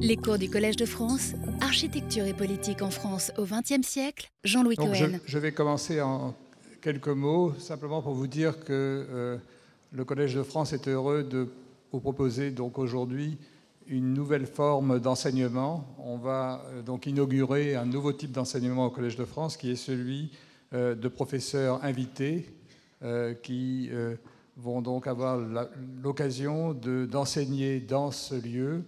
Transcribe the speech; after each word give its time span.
Les 0.00 0.16
cours 0.16 0.38
du 0.38 0.50
Collège 0.50 0.74
de 0.74 0.86
France, 0.86 1.34
Architecture 1.60 2.24
et 2.26 2.34
politique 2.34 2.82
en 2.82 2.90
France 2.90 3.30
au 3.38 3.44
XXe 3.44 3.86
siècle, 3.86 4.28
Jean-Louis 4.42 4.74
Cohen. 4.74 4.92
Je, 4.92 5.06
je, 5.24 5.38
vais 5.38 5.52
commencer 5.52 6.00
en 6.00 6.34
quelques 6.82 7.06
mots, 7.06 7.54
simplement 7.60 8.02
pour 8.02 8.12
vous 8.12 8.26
dire 8.26 8.58
que 8.64 9.06
euh, 9.08 9.36
le 9.92 10.04
Collège 10.04 10.34
de 10.34 10.42
France 10.42 10.72
est 10.72 10.88
heureux 10.88 11.22
de 11.22 11.48
vous 11.92 12.00
proposer 12.00 12.50
donc 12.50 12.80
aujourd'hui 12.80 13.38
une 13.86 14.12
nouvelle 14.12 14.46
forme 14.46 14.98
d'enseignement. 14.98 15.86
On 15.98 16.16
va 16.16 16.64
euh, 16.66 16.82
donc 16.82 17.06
inaugurer 17.06 17.76
un 17.76 17.86
nouveau 17.86 18.12
type 18.12 18.32
d'enseignement 18.32 18.86
au 18.86 18.90
Collège 18.90 19.14
de 19.14 19.24
France 19.24 19.56
qui 19.56 19.70
est 19.70 19.76
celui 19.76 20.32
euh, 20.72 20.96
de 20.96 21.08
professeurs 21.08 21.84
invités 21.84 22.52
qui 23.42 23.90
vont 24.56 24.80
donc 24.80 25.06
avoir 25.06 25.38
l'occasion 26.02 26.72
d'enseigner 26.72 27.80
dans 27.80 28.10
ce 28.10 28.34
lieu 28.34 28.82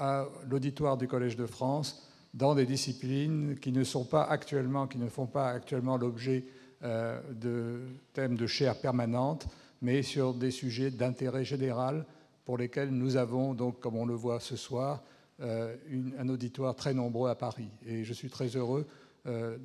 à 0.00 0.26
l'auditoire 0.48 0.96
du 0.96 1.06
Collège 1.06 1.36
de 1.36 1.46
France 1.46 2.02
dans 2.32 2.54
des 2.54 2.64
disciplines 2.64 3.58
qui 3.60 3.70
ne 3.70 3.84
sont 3.84 4.04
pas 4.04 4.24
actuellement, 4.24 4.86
qui 4.86 4.98
ne 4.98 5.08
font 5.08 5.26
pas 5.26 5.50
actuellement 5.50 5.96
l'objet 5.98 6.44
euh, 6.82 7.20
de 7.32 7.82
thèmes 8.14 8.36
de 8.36 8.46
chaire 8.46 8.80
permanente, 8.80 9.46
mais 9.82 10.02
sur 10.02 10.32
des 10.32 10.50
sujets 10.50 10.90
d'intérêt 10.90 11.44
général 11.44 12.06
pour 12.46 12.56
lesquels 12.56 12.90
nous 12.90 13.16
avons 13.16 13.52
donc, 13.52 13.78
comme 13.80 13.96
on 13.96 14.06
le 14.06 14.14
voit 14.14 14.40
ce 14.40 14.56
soir, 14.56 15.02
euh, 15.40 15.76
un 16.18 16.28
auditoire 16.30 16.74
très 16.74 16.94
nombreux 16.94 17.28
à 17.28 17.34
Paris. 17.34 17.68
Et 17.84 18.02
je 18.02 18.12
suis 18.14 18.30
très 18.30 18.56
heureux 18.56 18.86
euh, 19.26 19.58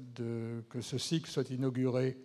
que 0.70 0.82
ce 0.82 0.98
cycle 0.98 1.30
soit 1.30 1.50
inauguré 1.50 2.18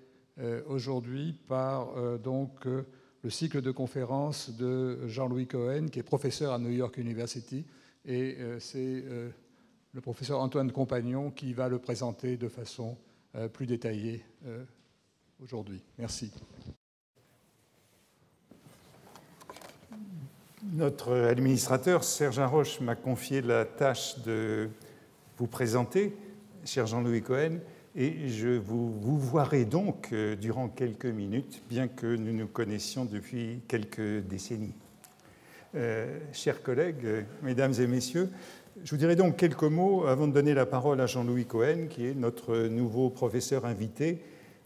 aujourd'hui 0.69 1.35
par 1.49 1.89
donc 2.19 2.65
le 2.65 3.29
cycle 3.29 3.61
de 3.61 3.71
conférences 3.71 4.57
de 4.57 5.07
Jean-Louis 5.07 5.47
Cohen, 5.47 5.89
qui 5.93 5.99
est 5.99 6.03
professeur 6.03 6.55
à 6.55 6.59
New 6.59 6.71
York 6.71 6.97
University 6.97 7.67
et 8.05 8.37
euh, 8.39 8.59
c'est 8.61 8.79
euh, 8.79 9.31
le 9.93 10.01
professeur 10.01 10.41
Antoine 10.41 10.73
Compagnon 10.73 11.31
qui 11.31 11.53
va 11.53 11.69
le 11.69 11.79
présenter 11.79 12.37
de 12.37 12.49
façon 12.49 12.97
euh, 13.35 13.49
plus 13.49 13.67
détaillée 13.67 14.25
aujourd'hui. 15.43 15.83
Merci. 15.99 16.33
Notre 20.73 21.13
administrateur, 21.13 22.05
Serge 22.05 22.39
Arroche, 22.39 22.81
m'a 22.81 22.95
confié 22.95 23.43
la 23.43 23.65
tâche 23.65 24.19
de 24.21 24.69
vous 25.39 25.47
présenter, 25.47 26.17
cher 26.65 26.87
Jean-Louis 26.87 27.23
Cohen, 27.23 27.59
et 27.97 28.29
je 28.29 28.49
vous, 28.49 28.93
vous 29.01 29.19
voirai 29.19 29.65
donc 29.65 30.15
durant 30.41 30.69
quelques 30.69 31.07
minutes, 31.07 31.63
bien 31.69 31.89
que 31.89 32.15
nous 32.15 32.33
nous 32.33 32.47
connaissions 32.47 33.05
depuis 33.05 33.61
quelques 33.69 34.21
décennies. 34.27 34.75
Euh, 35.77 36.19
chers 36.33 36.65
collègues, 36.65 37.25
mesdames 37.43 37.75
et 37.79 37.87
messieurs, 37.87 38.29
je 38.83 38.91
vous 38.91 38.97
dirai 38.97 39.15
donc 39.15 39.37
quelques 39.37 39.63
mots 39.63 40.05
avant 40.05 40.27
de 40.27 40.33
donner 40.33 40.53
la 40.53 40.67
parole 40.67 41.01
à 41.01 41.07
Jean-Louis 41.07 41.45
Cohen, 41.45 41.87
qui 41.89 42.07
est 42.07 42.15
notre 42.15 42.67
nouveau 42.67 43.09
professeur 43.09 43.65
invité 43.65 44.21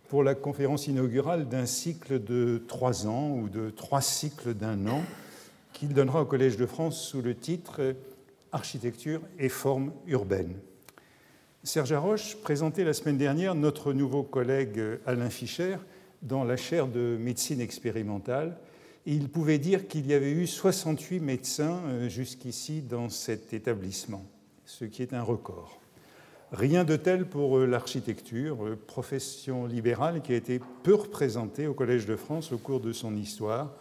pour 0.09 0.25
la 0.25 0.35
conférence 0.35 0.87
inaugurale 0.87 1.47
d'un 1.47 1.67
cycle 1.67 2.25
de 2.25 2.63
trois 2.69 3.07
ans 3.07 3.33
ou 3.33 3.51
de 3.51 3.69
trois 3.69 4.01
cycles 4.01 4.55
d'un 4.55 4.87
an 4.87 5.03
qu'il 5.75 5.93
donnera 5.93 6.23
au 6.23 6.25
Collège 6.25 6.57
de 6.57 6.65
France 6.65 6.99
sous 7.03 7.21
le 7.21 7.35
titre 7.35 7.95
Architecture 8.53 9.21
et 9.39 9.51
formes 9.51 9.93
urbaines. 10.07 10.57
Serge 11.65 11.93
Haroche 11.93 12.37
présentait 12.37 12.85
la 12.85 12.95
semaine 12.95 13.19
dernière 13.19 13.55
notre 13.55 13.93
nouveau 13.93 14.23
collègue 14.23 14.81
Alain 15.05 15.29
Fischer 15.29 15.77
dans 16.23 16.45
la 16.45 16.57
chaire 16.57 16.87
de 16.87 17.19
médecine 17.21 17.61
expérimentale 17.61 18.57
il 19.07 19.29
pouvait 19.29 19.59
dire 19.59 19.87
qu'il 19.87 20.07
y 20.07 20.15
avait 20.15 20.33
eu 20.33 20.47
68 20.47 21.21
médecins 21.21 21.81
euh, 21.87 22.09
jusqu'ici 22.09 22.81
dans 22.81 23.09
cet 23.09 23.53
établissement, 23.53 24.25
ce 24.65 24.85
qui 24.85 25.03
est 25.03 25.13
un 25.13 25.23
record. 25.23 25.79
Rien 26.53 26.85
de 26.85 26.97
tel 26.97 27.27
pour 27.27 27.59
euh, 27.59 27.67
l'architecture, 27.67 28.65
euh, 28.65 28.77
profession 28.77 29.67
libérale 29.67 30.23
qui 30.23 30.33
a 30.33 30.37
été 30.37 30.61
peu 30.83 30.95
représentée 30.95 31.67
au 31.67 31.75
Collège 31.75 32.07
de 32.07 32.17
France 32.17 32.53
au 32.53 32.59
cours 32.59 32.81
de 32.81 32.93
son 32.93 33.17
histoire, 33.17 33.75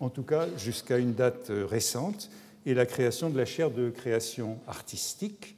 en 0.00 0.08
tout 0.08 0.24
cas 0.24 0.46
jusqu'à 0.56 0.98
une 0.98 1.14
date 1.14 1.50
récente, 1.50 2.30
et 2.66 2.74
la 2.74 2.86
création 2.86 3.30
de 3.30 3.36
la 3.36 3.44
chaire 3.44 3.70
de 3.70 3.90
création 3.90 4.58
artistique, 4.66 5.56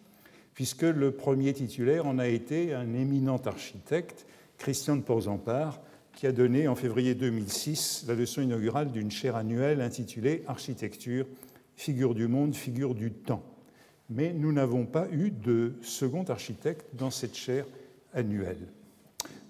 puisque 0.54 0.82
le 0.82 1.10
premier 1.10 1.52
titulaire 1.52 2.06
en 2.06 2.19
a 2.19 2.28
été 2.28 2.75
un 2.75 2.94
éminent 2.94 3.41
architecte, 3.46 4.26
Christian 4.58 4.96
de 4.96 5.02
Porzampar, 5.02 5.80
qui 6.20 6.26
a 6.26 6.32
donné 6.32 6.69
en 6.69 6.75
février 6.75 7.14
2006 7.14 8.04
la 8.06 8.14
leçon 8.14 8.42
inaugurale 8.42 8.92
d'une 8.92 9.10
chaire 9.10 9.36
annuelle 9.36 9.81
intitulée 9.81 10.42
Architecture, 10.47 11.25
figure 11.76 12.14
du 12.14 12.28
monde, 12.28 12.54
figure 12.54 12.94
du 12.94 13.10
temps. 13.10 13.42
Mais 14.10 14.34
nous 14.34 14.53
n'avons 14.53 14.84
pas 14.84 15.08
eu 15.12 15.31
de 15.31 15.72
second 15.81 16.25
architecte 16.25 16.84
dans 16.92 17.10
cette 17.10 17.34
chaire 17.34 17.64
annuelle. 18.12 18.69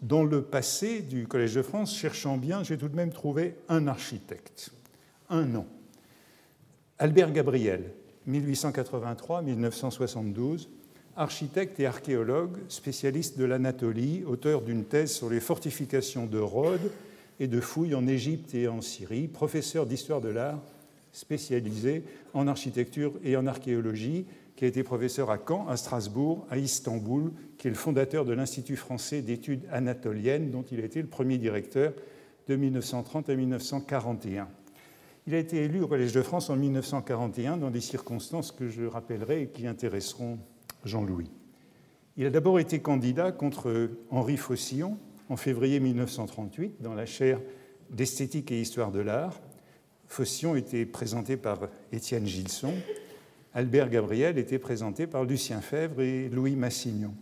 Dans 0.01 0.23
le 0.23 0.43
passé 0.43 1.01
du 1.01 1.27
Collège 1.27 1.57
de 1.57 1.63
France, 1.63 1.93
cherchant 1.93 2.37
bien, 2.37 2.63
j'ai 2.63 2.79
tout 2.79 2.89
de 2.89 2.95
même 2.95 3.11
trouvé 3.11 3.57
un 3.69 3.89
architecte, 3.89 4.71
un 5.29 5.47
nom. 5.47 5.67
Albert 7.01 7.33
Gabriel, 7.33 7.91
1883-1972, 8.29 10.69
architecte 11.17 11.81
et 11.81 11.87
archéologue, 11.87 12.57
spécialiste 12.69 13.39
de 13.39 13.45
l'Anatolie, 13.45 14.25
auteur 14.27 14.63
d'une 14.63 14.85
thèse 14.85 15.13
sur 15.13 15.31
les 15.31 15.41
fortifications 15.41 16.27
de 16.27 16.39
Rhodes 16.39 16.91
et 17.39 17.49
de 17.49 17.61
fouilles 17.61 17.95
en 17.95 18.07
Égypte 18.07 18.55
et 18.55 18.69
en 18.69 18.81
Syrie, 18.81 19.29
professeur 19.29 19.87
d'histoire 19.87 20.21
de 20.21 20.29
l'art, 20.29 20.61
spécialisé 21.13 22.05
en 22.35 22.47
architecture 22.47 23.13
et 23.25 23.37
en 23.37 23.47
archéologie, 23.47 24.27
qui 24.57 24.65
a 24.65 24.69
été 24.69 24.83
professeur 24.83 25.31
à 25.31 25.39
Caen, 25.39 25.67
à 25.69 25.77
Strasbourg, 25.77 26.47
à 26.51 26.59
Istanbul, 26.59 27.33
qui 27.57 27.67
est 27.67 27.71
le 27.71 27.77
fondateur 27.77 28.25
de 28.25 28.33
l'Institut 28.33 28.77
français 28.77 29.23
d'études 29.23 29.67
anatoliennes, 29.73 30.51
dont 30.51 30.65
il 30.71 30.81
a 30.81 30.85
été 30.85 31.01
le 31.01 31.09
premier 31.09 31.39
directeur 31.39 31.93
de 32.47 32.57
1930 32.57 33.31
à 33.31 33.35
1941. 33.35 34.49
Il 35.27 35.35
a 35.35 35.39
été 35.39 35.65
élu 35.65 35.83
au 35.83 35.89
Collège 35.89 36.13
de 36.13 36.23
France 36.23 36.51
en 36.51 36.57
1941 36.57 37.57
dans 37.57 37.71
des 37.71 37.81
circonstances 37.81 38.53
que 38.53 38.69
je 38.69 38.85
rappellerai 38.85 39.43
et 39.43 39.47
qui 39.49 39.67
intéresseront 39.67 40.39
Jean-Louis. 40.85 41.31
Il 42.17 42.27
a 42.27 42.31
d'abord 42.31 42.59
été 42.59 42.81
candidat 42.81 43.33
contre 43.33 43.91
Henri 44.11 44.37
Faucillon 44.37 44.99
en 45.29 45.37
février 45.37 45.81
1938 45.81 46.83
dans 46.83 46.95
la 46.95 47.07
chaire 47.07 47.41
d'esthétique 47.91 48.51
et 48.53 48.61
histoire 48.61 48.93
de 48.93 49.01
l'art. 49.01 49.41
Faucillon 50.07 50.57
était 50.57 50.87
présenté 50.87 51.37
par 51.37 51.69
Étienne 51.93 52.27
Gilson. 52.27 52.75
Albert 53.55 53.91
Gabriel 53.91 54.39
était 54.39 54.59
présenté 54.59 55.07
par 55.07 55.25
Lucien 55.25 55.61
Fèvre 55.61 56.01
et 56.03 56.29
Louis 56.29 56.57
Massignon. 56.57 57.15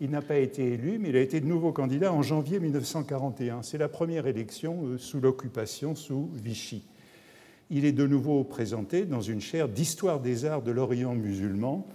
Il 0.00 0.10
n'a 0.10 0.22
pas 0.22 0.36
été 0.36 0.74
élu, 0.74 0.98
mais 0.98 1.08
il 1.08 1.16
a 1.16 1.20
été 1.20 1.40
de 1.40 1.46
nouveau 1.46 1.72
candidat 1.72 2.12
en 2.12 2.22
janvier 2.22 2.60
1941. 2.60 3.62
C'est 3.62 3.78
la 3.78 3.88
première 3.88 4.28
élection 4.28 4.86
euh, 4.86 4.98
sous 4.98 5.20
l'occupation, 5.20 5.96
sous 5.96 6.30
Vichy. 6.34 6.84
Il 7.70 7.84
est 7.84 7.92
de 7.92 8.06
nouveau 8.06 8.44
présenté 8.44 9.04
dans 9.04 9.20
une 9.20 9.40
chaire 9.40 9.68
d'histoire 9.68 10.20
des 10.20 10.44
arts 10.44 10.62
de 10.62 10.70
l'Orient 10.70 11.14
musulman 11.14 11.86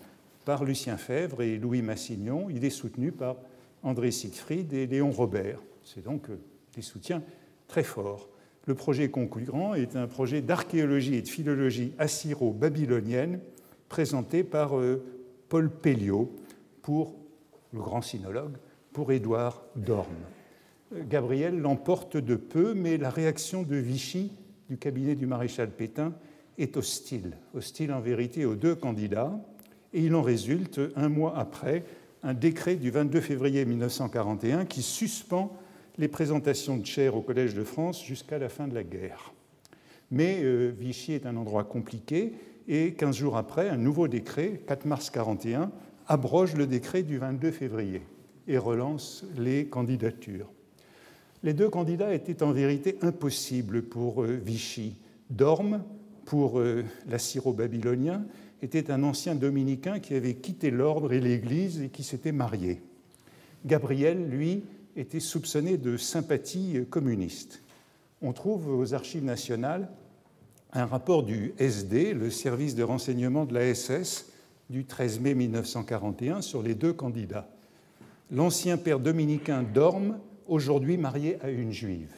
par 0.46 0.64
Lucien 0.64 0.98
Fèvre 0.98 1.42
et 1.42 1.58
Louis 1.58 1.82
Massignon. 1.82 2.50
Il 2.50 2.66
est 2.66 2.70
soutenu 2.70 3.12
par 3.12 3.38
André 3.84 4.12
Siegfried 4.12 4.74
et 4.74 4.88
Léon 4.88 5.12
Robert. 5.12 5.60
C'est 5.84 6.04
donc 6.04 6.30
euh, 6.30 6.40
des 6.76 6.82
soutiens 6.82 7.22
très 7.68 7.84
forts. 7.84 8.30
Le 8.66 8.76
projet 8.76 9.10
concurrent 9.10 9.74
est 9.74 9.96
un 9.96 10.08
projet 10.08 10.42
d'archéologie 10.42 11.16
et 11.16 11.22
de 11.22 11.28
philologie 11.28 11.94
assyro-babylonienne 11.98 13.40
présenté 13.90 14.44
par 14.44 14.78
euh, 14.78 15.04
Paul 15.50 15.70
Pelliot 15.70 16.34
pour 16.82 17.16
le 17.74 17.80
grand 17.80 18.02
sinologue, 18.02 18.56
pour 18.94 19.12
Édouard 19.12 19.64
Dorme. 19.76 20.08
Euh, 20.94 21.04
Gabriel 21.10 21.60
l'emporte 21.60 22.18
de 22.18 22.36
peu, 22.36 22.74
mais 22.74 22.98
la 22.98 23.10
réaction 23.10 23.64
de 23.64 23.76
Vichy, 23.76 24.32
du 24.70 24.78
cabinet 24.78 25.16
du 25.16 25.26
maréchal 25.26 25.70
Pétain, 25.70 26.14
est 26.58 26.78
hostile. 26.78 27.38
Hostile 27.54 27.92
en 27.92 28.00
vérité 28.00 28.46
aux 28.46 28.56
deux 28.56 28.76
candidats 28.76 29.38
et 29.94 30.02
il 30.02 30.16
en 30.16 30.22
résulte, 30.22 30.80
un 30.96 31.10
mois 31.10 31.38
après, 31.38 31.84
un 32.24 32.34
décret 32.34 32.76
du 32.76 32.90
22 32.90 33.22
février 33.22 33.66
1941 33.66 34.66
qui 34.66 34.82
suspend 34.82 35.56
les 35.98 36.08
présentations 36.08 36.78
de 36.78 36.86
chaires 36.86 37.16
au 37.16 37.22
Collège 37.22 37.54
de 37.54 37.64
France 37.64 38.04
jusqu'à 38.04 38.40
la 38.40 38.50
fin 38.50 38.68
de 38.68 38.74
la 38.74 38.84
guerre. 38.84 39.34
Mais 40.10 40.40
euh, 40.42 40.72
Vichy 40.78 41.14
est 41.14 41.26
un 41.26 41.36
endroit 41.36 41.64
compliqué 41.64 42.34
et 42.68 42.94
15 42.94 43.16
jours 43.16 43.38
après, 43.38 43.70
un 43.70 43.78
nouveau 43.78 44.08
décret, 44.08 44.62
4 44.68 44.86
mars 44.86 45.12
1941, 45.12 45.72
abroge 46.08 46.56
le 46.56 46.66
décret 46.66 47.04
du 47.04 47.18
22 47.18 47.52
février 47.52 48.02
et 48.48 48.58
relance 48.58 49.26
les 49.38 49.66
candidatures. 49.66 50.50
Les 51.44 51.54
deux 51.54 51.70
candidats 51.70 52.14
étaient 52.14 52.42
en 52.42 52.52
vérité 52.52 52.98
impossibles 53.02 53.84
pour 53.84 54.24
euh, 54.24 54.40
Vichy. 54.44 54.96
Dorme, 55.30 55.84
pour 56.26 56.60
euh, 56.60 56.84
l'assyro-babylonien, 57.08 58.26
était 58.64 58.92
un 58.92 59.04
ancien 59.04 59.36
dominicain 59.36 60.00
qui 60.00 60.16
avait 60.16 60.36
quitté 60.36 60.72
l'ordre 60.72 61.12
et 61.12 61.20
l'Église 61.20 61.82
et 61.82 61.90
qui 61.90 62.04
s'était 62.04 62.32
marié. 62.32 62.82
Gabriel, 63.66 64.30
lui, 64.30 64.64
était 64.96 65.20
soupçonné 65.20 65.78
de 65.78 65.98
sympathie 65.98 66.86
communiste. 66.90 67.62
On 68.22 68.32
trouve 68.32 68.70
aux 68.70 68.94
archives 68.94 69.24
nationales 69.24 69.90
un 70.72 70.86
rapport 70.86 71.24
du 71.24 71.54
SD, 71.58 72.14
le 72.14 72.30
service 72.30 72.76
de 72.76 72.84
renseignement 72.84 73.46
de 73.46 73.54
la 73.54 73.74
SS, 73.74 74.32
du 74.70 74.86
13 74.86 75.20
mai 75.20 75.34
1941 75.36 76.42
sur 76.42 76.64
les 76.64 76.74
deux 76.74 76.94
candidats. 76.94 77.50
L'ancien 78.32 78.78
père 78.78 79.00
dominicain 79.00 79.64
Dorme, 79.64 80.20
aujourd'hui 80.48 80.98
marié 80.98 81.38
à 81.42 81.50
une 81.50 81.72
juive, 81.72 82.14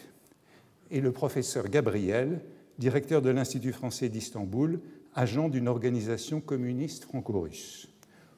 et 0.92 1.02
le 1.02 1.12
professeur 1.12 1.68
Gabriel, 1.70 2.40
directeur 2.78 3.22
de 3.22 3.30
l'Institut 3.30 3.74
français 3.74 4.10
d'Istanbul, 4.10 4.80
agent 5.16 5.50
d'une 5.50 5.68
organisation 5.68 6.42
communiste 6.42 7.06
franco-russe. 7.06 7.88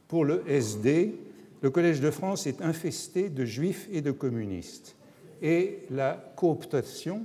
Pour 0.08 0.24
le 0.24 0.44
SD, 0.48 1.16
le 1.62 1.70
Collège 1.70 2.00
de 2.00 2.12
France 2.12 2.48
est 2.48 2.62
infesté 2.62 3.30
de 3.30 3.44
juifs 3.44 3.90
et 3.92 4.02
de 4.02 4.12
communistes, 4.12 4.96
et 5.42 5.80
la 5.90 6.34
cooptation 6.36 7.24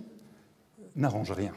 n'arrange 0.97 1.33
rien. 1.33 1.53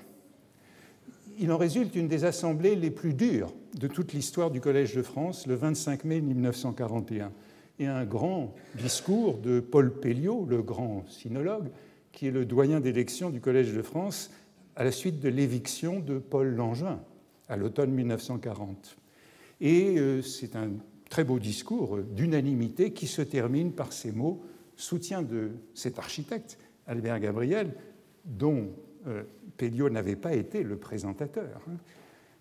Il 1.40 1.52
en 1.52 1.58
résulte 1.58 1.96
une 1.96 2.08
des 2.08 2.26
assemblées 2.26 2.76
les 2.76 2.92
plus 2.92 3.14
dures 3.14 3.54
de 3.78 3.88
toute 3.88 4.14
l'histoire 4.14 4.52
du 4.52 4.62
Collège 4.62 4.96
de 4.96 5.02
France, 5.02 5.48
le 5.48 5.56
25 5.56 6.04
mai 6.04 6.22
1941, 6.22 7.32
et 7.80 7.88
un 7.88 8.06
grand 8.06 8.54
discours 8.76 9.38
de 9.38 9.60
Paul 9.60 10.00
Pelliot, 10.00 10.46
le 10.50 10.62
grand 10.62 11.06
sinologue, 11.10 11.70
qui 12.12 12.28
est 12.28 12.32
le 12.32 12.46
doyen 12.46 12.80
d'élection 12.80 13.30
du 13.30 13.42
Collège 13.42 13.74
de 13.74 13.82
France 13.82 14.32
à 14.78 14.84
la 14.84 14.92
suite 14.92 15.20
de 15.20 15.28
l'éviction 15.28 16.00
de 16.00 16.20
Paul 16.20 16.56
Langevin 16.56 17.00
à 17.50 17.58
l'automne 17.58 17.92
1940. 17.92 18.98
Et 19.62 19.98
euh, 19.98 20.22
c'est 20.22 20.56
un 20.56 20.72
très 21.10 21.24
beau 21.24 21.40
discours 21.40 22.00
d'unanimité 22.00 22.92
qui 22.92 23.08
se 23.08 23.22
termine 23.22 23.72
par 23.72 23.94
ces 23.94 24.12
mots 24.12 24.44
soutien 24.76 25.22
de 25.22 25.52
cet 25.74 26.00
architecte, 26.00 26.58
Albert 26.88 27.20
Gabriel, 27.20 27.74
dont 28.26 28.70
euh, 29.08 29.24
Pelliot 29.58 29.90
n'avait 29.90 30.16
pas 30.16 30.34
été 30.34 30.64
le 30.64 30.78
présentateur. 30.78 31.62
Hein. 31.70 31.78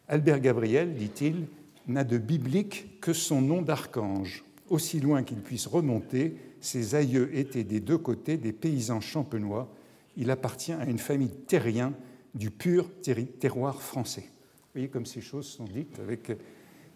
Albert 0.09 0.41
Gabriel, 0.41 0.95
dit-il, 0.95 1.47
n'a 1.87 2.05
de 2.05 2.19
biblique 2.19 3.01
que 3.01 3.13
son 3.13 3.41
nom 3.41 3.63
d'archange. 3.63 4.45
Aussi 4.69 5.01
loin 5.01 5.23
qu'il 5.23 5.41
puisse 5.41 5.67
remonter, 5.67 6.37
ses 6.61 6.95
aïeux 6.95 7.37
étaient 7.37 7.65
des 7.65 7.81
deux 7.81 7.99
côtés 7.99 8.39
des 8.39 8.53
paysans 8.53 9.01
champenois. 9.01 9.73
Il 10.17 10.31
appartient 10.31 10.73
à 10.73 10.87
une 10.87 10.99
famille 10.99 11.35
terrien 11.47 11.93
du 12.35 12.51
pur 12.51 12.91
terroir 13.39 13.83
français. 13.83 14.31
Vous 14.75 14.81
voyez 14.81 14.91
comme 14.91 15.07
ces 15.07 15.21
choses 15.21 15.47
sont 15.47 15.67
dites 15.67 16.01
avec 16.01 16.33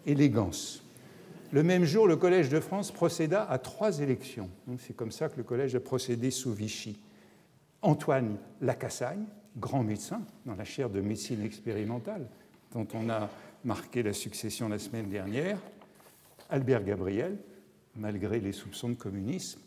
élégance. 0.05 0.83
Le 1.53 1.63
même 1.63 1.85
jour, 1.85 2.09
le 2.09 2.17
Collège 2.17 2.49
de 2.49 2.59
France 2.59 2.91
procéda 2.91 3.49
à 3.49 3.57
trois 3.57 4.01
élections. 4.01 4.49
C'est 4.79 4.93
comme 4.93 5.13
ça 5.13 5.29
que 5.29 5.37
le 5.37 5.43
Collège 5.43 5.75
a 5.75 5.79
procédé 5.79 6.29
sous 6.29 6.51
Vichy. 6.51 6.99
Antoine 7.81 8.35
Lacassagne, 8.59 9.23
grand 9.55 9.81
médecin 9.81 10.21
dans 10.45 10.55
la 10.55 10.65
chaire 10.65 10.89
de 10.89 10.99
médecine 10.99 11.41
expérimentale, 11.41 12.27
dont 12.73 12.85
on 12.93 13.09
a 13.09 13.29
marqué 13.63 14.03
la 14.03 14.11
succession 14.11 14.67
la 14.67 14.77
semaine 14.77 15.07
dernière, 15.07 15.57
Albert 16.49 16.83
Gabriel, 16.83 17.37
malgré 17.95 18.41
les 18.41 18.51
soupçons 18.51 18.89
de 18.89 18.95
communisme, 18.95 19.61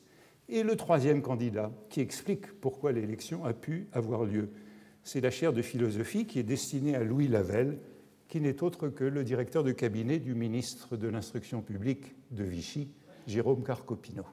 et 0.50 0.62
le 0.62 0.76
troisième 0.76 1.22
candidat 1.22 1.70
qui 1.88 2.02
explique 2.02 2.60
pourquoi 2.60 2.92
l'élection 2.92 3.46
a 3.46 3.54
pu 3.54 3.86
avoir 3.94 4.24
lieu. 4.24 4.50
C'est 5.02 5.22
la 5.22 5.30
chaire 5.30 5.54
de 5.54 5.62
philosophie 5.62 6.26
qui 6.26 6.38
est 6.40 6.42
destinée 6.42 6.94
à 6.94 7.02
Louis 7.02 7.26
Lavelle, 7.26 7.78
qui 8.32 8.40
n'est 8.40 8.62
autre 8.62 8.88
que 8.88 9.04
le 9.04 9.24
directeur 9.24 9.62
de 9.62 9.72
cabinet 9.72 10.18
du 10.18 10.34
ministre 10.34 10.96
de 10.96 11.06
l'Instruction 11.06 11.60
publique 11.60 12.14
de 12.30 12.44
Vichy, 12.44 12.88
Jérôme 13.26 13.62
Carcopino. 13.62 14.24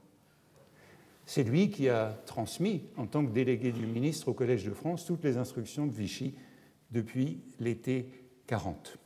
C'est 1.26 1.44
lui 1.44 1.70
qui 1.70 1.90
a 1.90 2.18
transmis, 2.26 2.86
en 2.96 3.08
tant 3.08 3.26
que 3.26 3.32
délégué 3.34 3.74
du 3.74 3.86
ministre 3.86 4.30
au 4.30 4.34
Collège 4.34 4.64
de 4.64 4.72
France, 4.72 5.06
toutes 5.06 5.26
les 5.26 5.36
instructions 5.36 5.86
de 5.86 5.92
Vichy 5.92 6.34
depuis 6.92 7.42
l'été 7.60 8.10
40. 8.48 8.98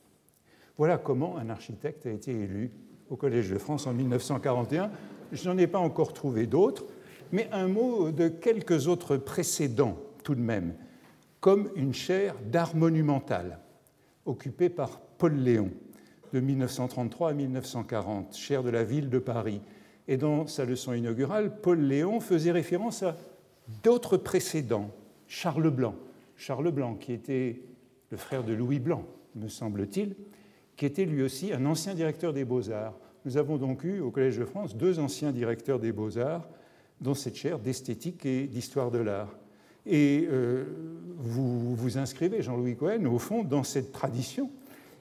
Voilà 0.77 0.99
comment 0.99 1.39
un 1.39 1.49
architecte 1.49 2.05
a 2.05 2.11
été 2.11 2.29
élu 2.29 2.69
au 3.09 3.15
Collège 3.15 3.49
de 3.49 3.57
France 3.57 3.87
en 3.87 3.93
1941. 3.93 4.91
Je 5.31 5.49
n'en 5.49 5.57
ai 5.57 5.65
pas 5.65 5.79
encore 5.79 6.13
trouvé 6.13 6.45
d'autres, 6.45 6.85
mais 7.31 7.49
un 7.51 7.67
mot 7.67 8.11
de 8.11 8.27
quelques 8.27 8.87
autres 8.87 9.17
précédents 9.17 9.97
tout 10.23 10.35
de 10.35 10.39
même, 10.39 10.75
comme 11.39 11.71
une 11.75 11.95
chaire 11.95 12.35
d'art 12.45 12.75
monumental 12.75 13.57
occupé 14.25 14.69
par 14.69 14.99
Paul 15.17 15.35
Léon 15.35 15.71
de 16.33 16.39
1933 16.39 17.29
à 17.29 17.33
1940, 17.33 18.35
cher 18.35 18.63
de 18.63 18.69
la 18.69 18.83
ville 18.83 19.09
de 19.09 19.19
Paris. 19.19 19.61
Et 20.07 20.17
dans 20.17 20.47
sa 20.47 20.65
leçon 20.65 20.93
inaugurale, 20.93 21.61
Paul 21.61 21.79
Léon 21.79 22.19
faisait 22.19 22.51
référence 22.51 23.03
à 23.03 23.15
d'autres 23.83 24.17
précédents. 24.17 24.89
Charles 25.27 25.69
Blanc, 25.69 25.95
Charles 26.35 26.71
Blanc 26.71 26.95
qui 26.95 27.13
était 27.13 27.61
le 28.09 28.17
frère 28.17 28.43
de 28.43 28.53
Louis 28.53 28.79
Blanc, 28.79 29.05
me 29.35 29.47
semble-t-il, 29.47 30.15
qui 30.75 30.85
était 30.85 31.05
lui 31.05 31.23
aussi 31.23 31.53
un 31.53 31.65
ancien 31.65 31.93
directeur 31.93 32.33
des 32.33 32.45
beaux-arts. 32.45 32.97
Nous 33.25 33.37
avons 33.37 33.57
donc 33.57 33.83
eu 33.83 33.99
au 33.99 34.11
Collège 34.11 34.37
de 34.37 34.45
France 34.45 34.75
deux 34.75 34.99
anciens 34.99 35.31
directeurs 35.31 35.79
des 35.79 35.91
beaux-arts 35.91 36.47
dans 36.99 37.13
cette 37.13 37.35
chaire 37.35 37.59
d'esthétique 37.59 38.25
et 38.25 38.47
d'histoire 38.47 38.91
de 38.91 38.99
l'art. 38.99 39.35
Et 39.85 40.27
euh, 40.29 40.65
vous 41.17 41.75
vous 41.75 41.97
inscrivez, 41.97 42.41
Jean-Louis 42.41 42.75
Cohen, 42.75 43.05
au 43.05 43.19
fond, 43.19 43.43
dans 43.43 43.63
cette 43.63 43.91
tradition, 43.91 44.49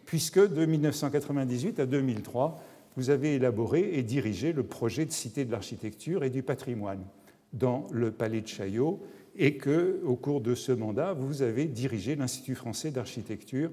puisque 0.06 0.40
de 0.40 0.66
1998 0.66 1.80
à 1.80 1.86
2003, 1.86 2.62
vous 2.96 3.10
avez 3.10 3.36
élaboré 3.36 3.90
et 3.94 4.02
dirigé 4.02 4.52
le 4.52 4.64
projet 4.64 5.06
de 5.06 5.12
Cité 5.12 5.44
de 5.44 5.52
l'architecture 5.52 6.24
et 6.24 6.30
du 6.30 6.42
patrimoine 6.42 7.04
dans 7.52 7.86
le 7.92 8.10
Palais 8.10 8.40
de 8.40 8.48
Chaillot, 8.48 9.00
et 9.36 9.56
que, 9.56 10.00
au 10.04 10.16
cours 10.16 10.40
de 10.40 10.54
ce 10.54 10.72
mandat, 10.72 11.14
vous 11.14 11.42
avez 11.42 11.66
dirigé 11.66 12.16
l'Institut 12.16 12.54
français 12.54 12.90
d'architecture 12.90 13.70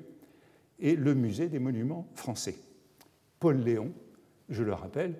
et 0.79 0.95
le 0.95 1.13
Musée 1.13 1.49
des 1.49 1.59
monuments 1.59 2.07
français. 2.13 2.55
Paul 3.39 3.57
Léon, 3.57 3.91
je 4.49 4.63
le 4.63 4.73
rappelle, 4.73 5.15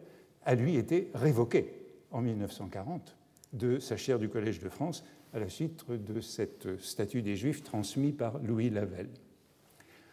a 0.46 0.56
lui 0.56 0.78
été 0.78 1.10
révoqué 1.14 1.74
en 2.12 2.22
1940 2.22 3.18
de 3.54 3.80
sa 3.80 3.98
chaire 3.98 4.20
du 4.20 4.30
Collège 4.30 4.60
de 4.60 4.70
France 4.70 5.04
à 5.34 5.40
la 5.40 5.50
suite 5.50 5.86
de 5.90 6.22
cette 6.22 6.80
statue 6.80 7.22
des 7.22 7.36
Juifs 7.36 7.64
transmise 7.64 8.14
par 8.14 8.40
Louis 8.40 8.70
Lavelle. 8.70 9.10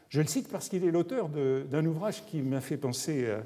Je 0.08 0.20
le 0.20 0.26
cite 0.26 0.48
parce 0.48 0.68
qu'il 0.68 0.84
est 0.84 0.90
l'auteur 0.90 1.28
d'un 1.28 1.86
ouvrage 1.86 2.24
qui 2.26 2.42
m'a 2.42 2.60
fait 2.60 2.76
penser 2.76 3.26
à, 3.26 3.42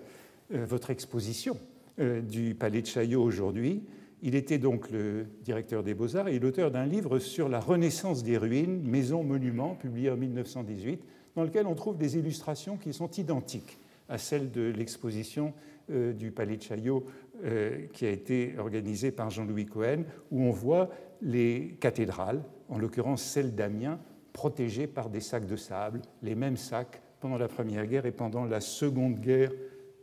votre 0.52 0.90
exposition 0.90 1.56
euh, 2.00 2.20
du 2.20 2.55
Palais 2.55 2.82
de 2.82 2.87
Chaillot 2.87 3.22
aujourd'hui. 3.22 3.84
Il 4.22 4.34
était 4.34 4.58
donc 4.58 4.90
le 4.90 5.26
directeur 5.44 5.82
des 5.84 5.94
Beaux-Arts 5.94 6.28
et 6.28 6.38
l'auteur 6.40 6.72
d'un 6.72 6.87
livre 6.87 7.20
sur 7.20 7.49
la 7.49 7.61
renaissance 7.61 8.25
des 8.25 8.37
ruines, 8.37 8.82
maisons, 8.82 9.23
monuments, 9.23 9.76
publié 9.76 10.11
en 10.11 10.16
1918, 10.16 11.02
dans 11.37 11.44
lequel 11.44 11.66
on 11.66 11.75
trouve 11.75 11.96
des 11.96 12.19
illustrations 12.19 12.76
qui 12.76 12.93
sont 12.93 13.11
identiques 13.12 13.78
à 14.08 14.19
celles 14.19 14.50
de 14.50 14.73
l'exposition 14.76 15.55
euh, 15.90 16.12
du 16.12 16.32
Palais 16.32 16.56
de 16.56 16.62
Chaillot 16.62 17.06
euh, 17.45 17.87
qui 17.92 18.04
a 18.04 18.11
été 18.11 18.54
organisée 18.59 19.12
par 19.12 19.30
Jean-Louis 19.30 19.66
Cohen, 19.66 20.02
où 20.30 20.42
on 20.42 20.50
voit 20.50 20.90
les 21.23 21.77
cathédrales, 21.81 22.43
en 22.69 22.79
l'occurrence 22.79 23.23
celle 23.23 23.55
d'Amiens, 23.55 23.99
protégées 24.33 24.87
par 24.87 25.11
des 25.11 25.21
sacs 25.21 25.47
de 25.47 25.57
sable, 25.57 26.03
les 26.23 26.35
mêmes 26.35 26.57
sacs 26.57 27.03
pendant 27.21 27.39
la 27.39 27.49
Première 27.49 27.87
Guerre 27.87 28.07
et 28.07 28.12
pendant 28.12 28.45
la 28.45 28.61
Seconde 28.61 29.21
Guerre 29.21 29.53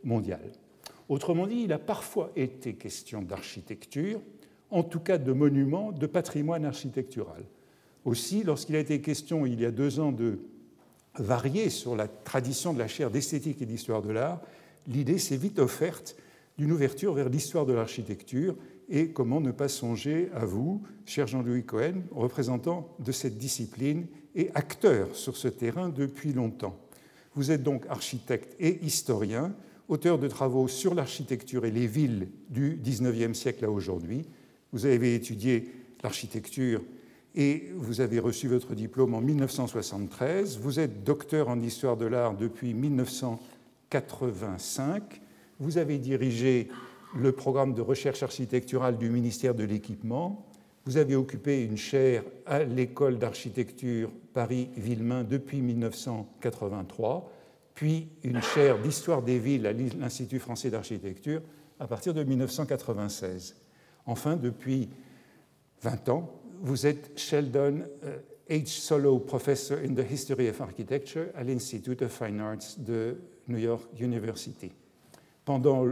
mondiale. 0.04 0.52
Autrement 1.08 1.46
dit, 1.46 1.62
il 1.64 1.72
a 1.72 1.78
parfois 1.78 2.30
été 2.36 2.74
question 2.74 3.22
d'architecture, 3.22 4.20
en 4.70 4.82
tout 4.82 5.00
cas 5.00 5.18
de 5.18 5.32
monuments, 5.32 5.92
de 5.92 6.06
patrimoine 6.06 6.64
architectural. 6.64 7.44
Aussi, 8.04 8.42
lorsqu'il 8.44 8.76
a 8.76 8.80
été 8.80 9.00
question 9.00 9.46
il 9.46 9.60
y 9.60 9.64
a 9.64 9.70
deux 9.70 10.00
ans 10.00 10.12
de 10.12 10.38
varier 11.18 11.70
sur 11.70 11.96
la 11.96 12.06
tradition 12.06 12.72
de 12.72 12.78
la 12.78 12.88
chaire 12.88 13.10
d'esthétique 13.10 13.60
et 13.62 13.66
d'histoire 13.66 14.02
de 14.02 14.10
l'art, 14.10 14.40
l'idée 14.86 15.18
s'est 15.18 15.36
vite 15.36 15.58
offerte 15.58 16.16
d'une 16.58 16.72
ouverture 16.72 17.14
vers 17.14 17.28
l'histoire 17.28 17.66
de 17.66 17.72
l'architecture 17.72 18.56
et 18.88 19.10
comment 19.10 19.40
ne 19.40 19.50
pas 19.50 19.68
songer 19.68 20.30
à 20.34 20.44
vous, 20.44 20.82
cher 21.04 21.26
Jean-Louis 21.26 21.64
Cohen, 21.64 22.02
représentant 22.10 22.94
de 22.98 23.12
cette 23.12 23.36
discipline 23.36 24.06
et 24.34 24.50
acteur 24.54 25.14
sur 25.14 25.36
ce 25.36 25.48
terrain 25.48 25.90
depuis 25.90 26.32
longtemps. 26.32 26.78
Vous 27.34 27.50
êtes 27.50 27.62
donc 27.62 27.84
architecte 27.88 28.56
et 28.58 28.82
historien, 28.84 29.54
auteur 29.88 30.18
de 30.18 30.28
travaux 30.28 30.68
sur 30.68 30.94
l'architecture 30.94 31.66
et 31.66 31.70
les 31.70 31.86
villes 31.86 32.28
du 32.48 32.78
XIXe 32.82 33.38
siècle 33.38 33.64
à 33.64 33.70
aujourd'hui. 33.70 34.24
Vous 34.72 34.86
avez 34.86 35.14
étudié 35.14 35.70
l'architecture 36.02 36.82
et 37.34 37.70
vous 37.76 38.00
avez 38.00 38.18
reçu 38.18 38.48
votre 38.48 38.74
diplôme 38.74 39.14
en 39.14 39.20
1973. 39.20 40.58
Vous 40.58 40.80
êtes 40.80 41.04
docteur 41.04 41.48
en 41.48 41.60
histoire 41.60 41.96
de 41.96 42.06
l'art 42.06 42.36
depuis 42.36 42.74
1985. 42.74 45.20
Vous 45.60 45.78
avez 45.78 45.98
dirigé 45.98 46.68
le 47.16 47.32
programme 47.32 47.74
de 47.74 47.80
recherche 47.80 48.22
architecturale 48.22 48.98
du 48.98 49.08
ministère 49.10 49.54
de 49.54 49.64
l'Équipement. 49.64 50.46
Vous 50.84 50.96
avez 50.96 51.16
occupé 51.16 51.64
une 51.64 51.76
chaire 51.76 52.24
à 52.46 52.64
l'école 52.64 53.18
d'architecture 53.18 54.10
Paris-Villemain 54.32 55.24
depuis 55.24 55.60
1983, 55.60 57.30
puis 57.74 58.08
une 58.22 58.40
chaire 58.40 58.78
d'histoire 58.78 59.22
des 59.22 59.38
villes 59.38 59.66
à 59.66 59.72
l'Institut 59.72 60.38
français 60.38 60.70
d'architecture 60.70 61.42
à 61.78 61.86
partir 61.86 62.14
de 62.14 62.24
1996. 62.24 63.56
Enfin, 64.06 64.36
depuis 64.36 64.88
20 65.82 66.08
ans, 66.08 66.32
vous 66.60 66.86
êtes 66.86 67.18
Sheldon 67.18 67.82
euh, 68.04 68.18
H. 68.50 68.68
Solo 68.68 69.18
Professor 69.18 69.78
in 69.78 69.94
the 69.94 70.10
History 70.10 70.48
of 70.48 70.60
Architecture 70.60 71.26
à 71.34 71.44
l'Institute 71.44 72.02
of 72.02 72.10
Fine 72.10 72.40
Arts 72.40 72.78
de 72.78 73.16
New 73.46 73.58
York 73.58 73.84
University. 74.00 74.72
Pendant 75.44 75.84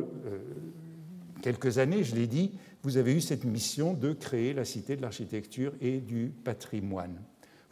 quelques 1.43 1.79
années, 1.79 2.05
je 2.05 2.15
l'ai 2.15 2.27
dit, 2.27 2.53
vous 2.83 2.97
avez 2.97 3.13
eu 3.15 3.21
cette 3.21 3.45
mission 3.45 3.95
de 3.95 4.13
créer 4.13 4.55
la 4.55 4.65
Cité 4.65 4.97
de 4.97 5.03
l'architecture 5.03 5.73
et 5.81 5.99
du 5.99 6.33
patrimoine. 6.45 7.21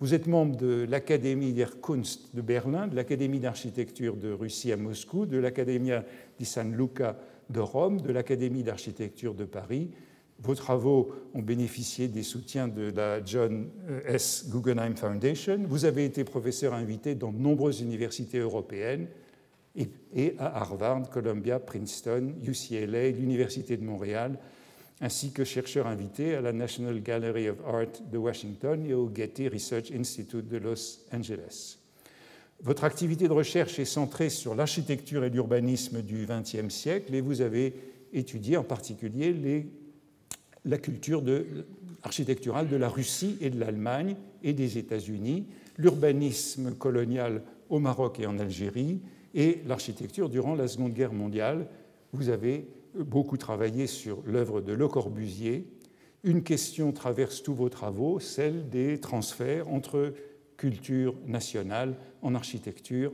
Vous 0.01 0.13
êtes 0.13 0.27
membre 0.27 0.57
de 0.57 0.87
l'Académie 0.89 1.53
der 1.53 1.81
Kunst 1.81 2.35
de 2.35 2.43
Berlin, 2.43 2.89
de 2.89 2.97
l'Académie 2.97 3.39
d'architecture 3.39 4.17
de 4.17 4.33
Russie 4.33 4.73
à 4.73 4.77
Moscou, 4.77 5.25
de 5.25 5.39
l'Accademia 5.39 6.05
di 6.39 6.45
San 6.45 6.77
Luca 6.77 7.17
de 7.49 7.61
Rome, 7.61 8.01
de 8.01 8.13
l'Académie 8.13 8.65
d'architecture 8.65 9.35
de 9.35 9.45
Paris. 9.45 9.91
Vos 10.41 10.57
travaux 10.57 11.13
ont 11.33 11.43
bénéficié 11.43 12.09
des 12.09 12.25
soutiens 12.25 12.67
de 12.67 12.93
la 12.95 13.25
John 13.25 13.71
S. 14.05 14.47
Guggenheim 14.51 14.97
Foundation. 14.97 15.61
Vous 15.69 15.85
avez 15.85 16.05
été 16.05 16.25
professeur 16.25 16.75
invité 16.75 17.15
dans 17.15 17.33
de 17.33 17.39
nombreuses 17.39 17.81
universités 17.81 18.39
européennes 18.39 19.07
et 19.77 20.35
à 20.39 20.61
Harvard, 20.61 21.11
Columbia, 21.11 21.59
Princeton, 21.59 22.35
UCLA, 22.43 23.11
l'Université 23.11 23.77
de 23.77 23.85
Montréal, 23.85 24.39
ainsi 25.01 25.33
que 25.33 25.45
chercheur 25.45 25.87
invité 25.87 26.35
à 26.35 26.41
la 26.41 26.53
National 26.53 27.01
Gallery 27.01 27.49
of 27.49 27.57
Art 27.67 28.01
de 28.11 28.19
Washington 28.19 28.87
et 28.87 28.95
au 28.95 29.11
Getty 29.13 29.49
Research 29.49 29.91
Institute 29.93 30.49
de 30.49 30.59
Los 30.59 31.01
Angeles. 31.13 31.79
Votre 32.63 32.85
activité 32.85 33.27
de 33.27 33.33
recherche 33.33 33.79
est 33.79 33.85
centrée 33.85 34.31
sur 34.31 34.55
l'architecture 34.55 35.25
et 35.25 35.31
l'urbanisme 35.31 36.03
du 36.03 36.27
XXe 36.27 36.73
siècle 36.73 37.15
et 37.15 37.21
vous 37.21 37.41
avez 37.41 37.75
étudié 38.13 38.57
en 38.57 38.63
particulier 38.63 39.67
la 40.65 40.79
culture 40.79 41.23
architecturale 42.05 42.69
de 42.69 42.77
la 42.77 42.89
Russie 42.89 43.37
et 43.41 43.51
de 43.51 43.59
l'Allemagne 43.59 44.15
et 44.43 44.53
des 44.53 44.79
États-Unis, 44.79 45.47
l'urbanisme 45.77 46.75
colonial 46.75 47.43
au 47.69 47.81
Maroc 47.81 48.21
et 48.21 48.27
en 48.27 48.39
Algérie 48.39 49.01
et 49.35 49.63
l'architecture 49.67 50.29
durant 50.29 50.55
la 50.55 50.69
Seconde 50.69 50.95
Guerre 50.95 51.13
mondiale. 51.13 51.67
Vous 52.13 52.29
avez 52.29 52.69
beaucoup 52.99 53.37
travaillé 53.37 53.87
sur 53.87 54.23
l'œuvre 54.25 54.61
de 54.61 54.73
Le 54.73 54.89
Corbusier. 54.89 55.67
Une 56.23 56.43
question 56.43 56.93
traverse 56.93 57.43
tous 57.43 57.55
vos 57.55 57.69
travaux, 57.69 58.21
celle 58.21 58.69
des 58.69 58.99
transferts 58.99 59.69
entre 59.69 60.15
culture 60.57 61.15
nationale 61.27 61.97
en 62.23 62.35
architecture, 62.35 63.13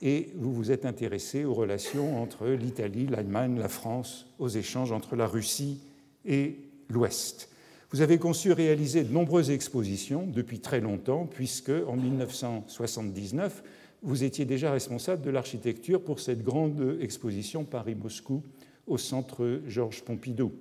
et 0.00 0.30
vous 0.36 0.52
vous 0.52 0.70
êtes 0.70 0.86
intéressé 0.86 1.44
aux 1.44 1.54
relations 1.54 2.22
entre 2.22 2.48
l'Italie, 2.48 3.06
l'Allemagne, 3.06 3.58
la 3.58 3.68
France, 3.68 4.26
aux 4.38 4.48
échanges 4.48 4.92
entre 4.92 5.16
la 5.16 5.26
Russie 5.26 5.80
et 6.24 6.56
l'Ouest. 6.88 7.50
Vous 7.90 8.02
avez 8.02 8.18
conçu 8.18 8.50
et 8.50 8.54
réalisé 8.54 9.02
de 9.02 9.12
nombreuses 9.12 9.50
expositions 9.50 10.26
depuis 10.26 10.60
très 10.60 10.80
longtemps, 10.80 11.26
puisque 11.26 11.72
en 11.88 11.96
1979, 11.96 13.62
vous 14.02 14.24
étiez 14.24 14.44
déjà 14.44 14.72
responsable 14.72 15.22
de 15.22 15.30
l'architecture 15.30 16.02
pour 16.02 16.20
cette 16.20 16.42
grande 16.42 16.98
exposition 17.00 17.64
Paris-Moscou 17.64 18.42
au 18.86 18.98
centre 18.98 19.60
Georges 19.66 20.02
Pompidou. 20.02 20.52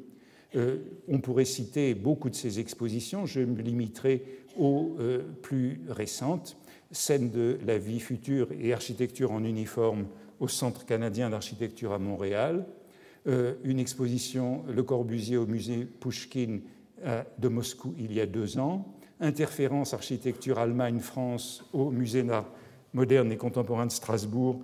Euh, 0.56 0.77
on 1.08 1.20
pourrait 1.20 1.46
citer 1.46 1.94
beaucoup 1.94 2.29
de 2.29 2.36
ces 2.36 2.60
expositions, 2.60 3.25
je 3.25 3.41
me 3.41 3.62
limiterai 3.62 4.24
aux 4.58 4.96
euh, 5.00 5.22
plus 5.41 5.82
récentes. 5.89 6.58
Scène 6.91 7.29
de 7.29 7.60
la 7.65 7.77
vie 7.77 8.00
future 8.00 8.48
et 8.60 8.72
architecture 8.74 9.32
en 9.32 9.44
uniforme 9.44 10.08
au 10.39 10.48
Centre 10.48 10.86
canadien 10.86 11.29
d'architecture 11.29 11.91
à 11.91 12.00
Montréal, 12.00 12.65
euh, 13.27 13.56
une 13.63 13.79
exposition 13.79 14.63
Le 14.74 14.84
Corbusier 14.84 15.38
au 15.38 15.46
musée 15.46 15.86
Pushkin 15.86 16.60
de 17.38 17.48
Moscou 17.48 17.94
il 18.00 18.12
y 18.12 18.20
a 18.20 18.25
deux 18.25 18.58
ans, 18.58 18.96
interférence 19.20 19.94
architecture 19.94 20.58
Allemagne-France 20.58 21.63
au 21.72 21.91
musée 21.91 22.24
d'art 22.24 22.50
moderne 22.94 23.32
et 23.32 23.38
contemporain 23.38 23.86
de 23.86 23.91
Strasbourg 23.91 24.62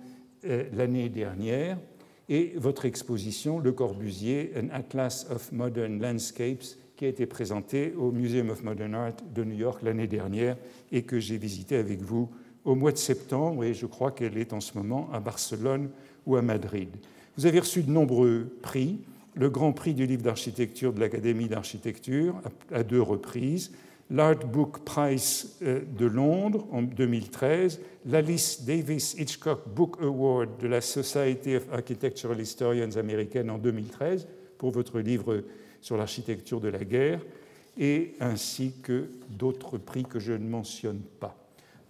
l'année 0.72 1.08
dernière, 1.08 1.78
et 2.28 2.54
votre 2.56 2.84
exposition 2.84 3.58
Le 3.58 3.72
Corbusier, 3.72 4.52
An 4.56 4.68
Atlas 4.72 5.26
of 5.30 5.52
Modern 5.52 6.00
Landscapes, 6.00 6.76
qui 6.96 7.04
a 7.04 7.08
été 7.08 7.26
présentée 7.26 7.92
au 7.96 8.12
Museum 8.12 8.50
of 8.50 8.62
Modern 8.62 8.94
Art 8.94 9.16
de 9.34 9.44
New 9.44 9.56
York 9.56 9.82
l'année 9.82 10.06
dernière 10.06 10.56
et 10.92 11.02
que 11.02 11.18
j'ai 11.18 11.38
visité 11.38 11.76
avec 11.76 12.00
vous 12.00 12.30
au 12.64 12.74
mois 12.74 12.92
de 12.92 12.98
septembre, 12.98 13.64
et 13.64 13.74
je 13.74 13.84
crois 13.84 14.10
qu'elle 14.10 14.38
est 14.38 14.52
en 14.52 14.60
ce 14.60 14.78
moment 14.78 15.10
à 15.12 15.20
Barcelone 15.20 15.90
ou 16.24 16.36
à 16.36 16.42
Madrid. 16.42 16.88
Vous 17.36 17.46
avez 17.46 17.58
reçu 17.58 17.82
de 17.82 17.90
nombreux 17.90 18.56
prix, 18.62 19.00
le 19.34 19.50
Grand 19.50 19.72
Prix 19.72 19.92
du 19.92 20.06
livre 20.06 20.22
d'architecture 20.22 20.92
de 20.92 21.00
l'Académie 21.00 21.48
d'architecture 21.48 22.40
à 22.72 22.84
deux 22.84 23.02
reprises, 23.02 23.72
l'Art 24.14 24.46
Book 24.46 24.84
Prize 24.84 25.56
euh, 25.62 25.80
de 25.98 26.06
Londres 26.06 26.64
en 26.70 26.82
2013, 26.82 27.80
l'Alice 28.06 28.64
Davis 28.64 29.16
Hitchcock 29.18 29.62
Book 29.74 29.96
Award 30.00 30.50
de 30.60 30.68
la 30.68 30.80
Society 30.80 31.56
of 31.56 31.66
Architectural 31.72 32.40
Historians 32.40 32.96
américaine 32.96 33.50
en 33.50 33.58
2013 33.58 34.28
pour 34.56 34.70
votre 34.70 35.00
livre 35.00 35.42
sur 35.80 35.96
l'architecture 35.96 36.60
de 36.60 36.68
la 36.68 36.84
guerre, 36.84 37.20
et 37.76 38.14
ainsi 38.20 38.72
que 38.84 39.08
d'autres 39.30 39.78
prix 39.78 40.04
que 40.04 40.20
je 40.20 40.32
ne 40.32 40.48
mentionne 40.48 41.00
pas. 41.18 41.36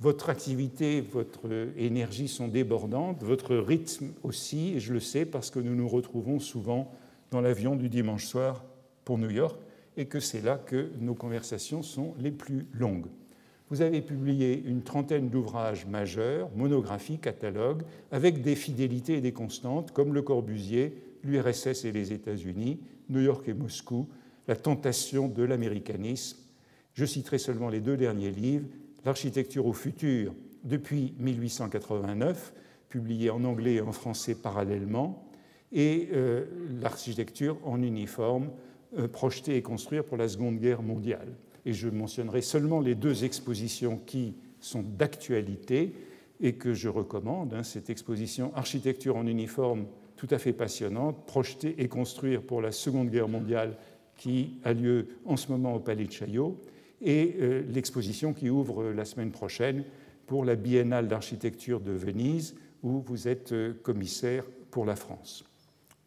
Votre 0.01 0.31
activité, 0.31 1.03
votre 1.03 1.73
énergie 1.77 2.29
sont 2.29 2.49
débordantes, 2.49 3.23
votre 3.23 3.55
rythme 3.55 4.09
aussi, 4.23 4.75
et 4.77 4.81
je 4.81 4.95
le 4.95 5.01
sais 5.01 5.27
parce 5.27 5.51
que 5.51 5.59
nous 5.59 5.75
nous 5.75 5.89
retrouvons 5.89 6.41
souvent 6.41 6.91
dans 7.31 7.43
l'avion 7.43 7.77
du 7.77 7.91
dimanche 7.91 8.25
soir 8.25 8.65
pour 9.05 9.19
New 9.19 9.31
York 9.31 9.59
et 9.97 10.07
que 10.07 10.21
c'est 10.21 10.43
là 10.43 10.57
que 10.57 10.91
nos 11.01 11.15
conversations 11.15 11.83
sont 11.83 12.15
les 12.19 12.31
plus 12.31 12.67
longues. 12.73 13.07
Vous 13.71 13.81
avez 13.81 14.03
publié 14.03 14.63
une 14.67 14.83
trentaine 14.83 15.31
d'ouvrages 15.31 15.87
majeurs, 15.87 16.51
monographies, 16.55 17.19
catalogues, 17.19 17.83
avec 18.13 18.43
des 18.43 18.57
fidélités 18.57 19.15
et 19.15 19.21
des 19.21 19.33
constantes, 19.33 19.91
comme 19.93 20.13
Le 20.13 20.23
Corbusier, 20.23 20.97
l'URSS 21.25 21.85
et 21.85 21.93
les 21.93 22.13
États-Unis, 22.13 22.81
New 23.09 23.21
York 23.21 23.49
et 23.49 23.55
Moscou, 23.55 24.09
La 24.47 24.57
tentation 24.57 25.29
de 25.29 25.43
l'américanisme. 25.43 26.39
Je 26.93 27.07
citerai 27.07 27.39
seulement 27.39 27.71
les 27.71 27.81
deux 27.81 27.97
derniers 27.97 28.31
livres, 28.31 28.67
L'architecture 29.05 29.67
au 29.67 29.73
futur 29.73 30.35
depuis 30.63 31.15
1889, 31.19 32.55
publié 32.89 33.31
en 33.31 33.45
anglais 33.45 33.75
et 33.75 33.81
en 33.81 33.93
français 33.93 34.35
parallèlement, 34.35 35.27
et 35.73 36.11
euh, 36.13 36.45
L'architecture 36.81 37.57
en 37.65 37.83
uniforme, 37.83 38.51
projeter 39.13 39.57
et 39.57 39.63
construire 39.63 40.05
pour 40.05 40.17
la 40.17 40.29
Seconde 40.29 40.59
Guerre 40.59 40.83
mondiale. 40.83 41.35
Et 41.67 41.73
je 41.73 41.89
mentionnerai 41.89 42.43
seulement 42.43 42.81
les 42.81 42.95
deux 42.95 43.25
expositions 43.25 43.99
qui 44.07 44.35
sont 44.61 44.83
d'actualité 44.83 45.95
et 46.41 46.55
que 46.55 46.75
je 46.75 46.89
recommande. 46.89 47.55
Hein, 47.55 47.63
cette 47.63 47.91
exposition 47.91 48.53
Architecture 48.55 49.17
en 49.17 49.27
uniforme, 49.27 49.87
tout 50.17 50.29
à 50.31 50.39
fait 50.39 50.53
passionnante, 50.53 51.25
projeter 51.27 51.75
et 51.79 51.89
construire 51.89 52.43
pour 52.43 52.61
la 52.61 52.73
Seconde 52.73 53.11
Guerre 53.11 53.29
mondiale, 53.29 53.77
qui 54.17 54.59
a 54.65 54.73
lieu 54.73 55.09
en 55.25 55.37
ce 55.37 55.51
moment 55.51 55.75
au 55.75 55.81
Palais 55.81 56.05
de 56.05 56.13
Chaillot, 56.13 56.61
et 57.01 57.37
euh, 57.41 57.63
l'exposition 57.73 58.33
qui 58.33 58.49
ouvre 58.49 58.85
la 58.93 59.05
semaine 59.05 59.31
prochaine 59.31 59.85
pour 60.27 60.45
la 60.45 60.55
Biennale 60.55 61.09
d'architecture 61.09 61.81
de 61.81 61.93
Venise, 61.93 62.55
où 62.83 63.03
vous 63.07 63.29
êtes 63.29 63.53
euh, 63.53 63.75
commissaire 63.83 64.45
pour 64.71 64.85
la 64.85 64.97
France. 64.97 65.45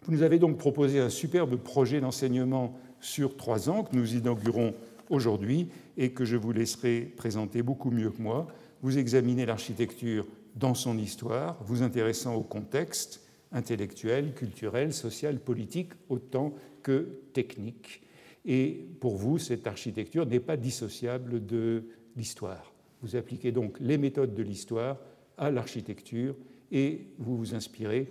Vous 0.07 0.13
nous 0.13 0.23
avez 0.23 0.39
donc 0.39 0.57
proposé 0.57 1.01
un 1.01 1.09
superbe 1.09 1.57
projet 1.57 1.99
d'enseignement 1.99 2.79
sur 3.01 3.35
trois 3.35 3.69
ans 3.69 3.83
que 3.83 3.93
nous 3.93 4.15
inaugurons 4.15 4.73
aujourd'hui 5.09 5.67
et 5.97 6.11
que 6.11 6.23
je 6.23 6.37
vous 6.37 6.53
laisserai 6.53 7.01
présenter 7.01 7.61
beaucoup 7.61 7.91
mieux 7.91 8.09
que 8.09 8.21
moi. 8.21 8.47
Vous 8.81 8.97
examinez 8.97 9.45
l'architecture 9.45 10.25
dans 10.55 10.75
son 10.75 10.97
histoire, 10.97 11.57
vous 11.65 11.83
intéressant 11.83 12.35
au 12.35 12.41
contexte 12.41 13.21
intellectuel, 13.51 14.33
culturel, 14.33 14.93
social, 14.93 15.39
politique, 15.39 15.91
autant 16.07 16.53
que 16.83 17.19
technique. 17.33 18.01
Et 18.45 18.87
pour 19.01 19.17
vous, 19.17 19.39
cette 19.39 19.67
architecture 19.67 20.25
n'est 20.25 20.39
pas 20.39 20.55
dissociable 20.55 21.45
de 21.45 21.83
l'histoire. 22.15 22.71
Vous 23.01 23.17
appliquez 23.17 23.51
donc 23.51 23.77
les 23.81 23.97
méthodes 23.97 24.35
de 24.35 24.43
l'histoire 24.43 24.99
à 25.37 25.51
l'architecture 25.51 26.33
et 26.71 27.07
vous 27.17 27.35
vous 27.35 27.55
inspirez 27.55 28.07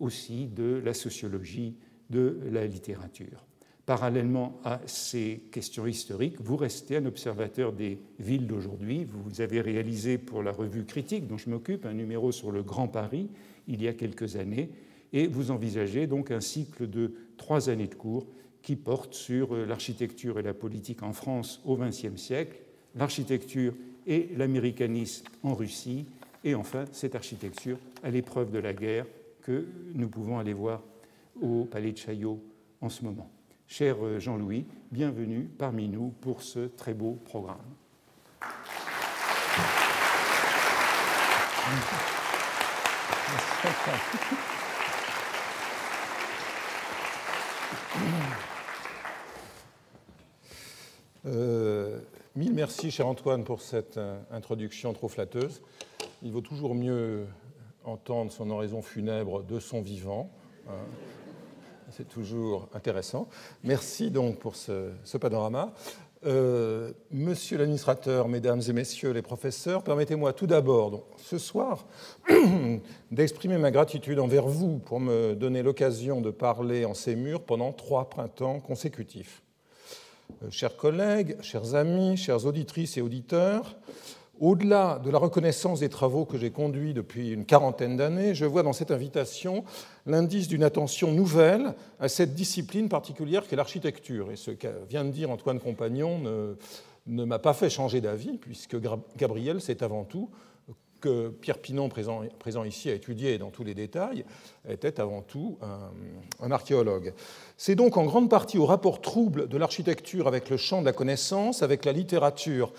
aussi 0.00 0.46
de 0.46 0.80
la 0.84 0.94
sociologie, 0.94 1.74
de 2.10 2.38
la 2.50 2.66
littérature. 2.66 3.46
Parallèlement 3.86 4.60
à 4.64 4.80
ces 4.86 5.42
questions 5.50 5.86
historiques, 5.86 6.40
vous 6.40 6.56
restez 6.56 6.96
un 6.96 7.06
observateur 7.06 7.72
des 7.72 7.98
villes 8.20 8.46
d'aujourd'hui. 8.46 9.04
Vous 9.04 9.40
avez 9.40 9.60
réalisé 9.60 10.18
pour 10.18 10.42
la 10.42 10.52
revue 10.52 10.84
Critique, 10.84 11.26
dont 11.26 11.36
je 11.36 11.50
m'occupe, 11.50 11.84
un 11.84 11.92
numéro 11.92 12.30
sur 12.30 12.52
le 12.52 12.62
Grand 12.62 12.86
Paris 12.86 13.28
il 13.68 13.82
y 13.82 13.88
a 13.88 13.92
quelques 13.92 14.36
années, 14.36 14.70
et 15.12 15.26
vous 15.26 15.50
envisagez 15.50 16.06
donc 16.06 16.30
un 16.30 16.40
cycle 16.40 16.88
de 16.88 17.12
trois 17.36 17.70
années 17.70 17.86
de 17.86 17.94
cours 17.94 18.26
qui 18.62 18.76
porte 18.76 19.14
sur 19.14 19.54
euh, 19.54 19.66
l'architecture 19.66 20.38
et 20.38 20.42
la 20.42 20.54
politique 20.54 21.02
en 21.02 21.12
France 21.12 21.60
au 21.64 21.76
XXe 21.76 22.16
siècle, 22.16 22.56
l'architecture 22.94 23.74
et 24.06 24.30
l'américanisme 24.36 25.26
en 25.42 25.54
Russie, 25.54 26.06
et 26.44 26.54
enfin 26.54 26.84
cette 26.92 27.14
architecture 27.14 27.78
à 28.02 28.10
l'épreuve 28.10 28.50
de 28.50 28.58
la 28.58 28.72
guerre 28.72 29.06
que 29.42 29.66
nous 29.94 30.08
pouvons 30.08 30.38
aller 30.38 30.52
voir 30.52 30.82
au 31.40 31.64
Palais 31.64 31.92
de 31.92 31.98
Chaillot 31.98 32.42
en 32.80 32.88
ce 32.88 33.04
moment. 33.04 33.30
Cher 33.66 33.96
euh, 34.04 34.18
Jean-Louis, 34.18 34.66
bienvenue 34.90 35.50
parmi 35.58 35.88
nous 35.88 36.10
pour 36.20 36.42
ce 36.42 36.66
très 36.66 36.94
beau 36.94 37.18
programme. 37.24 37.58
Euh, 51.24 52.00
mille 52.34 52.52
merci, 52.52 52.90
cher 52.90 53.06
Antoine, 53.06 53.44
pour 53.44 53.62
cette 53.62 53.96
euh, 53.96 54.20
introduction 54.32 54.92
trop 54.92 55.08
flatteuse. 55.08 55.62
Il 56.22 56.32
vaut 56.32 56.40
toujours 56.40 56.74
mieux 56.74 57.26
entendre 57.84 58.32
son 58.32 58.50
oraison 58.50 58.82
funèbre 58.82 59.42
de 59.42 59.58
son 59.58 59.80
vivant. 59.80 60.30
Hein. 60.68 60.72
C'est 61.90 62.08
toujours 62.08 62.68
intéressant. 62.72 63.28
Merci 63.64 64.10
donc 64.10 64.38
pour 64.38 64.56
ce, 64.56 64.92
panorama. 65.20 65.74
Euh, 66.24 66.92
monsieur 67.10 67.58
l'administrateur, 67.58 68.28
mesdames 68.28 68.62
et 68.66 68.72
messieurs 68.72 69.10
les 69.10 69.22
professeurs, 69.22 69.82
permettez-moi 69.82 70.32
tout 70.32 70.46
d'abord, 70.46 71.04
ce 71.18 71.36
soir, 71.36 71.84
d'exprimer 73.10 73.58
ma 73.58 73.70
gratitude 73.70 74.20
envers 74.20 74.46
vous 74.46 74.78
pour 74.78 75.00
me 75.00 75.34
donner 75.34 75.62
l'occasion 75.62 76.20
de 76.20 76.30
parler 76.30 76.84
en 76.84 76.94
ces 76.94 77.14
murs 77.16 77.42
pendant 77.42 77.72
trois 77.72 78.08
printemps 78.08 78.60
consécutifs. 78.60 79.42
Euh, 80.42 80.50
chers 80.50 80.76
collègues, 80.76 81.36
chers 81.42 81.74
amis, 81.74 82.16
chères 82.16 82.46
auditrices 82.46 82.96
et 82.96 83.02
auditeurs, 83.02 83.76
au-delà 84.42 85.00
de 85.04 85.08
la 85.08 85.18
reconnaissance 85.18 85.80
des 85.80 85.88
travaux 85.88 86.24
que 86.24 86.36
j'ai 86.36 86.50
conduits 86.50 86.94
depuis 86.94 87.30
une 87.30 87.46
quarantaine 87.46 87.96
d'années, 87.96 88.34
je 88.34 88.44
vois 88.44 88.64
dans 88.64 88.72
cette 88.72 88.90
invitation 88.90 89.64
l'indice 90.04 90.48
d'une 90.48 90.64
attention 90.64 91.12
nouvelle 91.12 91.74
à 92.00 92.08
cette 92.08 92.34
discipline 92.34 92.88
particulière 92.88 93.46
qu'est 93.46 93.54
l'architecture. 93.54 94.32
Et 94.32 94.36
ce 94.36 94.50
que 94.50 94.66
vient 94.90 95.04
de 95.04 95.10
dire 95.10 95.30
Antoine 95.30 95.60
Compagnon 95.60 96.18
ne, 97.06 97.24
m'a 97.24 97.38
pas 97.38 97.54
fait 97.54 97.70
changer 97.70 98.00
d'avis, 98.00 98.36
puisque 98.36 98.76
Gabriel, 99.16 99.60
c'est 99.60 99.80
avant 99.80 100.02
tout 100.02 100.28
que 101.00 101.30
Pierre 101.30 101.58
Pinon, 101.58 101.88
présent, 101.88 102.64
ici, 102.64 102.90
a 102.90 102.94
étudié 102.94 103.38
dans 103.38 103.50
tous 103.50 103.64
les 103.64 103.74
détails, 103.74 104.24
était 104.68 105.00
avant 105.00 105.22
tout 105.22 105.58
un, 105.62 105.90
un 106.44 106.50
archéologue. 106.50 107.12
C'est 107.56 107.74
donc 107.74 107.96
en 107.96 108.04
grande 108.04 108.30
partie 108.30 108.58
au 108.58 108.66
rapport 108.66 109.00
trouble 109.00 109.48
de 109.48 109.56
l'architecture 109.56 110.26
avec 110.26 110.50
le 110.50 110.56
champ 110.56 110.80
de 110.80 110.86
la 110.86 110.92
connaissance, 110.92 111.62
avec 111.62 111.84
la 111.84 111.92
littérature 111.92 112.72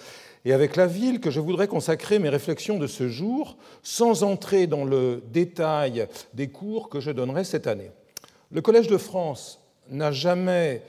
et 0.46 0.54
avec 0.54 0.76
la 0.76 0.88
ville 0.88 1.20
que 1.20 1.32
je 1.32 1.40
voudrais 1.40 1.68
consacrer 1.68 2.20
mes 2.20 2.30
réflexions 2.30 2.78
de 2.78 2.88
ce 2.88 3.08
jour, 3.08 3.58
sans 3.82 4.24
entrer 4.24 4.68
dans 4.68 4.84
le 4.84 5.24
détail 5.32 6.08
des 6.34 6.48
cours 6.48 6.90
que 6.90 7.00
je 7.00 7.12
donnerai 7.12 7.44
cette 7.44 7.68
année. 7.68 7.92
Le 8.52 8.62
Collège 8.62 8.88
de 8.88 8.98
France 8.98 9.60
n'a 9.90 10.12
jamais, 10.12 10.82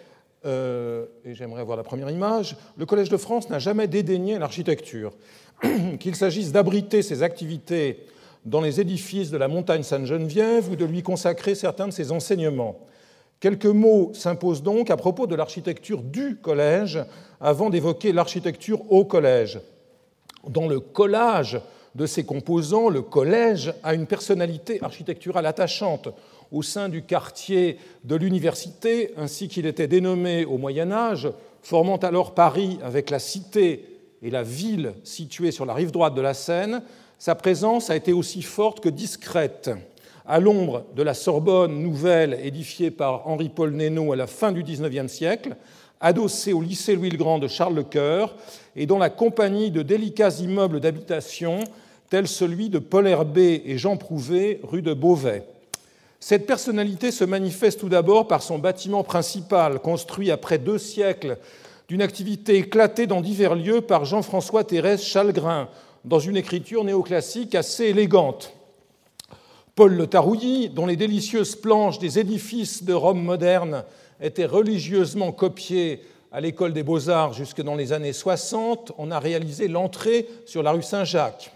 euh, 0.45 1.07
et 1.25 1.35
j'aimerais 1.35 1.65
voir 1.65 1.77
la 1.77 1.85
première 1.85 2.11
image, 2.11 2.57
le 2.77 2.87
Collège 2.87 3.09
de 3.11 3.17
France 3.17 3.49
n'a 3.49 3.59
jamais 3.59 3.87
dédaigné 3.87 4.39
l'architecture. 4.39 5.13
Qu'il 6.01 6.17
s'agisse 6.17 6.51
d'abriter 6.51 7.03
ses 7.03 7.23
activités 7.23 8.07
dans 8.45 8.61
les 8.61 8.81
édifices 8.81 9.31
de 9.31 9.39
la 9.39 9.49
montagne 9.49 9.83
Sainte-Geneviève 9.83 10.71
ou 10.71 10.77
de 10.77 10.85
lui 10.85 11.03
consacrer 11.03 11.55
certains 11.55 11.87
de 11.87 11.93
ses 11.93 12.13
enseignements. 12.13 12.79
Quelques 13.45 13.67
mots 13.67 14.11
s'imposent 14.15 14.63
donc 14.63 14.89
à 14.89 14.97
propos 14.97 15.27
de 15.27 15.35
l'architecture 15.35 16.01
du 16.01 16.37
collège 16.37 17.05
avant 17.43 17.69
d'évoquer 17.69 18.11
l'architecture 18.11 18.81
au 18.91 19.05
collège. 19.05 19.61
Dans 20.49 20.67
le 20.67 20.81
collage 20.81 21.61
de 21.95 22.07
ses 22.07 22.25
composants, 22.25 22.89
le 22.89 23.03
collège 23.03 23.75
a 23.83 23.93
une 23.93 24.07
personnalité 24.07 24.83
architecturale 24.83 25.45
attachante 25.45 26.09
au 26.53 26.63
sein 26.63 26.89
du 26.89 27.03
quartier 27.03 27.77
de 28.05 28.17
l'université, 28.17 29.13
ainsi 29.19 29.49
qu'il 29.49 29.67
était 29.67 29.89
dénommé 29.89 30.47
au 30.47 30.57
Moyen 30.57 30.91
Âge, 30.91 31.29
formant 31.61 31.99
alors 31.99 32.33
Paris 32.33 32.79
avec 32.83 33.11
la 33.11 33.19
cité 33.19 34.01
et 34.23 34.31
la 34.31 34.43
ville 34.43 34.95
située 35.05 35.51
sur 35.51 35.67
la 35.67 35.75
rive 35.75 35.91
droite 35.91 36.15
de 36.15 36.23
la 36.23 36.33
Seine, 36.33 36.81
sa 37.19 37.35
présence 37.35 37.91
a 37.91 37.97
été 37.97 38.15
aussi 38.15 38.41
forte 38.41 38.81
que 38.81 38.89
discrète 38.89 39.71
à 40.27 40.41
l'ombre 40.41 40.85
de 40.97 41.03
la 41.03 41.15
Sorbonne 41.15 41.83
nouvelle 41.83 42.39
édifiée 42.43 42.91
par 42.91 43.27
Henri-Paul 43.29 43.73
Nénaud 43.73 44.13
à 44.13 44.17
la 44.17 44.27
fin 44.27 44.53
du 44.53 44.63
XIXe 44.63 45.13
siècle, 45.13 45.57
adossée 46.01 46.53
au 46.53 46.63
lycée 46.63 46.97
Louis-le-Grand 46.97 47.39
de 47.39 47.49
Charles 47.49 47.75
le 47.75 47.83
Cœur 47.83 48.35
et 48.75 48.87
dont 48.87 48.99
la 48.99 49.11
compagnie 49.11 49.71
de 49.71 49.83
délicats 49.83 50.41
immeubles 50.41 50.81
d'habitation 50.81 51.61
tels 52.09 52.29
celui 52.29 52.71
de 52.71 52.79
Paul 52.79 53.07
Herbet 53.07 53.63
et 53.67 53.77
Jean 53.77 53.97
Prouvé, 53.97 54.61
rue 54.63 54.83
de 54.83 54.95
Beauvais. 54.95 55.45
Cette 56.21 56.47
personnalité 56.47 57.11
se 57.11 57.25
manifeste 57.25 57.81
tout 57.81 57.89
d'abord 57.91 58.27
par 58.27 58.43
son 58.43 58.59
bâtiment 58.59 59.05
principal, 59.05 59.81
construit 59.81 60.31
après 60.31 60.59
deux 60.59 60.79
siècles 60.79 61.37
d'une 61.89 62.01
activité 62.01 62.57
éclatée 62.57 63.07
dans 63.07 63.21
divers 63.21 63.55
lieux 63.55 63.83
par 63.83 64.07
Jean-François 64.07 64.65
Thérèse 64.65 65.03
Chalgrin, 65.03 65.69
dans 66.05 66.19
une 66.19 66.39
écriture 66.39 66.83
néoclassique 66.85 67.55
assez 67.55 67.85
élégante. 67.85 68.55
Paul 69.75 69.95
Le 69.95 70.07
Tarouilly, 70.07 70.69
dont 70.69 70.87
les 70.87 70.95
délicieuses 70.95 71.57
planches 71.57 71.99
des 71.99 72.21
édifices 72.21 72.85
de 72.85 72.93
Rome 72.93 73.21
moderne 73.21 73.83
étaient 74.21 74.47
religieusement 74.47 75.33
copiées 75.33 76.03
à 76.31 76.41
l'école 76.41 76.73
des 76.73 76.85
beaux-arts 76.85 77.33
jusque 77.33 77.61
dans 77.61 77.75
les 77.75 77.93
années 77.93 78.13
60, 78.13 78.93
en 78.99 79.11
a 79.11 79.19
réalisé 79.19 79.67
l'entrée 79.67 80.29
sur 80.47 80.63
la 80.63 80.71
rue 80.71 80.85
Saint-Jacques. 80.85 81.51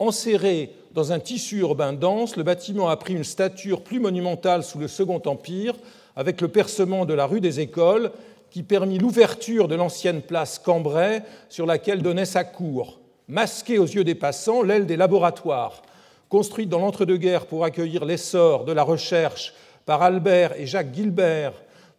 Enserré 0.00 0.72
dans 0.92 1.12
un 1.12 1.20
tissu 1.20 1.58
urbain 1.58 1.92
dense, 1.92 2.34
le 2.34 2.42
bâtiment 2.42 2.88
a 2.88 2.96
pris 2.96 3.14
une 3.14 3.22
stature 3.22 3.84
plus 3.84 4.00
monumentale 4.00 4.64
sous 4.64 4.80
le 4.80 4.88
Second 4.88 5.22
Empire, 5.24 5.76
avec 6.16 6.40
le 6.40 6.48
percement 6.48 7.04
de 7.04 7.14
la 7.14 7.26
rue 7.26 7.40
des 7.40 7.60
Écoles, 7.60 8.10
qui 8.50 8.64
permit 8.64 8.98
l'ouverture 8.98 9.68
de 9.68 9.76
l'ancienne 9.76 10.20
place 10.20 10.58
Cambrai 10.58 11.22
sur 11.48 11.64
laquelle 11.66 12.02
donnait 12.02 12.24
sa 12.24 12.42
cour. 12.42 12.98
Masquée 13.28 13.78
aux 13.78 13.86
yeux 13.86 14.02
des 14.02 14.16
passants, 14.16 14.62
l'aile 14.62 14.86
des 14.86 14.96
laboratoires, 14.96 15.82
construite 16.28 16.68
dans 16.68 16.80
l'entre-deux-guerres 16.80 17.46
pour 17.46 17.64
accueillir 17.64 18.04
l'essor 18.04 18.64
de 18.64 18.72
la 18.72 18.82
recherche 18.82 19.54
par 19.84 20.02
Albert 20.02 20.58
et 20.58 20.66
Jacques 20.66 20.94
Gilbert 20.94 21.52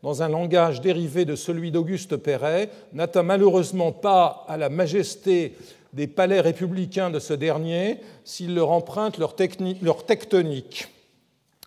dans 0.04 0.22
un 0.22 0.30
langage 0.30 0.82
dérivé 0.82 1.26
de 1.26 1.36
celui 1.36 1.72
d'Auguste 1.72 2.18
Perret, 2.18 2.70
n'atteint 2.94 3.24
malheureusement 3.24 3.92
pas 3.92 4.46
à 4.48 4.58
la 4.58 4.70
majesté 4.70 5.56
des 5.94 6.08
palais 6.08 6.40
républicains 6.40 7.10
de 7.10 7.20
ce 7.20 7.34
dernier 7.34 7.98
s'il 8.24 8.54
leur 8.54 8.72
emprunte 8.72 9.18
leur, 9.18 9.36
leur 9.82 10.06
tectonique. 10.06 10.88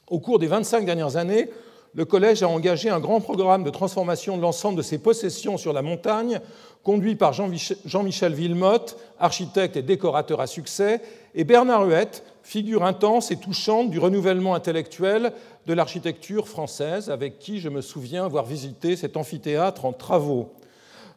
Au 0.08 0.20
cours 0.20 0.38
des 0.38 0.46
25 0.46 0.84
dernières 0.84 1.16
années, 1.16 1.50
le 1.94 2.04
Collège 2.04 2.42
a 2.42 2.48
engagé 2.48 2.88
un 2.88 3.00
grand 3.00 3.20
programme 3.20 3.64
de 3.64 3.70
transformation 3.70 4.36
de 4.36 4.42
l'ensemble 4.42 4.78
de 4.78 4.82
ses 4.82 4.98
possessions 4.98 5.56
sur 5.56 5.72
la 5.72 5.82
montagne, 5.82 6.40
conduit 6.84 7.16
par 7.16 7.32
Jean-Michel 7.32 8.32
Villemotte, 8.32 8.96
architecte 9.18 9.76
et 9.76 9.82
décorateur 9.82 10.40
à 10.40 10.46
succès, 10.46 11.02
et 11.34 11.44
Bernard 11.44 11.86
Huette, 11.86 12.24
figure 12.42 12.84
intense 12.84 13.30
et 13.30 13.36
touchante 13.36 13.90
du 13.90 13.98
renouvellement 13.98 14.54
intellectuel 14.54 15.32
de 15.66 15.74
l'architecture 15.74 16.48
française, 16.48 17.10
avec 17.10 17.38
qui 17.38 17.60
je 17.60 17.68
me 17.68 17.80
souviens 17.80 18.24
avoir 18.24 18.44
visité 18.44 18.96
cet 18.96 19.16
amphithéâtre 19.16 19.84
en 19.84 19.92
travaux. 19.92 20.52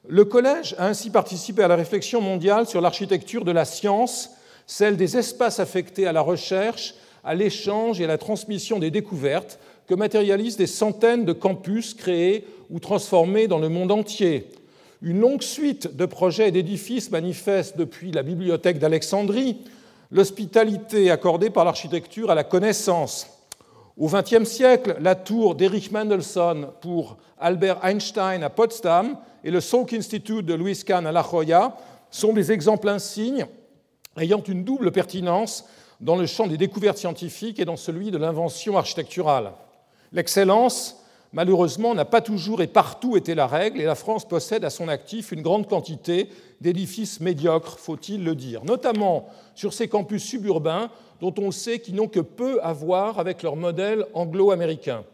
Le 0.08 0.26
Collège 0.26 0.76
a 0.80 0.88
ainsi 0.88 1.12
participé 1.12 1.64
à 1.64 1.68
la 1.68 1.76
réflexion 1.76 2.20
mondiale 2.20 2.68
sur 2.68 2.82
l'architecture 2.82 3.46
de 3.46 3.52
la 3.52 3.64
science, 3.64 4.32
celle 4.66 4.98
des 4.98 5.18
espaces 5.18 5.60
affectés 5.60 6.08
à 6.08 6.12
la 6.12 6.22
recherche, 6.22 6.96
à 7.24 7.36
l'échange 7.36 8.02
et 8.02 8.06
à 8.06 8.08
la 8.08 8.18
transmission 8.18 8.80
des 8.80 8.92
découvertes 8.92 9.60
que 9.88 9.96
matérialisent 9.96 10.58
des 10.58 10.68
centaines 10.68 11.26
de 11.26 11.34
campus 11.34 11.94
créés 11.94 12.46
ou 12.70 12.80
transformés 12.80 13.48
dans 13.48 13.60
le 13.60 13.70
monde 13.70 13.92
entier. 13.92 14.48
Une 15.02 15.20
longue 15.20 15.42
suite 15.42 15.96
de 15.96 16.06
projets 16.06 16.48
et 16.48 16.52
d'édifices 16.52 17.12
manifeste 17.12 17.78
depuis 17.78 18.12
la 18.12 18.24
bibliothèque 18.24 18.80
d'Alexandrie 18.80 19.58
l'hospitalité 20.12 21.12
accordée 21.12 21.50
par 21.50 21.66
l'architecture 21.66 22.30
à 22.30 22.36
la 22.36 22.44
connaissance. 22.44 23.28
Au 23.98 24.08
XXe 24.08 24.46
siècle, 24.46 24.96
la 25.02 25.16
tour 25.16 25.56
d'Erich 25.56 25.92
Mendelssohn 25.92 26.68
pour 26.82 27.18
Albert 27.40 27.84
Einstein 27.84 28.44
à 28.44 28.50
Potsdam 28.50 29.18
et 29.44 29.52
le 29.52 29.60
Salk 29.60 29.94
Institute 29.94 30.46
de 30.46 30.54
Louis 30.54 30.82
Kahn 30.86 31.06
à 31.06 31.12
La 31.12 31.24
Jolla 31.24 31.78
sont 32.10 32.34
des 32.34 32.52
exemples 32.52 32.90
insignes 32.90 33.46
ayant 34.18 34.42
une 34.44 34.64
double 34.64 34.92
pertinence 34.92 35.66
dans 36.04 36.18
le 36.18 36.26
champ 36.26 36.48
des 36.48 36.58
découvertes 36.58 36.98
scientifiques 36.98 37.60
et 37.60 37.66
dans 37.66 37.78
celui 37.78 38.12
de 38.12 38.18
l'invention 38.18 38.78
architecturale. 38.78 39.54
L'excellence, 40.12 41.02
malheureusement, 41.32 41.96
n'a 41.96 42.04
pas 42.04 42.20
toujours 42.20 42.62
et 42.62 42.68
partout 42.68 43.16
été 43.16 43.36
la 43.36 43.48
règle, 43.48 43.80
et 43.80 43.86
la 43.86 43.96
France 43.96 44.28
possède 44.28 44.66
à 44.66 44.70
son 44.70 44.90
actif 44.90 45.32
une 45.32 45.42
grande 45.42 45.68
quantité 45.68 46.28
d'édifices 46.60 47.22
médiocres, 47.22 47.80
faut-il 47.80 48.24
le 48.26 48.36
dire, 48.36 48.66
notamment 48.66 49.30
sur 49.56 49.74
ces 49.74 49.88
campus 49.88 50.24
suburbains 50.24 50.90
dont 51.22 51.34
on 51.38 51.52
sait 51.52 51.80
qu'ils 51.80 51.96
n'ont 51.96 52.10
que 52.10 52.20
peu 52.20 52.62
à 52.62 52.74
voir 52.74 53.18
avec 53.18 53.42
leur 53.42 53.56
modèle 53.56 54.06
anglo-américain. 54.14 55.06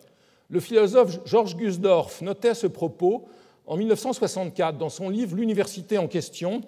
Le 0.49 0.59
philosophe 0.59 1.19
Georges 1.25 1.55
Gusdorf 1.55 2.23
notait 2.23 2.55
ce 2.55 2.65
propos 2.65 3.27
en 3.67 3.77
1964 3.77 4.79
dans 4.79 4.89
son 4.89 5.09
livre 5.09 5.35
L'université 5.35 5.99
en 5.99 6.07
question. 6.07 6.61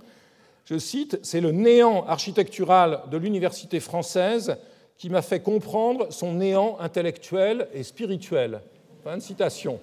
Je 0.65 0.77
cite 0.77 1.19
C'est 1.23 1.41
le 1.41 1.51
néant 1.51 2.05
architectural 2.07 3.01
de 3.11 3.17
l'université 3.17 3.79
française 3.79 4.57
qui 4.97 5.09
m'a 5.09 5.21
fait 5.21 5.39
comprendre 5.39 6.07
son 6.11 6.33
néant 6.33 6.77
intellectuel 6.79 7.67
et 7.73 7.83
spirituel. 7.83 8.61
Fin 9.03 9.17
de 9.17 9.21
citation. 9.21 9.79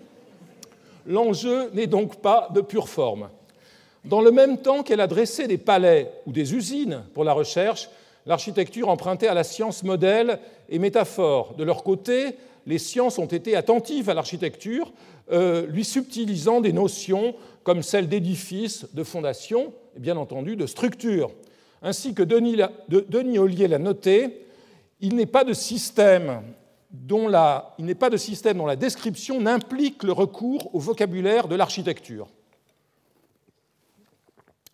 L'enjeu 1.07 1.71
n'est 1.73 1.87
donc 1.87 2.17
pas 2.17 2.49
de 2.55 2.61
pure 2.61 2.89
forme. 2.89 3.29
Dans 4.05 4.21
le 4.21 4.31
même 4.31 4.59
temps 4.59 4.83
qu'elle 4.83 5.01
a 5.01 5.07
dressé 5.07 5.49
des 5.49 5.59
palais 5.59 6.13
ou 6.27 6.33
des 6.33 6.55
usines 6.55 7.03
pour 7.15 7.25
la 7.25 7.33
recherche, 7.33 7.89
l'architecture 8.27 8.89
empruntait 8.89 9.27
à 9.27 9.35
la 9.35 9.45
science 9.45 9.83
modèle 9.83 10.39
et 10.69 10.79
métaphore. 10.79 11.55
De 11.55 11.65
leur 11.65 11.83
côté, 11.83 12.37
les 12.69 12.79
sciences 12.79 13.19
ont 13.19 13.27
été 13.27 13.57
attentives 13.57 14.11
à 14.11 14.15
l'architecture, 14.15 14.93
euh, 15.33 15.67
lui 15.67 15.85
subtilisant 15.85 16.61
des 16.61 16.75
notions 16.75 17.35
comme 17.63 17.83
celles 17.83 18.09
d'édifice, 18.09 18.87
de 18.93 19.03
fondation 19.05 19.73
et 19.97 20.01
bien 20.01 20.19
entendu 20.19 20.55
de 20.55 20.67
structure. 20.67 21.31
Ainsi 21.81 22.13
que 22.13 22.23
Denis, 22.23 23.39
Ollier 23.39 23.69
l'a 23.69 23.79
noté, 23.79 24.45
il 25.01 25.17
n'est 25.17 25.27
pas 25.27 25.45
de 25.45 25.55
système 25.55 26.43
dont 26.91 27.27
la, 27.27 27.75
il 27.79 27.87
n'est 27.87 27.95
pas 27.95 28.11
de 28.11 28.19
système 28.19 28.59
dont 28.59 28.67
la 28.67 28.77
description 28.77 29.41
n'implique 29.41 30.03
le 30.03 30.13
recours 30.13 30.75
au 30.75 30.79
vocabulaire 30.79 31.49
de 31.49 31.57
l'architecture. 31.57 32.29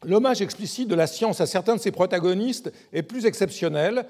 L'hommage 0.05 0.43
explicite 0.43 0.89
de 0.89 0.97
la 0.97 1.07
science 1.07 1.41
à 1.41 1.47
certains 1.47 1.77
de 1.77 1.81
ses 1.81 1.93
protagonistes 1.93 2.73
est 2.93 3.03
plus 3.03 3.25
exceptionnel 3.25 4.05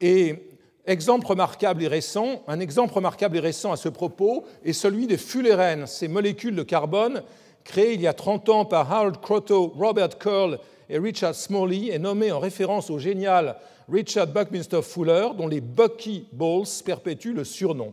et 0.00 0.55
exemple 0.86 1.26
remarquable 1.26 1.82
et 1.82 1.88
récent, 1.88 2.42
un 2.48 2.60
exemple 2.60 2.94
remarquable 2.94 3.36
et 3.36 3.40
récent 3.40 3.72
à 3.72 3.76
ce 3.76 3.88
propos 3.88 4.44
est 4.64 4.72
celui 4.72 5.06
des 5.06 5.18
fullérenes, 5.18 5.86
ces 5.86 6.08
molécules 6.08 6.56
de 6.56 6.62
carbone 6.62 7.22
créées 7.66 7.94
il 7.94 8.00
y 8.00 8.06
a 8.06 8.12
30 8.12 8.48
ans 8.48 8.64
par 8.64 8.90
Harold 8.92 9.20
Kroto, 9.20 9.72
Robert 9.76 10.18
Curl 10.18 10.58
et 10.88 10.98
Richard 10.98 11.34
Smalley 11.34 11.88
et 11.88 11.98
nommées 11.98 12.32
en 12.32 12.38
référence 12.38 12.90
au 12.90 12.98
génial 12.98 13.56
Richard 13.90 14.28
Buckminster 14.28 14.82
Fuller, 14.82 15.28
dont 15.36 15.48
les 15.48 15.60
Bucky 15.60 16.26
Balls 16.32 16.66
perpétuent 16.84 17.34
le 17.34 17.44
surnom. 17.44 17.92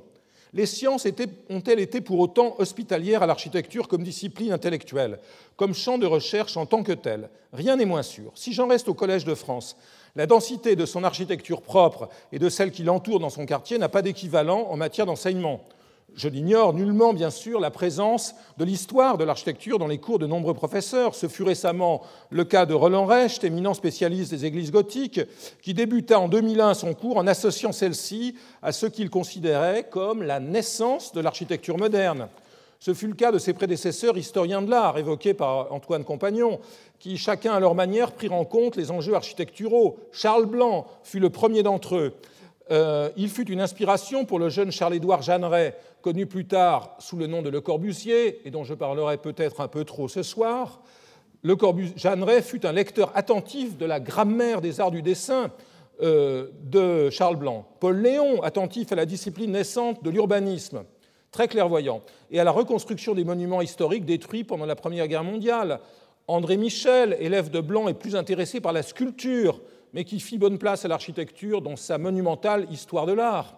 Les 0.54 0.68
sciences 0.68 1.08
ont-elles 1.50 1.80
été 1.80 2.00
pour 2.00 2.20
autant 2.20 2.56
hospitalières 2.60 3.24
à 3.24 3.26
l'architecture 3.26 3.88
comme 3.88 4.04
discipline 4.04 4.52
intellectuelle, 4.52 5.18
comme 5.56 5.74
champ 5.74 5.98
de 5.98 6.06
recherche 6.06 6.58
en 6.58 6.68
tant 6.68 6.84
que 6.84 6.92
tel? 6.92 7.30
Rien 7.52 7.76
n'est 7.76 7.86
moins 7.86 8.04
sûr. 8.04 8.32
Si 8.36 8.54
j'en 8.54 8.68
reste 8.68 8.88
au 8.88 8.94
Collège 8.94 9.26
de 9.26 9.34
France, 9.34 9.76
la 10.16 10.28
densité 10.28 10.76
de 10.76 10.86
son 10.86 11.04
architecture 11.04 11.62
propre 11.62 12.10
et 12.32 12.40
de 12.40 12.50
celle 12.50 12.72
qui 12.72 12.84
l'entoure 12.84 13.20
dans 13.20 13.30
son 13.30 13.46
quartier 13.46 13.78
n'a 13.78 13.90
pas 13.90 14.02
d'équivalent 14.02 14.68
en 14.70 14.78
matière 14.78 15.06
d'enseignement. 15.06 15.62
Je 16.16 16.30
n'ignore 16.30 16.76
nullement, 16.76 17.12
bien 17.14 17.32
sûr, 17.32 17.60
la 17.60 17.72
présence 17.72 18.36
de 18.60 18.66
l'histoire 18.66 19.18
de 19.18 19.24
l'architecture 19.24 19.80
dans 19.80 19.88
les 19.88 19.98
cours 19.98 20.20
de 20.20 20.28
nombreux 20.28 20.54
professeurs. 20.54 21.16
Ce 21.16 21.28
fut 21.28 21.42
récemment 21.42 22.02
le 22.30 22.44
cas 22.44 22.68
de 22.68 22.76
Roland 22.76 23.08
Recht, 23.08 23.44
éminent 23.44 23.74
spécialiste 23.74 24.30
des 24.30 24.46
églises 24.46 24.72
gothiques, 24.72 25.22
qui 25.64 25.74
débuta 25.74 26.20
en 26.20 26.28
2001 26.28 26.76
son 26.76 26.94
cours 26.94 27.18
en 27.18 27.26
associant 27.26 27.72
celle-ci 27.72 28.36
à 28.62 28.72
ce 28.72 28.86
qu'il 28.86 29.10
considérait 29.10 29.90
comme 29.90 30.22
la 30.22 30.40
naissance 30.40 31.14
de 31.14 31.22
l'architecture 31.22 31.80
moderne. 31.80 32.28
Ce 32.84 32.94
fut 32.94 33.08
le 33.08 33.14
cas 33.14 33.32
de 33.32 33.38
ses 33.38 33.54
prédécesseurs 33.54 34.18
historiens 34.18 34.62
de 34.62 34.70
l'art, 34.70 34.98
évoqués 34.98 35.34
par 35.34 35.72
Antoine 35.72 36.04
Compagnon, 36.04 36.60
qui, 37.00 37.16
chacun 37.16 37.54
à 37.54 37.62
leur 37.62 37.76
manière, 37.76 38.12
prirent 38.12 38.34
en 38.34 38.44
compte 38.44 38.76
les 38.76 38.92
enjeux 38.92 39.14
architecturaux. 39.14 40.00
Charles 40.12 40.48
Blanc 40.48 40.86
fut 41.02 41.22
le 41.22 41.30
premier 41.30 41.64
d'entre 41.64 41.96
eux. 41.96 42.14
Euh, 42.72 43.10
il 43.16 43.30
fut 43.30 43.50
une 43.50 43.62
inspiration 43.62 44.26
pour 44.26 44.38
le 44.38 44.50
jeune 44.50 44.70
Charles-Édouard 44.70 45.22
Jeanneret, 45.22 45.78
connu 46.02 46.26
plus 46.26 46.46
tard 46.46 46.98
sous 47.00 47.16
le 47.16 47.26
nom 47.26 47.42
de 47.42 47.50
Le 47.50 47.62
Corbusier, 47.62 48.46
et 48.46 48.52
dont 48.52 48.66
je 48.66 48.74
parlerai 48.74 49.16
peut-être 49.16 49.62
un 49.62 49.70
peu 49.70 49.86
trop 49.86 50.10
ce 50.10 50.22
soir. 50.22 50.82
Le 51.42 51.56
Corbusier, 51.56 51.94
Jeanneret 51.96 52.42
fut 52.42 52.66
un 52.66 52.74
lecteur 52.74 53.14
attentif 53.16 53.78
de 53.78 53.86
la 53.86 54.02
grammaire 54.02 54.60
des 54.60 54.82
arts 54.82 54.92
du 54.92 55.02
dessin 55.02 55.52
euh, 56.02 56.50
de 56.64 57.10
Charles 57.12 57.38
Blanc. 57.38 57.66
Paul 57.80 58.02
Léon, 58.02 58.44
attentif 58.44 58.92
à 58.92 58.96
la 58.96 59.06
discipline 59.06 59.54
naissante 59.54 60.04
de 60.04 60.10
l'urbanisme, 60.10 60.84
très 61.34 61.50
clairvoyant, 61.50 62.02
et 62.32 62.40
à 62.40 62.46
la 62.46 62.52
reconstruction 62.52 63.14
des 63.14 63.26
monuments 63.26 63.62
historiques 63.62 64.06
détruits 64.06 64.46
pendant 64.46 64.66
la 64.66 64.78
Première 64.78 65.10
Guerre 65.10 65.26
mondiale. 65.26 65.82
André 66.28 66.56
Michel, 66.56 67.18
élève 67.20 67.50
de 67.50 67.60
Blanc, 67.60 67.90
est 67.90 67.94
plus 67.94 68.16
intéressé 68.16 68.62
par 68.62 68.72
la 68.72 68.84
sculpture 68.84 69.60
mais 69.94 70.04
qui 70.04 70.20
fit 70.20 70.38
bonne 70.38 70.58
place 70.58 70.86
à 70.86 70.88
l'architecture 70.88 71.62
dans 71.62 71.76
sa 71.76 71.98
monumentale 71.98 72.68
Histoire 72.72 73.06
de 73.06 73.14
l'art. 73.14 73.56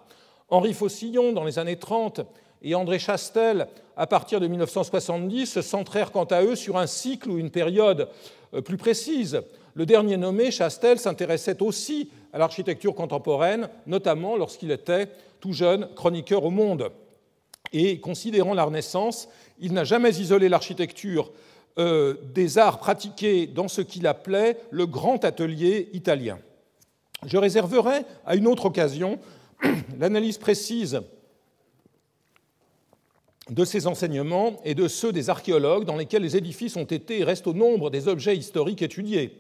Henri 0.50 0.74
Faucillon, 0.74 1.32
dans 1.32 1.46
les 1.46 1.58
années 1.58 1.78
30, 1.78 2.22
et 2.62 2.76
André 2.76 3.00
Chastel, 3.00 3.68
à 3.96 4.06
partir 4.06 4.40
de 4.40 4.48
1970, 4.48 5.46
se 5.46 5.62
centrèrent 5.62 6.12
quant 6.12 6.26
à 6.26 6.44
eux 6.44 6.56
sur 6.56 6.78
un 6.78 6.88
cycle 6.88 7.30
ou 7.30 7.38
une 7.38 7.52
période 7.52 8.10
euh, 8.54 8.62
plus 8.62 8.78
précise. 8.78 9.42
Le 9.74 9.86
dernier 9.86 10.18
nommé, 10.18 10.52
Chastel, 10.52 11.00
s'intéressait 11.00 11.62
aussi 11.62 12.10
à 12.34 12.38
l'architecture 12.38 12.96
contemporaine, 12.96 13.70
notamment 13.88 14.36
lorsqu'il 14.36 14.72
était 14.72 15.10
tout 15.40 15.54
jeune 15.54 15.88
chroniqueur 15.96 16.44
au 16.44 16.52
Monde. 16.52 16.92
Et 17.78 18.00
considérant 18.00 18.54
la 18.54 18.64
Renaissance, 18.64 19.28
il 19.60 19.74
n'a 19.74 19.84
jamais 19.84 20.12
isolé 20.12 20.48
l'architecture 20.48 21.34
euh, 21.78 22.16
des 22.34 22.58
arts 22.58 22.80
pratiqués 22.80 23.48
dans 23.48 23.68
ce 23.68 23.82
qu'il 23.82 24.08
appelait 24.08 24.58
le 24.72 24.86
grand 24.86 25.26
atelier 25.26 25.90
italien. 25.92 26.40
Je 27.26 27.36
réserverai 27.36 28.04
à 28.26 28.38
une 28.38 28.48
autre 28.48 28.68
occasion 28.68 29.20
l'analyse 30.00 30.38
précise 30.38 31.02
de 33.50 33.66
ces 33.66 33.88
enseignements 33.88 34.62
et 34.64 34.74
de 34.74 34.88
ceux 34.88 35.12
des 35.12 35.30
archéologues 35.30 35.84
dans 35.84 35.98
lesquels 35.98 36.22
les 36.22 36.38
édifices 36.38 36.78
ont 36.78 36.86
été 36.86 37.20
et 37.20 37.24
restent 37.26 37.48
au 37.48 37.54
nombre 37.54 37.90
des 37.90 38.08
objets 38.08 38.38
historiques 38.38 38.84
étudiés. 38.84 39.38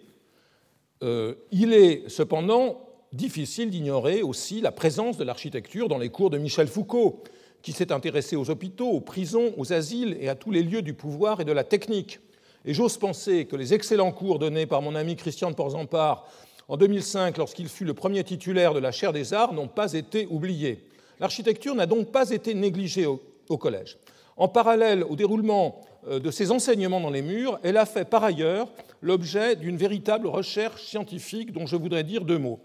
Euh, 1.03 1.35
il 1.51 1.71
est 1.71 2.09
cependant 2.09 2.81
difficile 3.13 3.69
d'ignorer 3.69 4.23
aussi 4.23 4.59
la 4.59 4.73
présence 4.73 5.15
de 5.15 5.23
l'architecture 5.23 5.87
dans 5.87 5.97
les 5.97 6.09
cours 6.09 6.31
de 6.31 6.37
Michel 6.37 6.67
Foucault, 6.67 7.23
qui 7.65 7.71
s'est 7.71 7.91
intéressé 7.91 8.35
aux 8.35 8.51
hôpitaux, 8.51 8.91
aux 8.91 9.01
prisons, 9.01 9.51
aux 9.57 9.73
asiles 9.73 10.15
et 10.21 10.29
à 10.29 10.35
tous 10.35 10.51
les 10.51 10.61
lieux 10.61 10.83
du 10.83 10.93
pouvoir 10.93 11.41
et 11.41 11.45
de 11.45 11.51
la 11.51 11.63
technique. 11.63 12.19
Et 12.63 12.75
j'ose 12.75 12.99
penser 12.99 13.45
que 13.45 13.55
les 13.55 13.73
excellents 13.73 14.11
cours 14.11 14.37
donnés 14.37 14.67
par 14.67 14.83
mon 14.83 14.93
ami 14.93 15.15
Christian 15.15 15.49
de 15.49 15.55
Porzampar 15.55 16.27
en 16.67 16.77
2005, 16.77 17.35
lorsqu'il 17.39 17.67
fut 17.67 17.83
le 17.83 17.95
premier 17.95 18.23
titulaire 18.23 18.75
de 18.75 18.79
la 18.79 18.91
chaire 18.91 19.13
des 19.13 19.33
arts, 19.33 19.51
n'ont 19.51 19.67
pas 19.67 19.93
été 19.93 20.27
oubliés. 20.29 20.85
L'architecture 21.19 21.73
n'a 21.73 21.87
donc 21.87 22.11
pas 22.11 22.29
été 22.29 22.53
négligée 22.53 23.07
au, 23.07 23.57
collège. 23.57 23.97
En 24.37 24.47
parallèle 24.47 25.03
au 25.03 25.15
déroulement 25.15 25.81
euh, 26.07 26.19
de 26.19 26.29
ses 26.29 26.51
enseignements 26.51 27.01
dans 27.01 27.09
les 27.09 27.23
murs, 27.23 27.59
elle 27.63 27.77
a 27.77 27.87
fait 27.87 28.05
par 28.05 28.23
ailleurs 28.23 28.67
l'objet 29.01 29.55
d'une 29.55 29.77
véritable 29.77 30.27
recherche 30.27 30.83
scientifique 30.83 31.51
dont 31.51 31.65
je 31.65 31.77
voudrais 31.77 32.03
dire 32.03 32.25
deux 32.25 32.37
mots. 32.37 32.59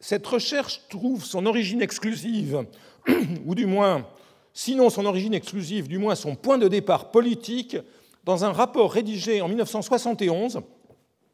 Cette 0.00 0.26
recherche 0.26 0.80
trouve 0.88 1.24
son 1.24 1.44
origine 1.46 1.82
exclusive 1.82 2.64
ou 3.46 3.54
du 3.54 3.66
moins, 3.66 4.06
sinon 4.54 4.88
son 4.88 5.04
origine 5.04 5.34
exclusive, 5.34 5.88
du 5.88 5.98
moins 5.98 6.14
son 6.14 6.34
point 6.34 6.58
de 6.58 6.68
départ 6.68 7.10
politique, 7.10 7.76
dans 8.24 8.44
un 8.44 8.52
rapport 8.52 8.92
rédigé 8.92 9.40
en 9.42 9.48
1971 9.48 10.60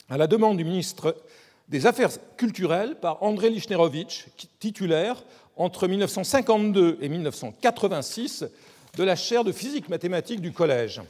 à 0.09 0.16
la 0.16 0.26
demande 0.26 0.57
du 0.57 0.64
ministre 0.64 1.16
des 1.68 1.87
Affaires 1.87 2.11
culturelles 2.37 2.96
par 3.00 3.22
André 3.22 3.50
Lichnerovitch, 3.50 4.26
titulaire 4.61 5.24
entre 5.57 5.88
1952 5.88 6.98
et 7.00 7.09
1986 7.09 8.46
de 8.96 9.05
la 9.05 9.16
chaire 9.16 9.44
de 9.44 9.52
physique 9.52 9.88
mathématique 9.88 10.40
du 10.40 10.52
collège. 10.52 11.00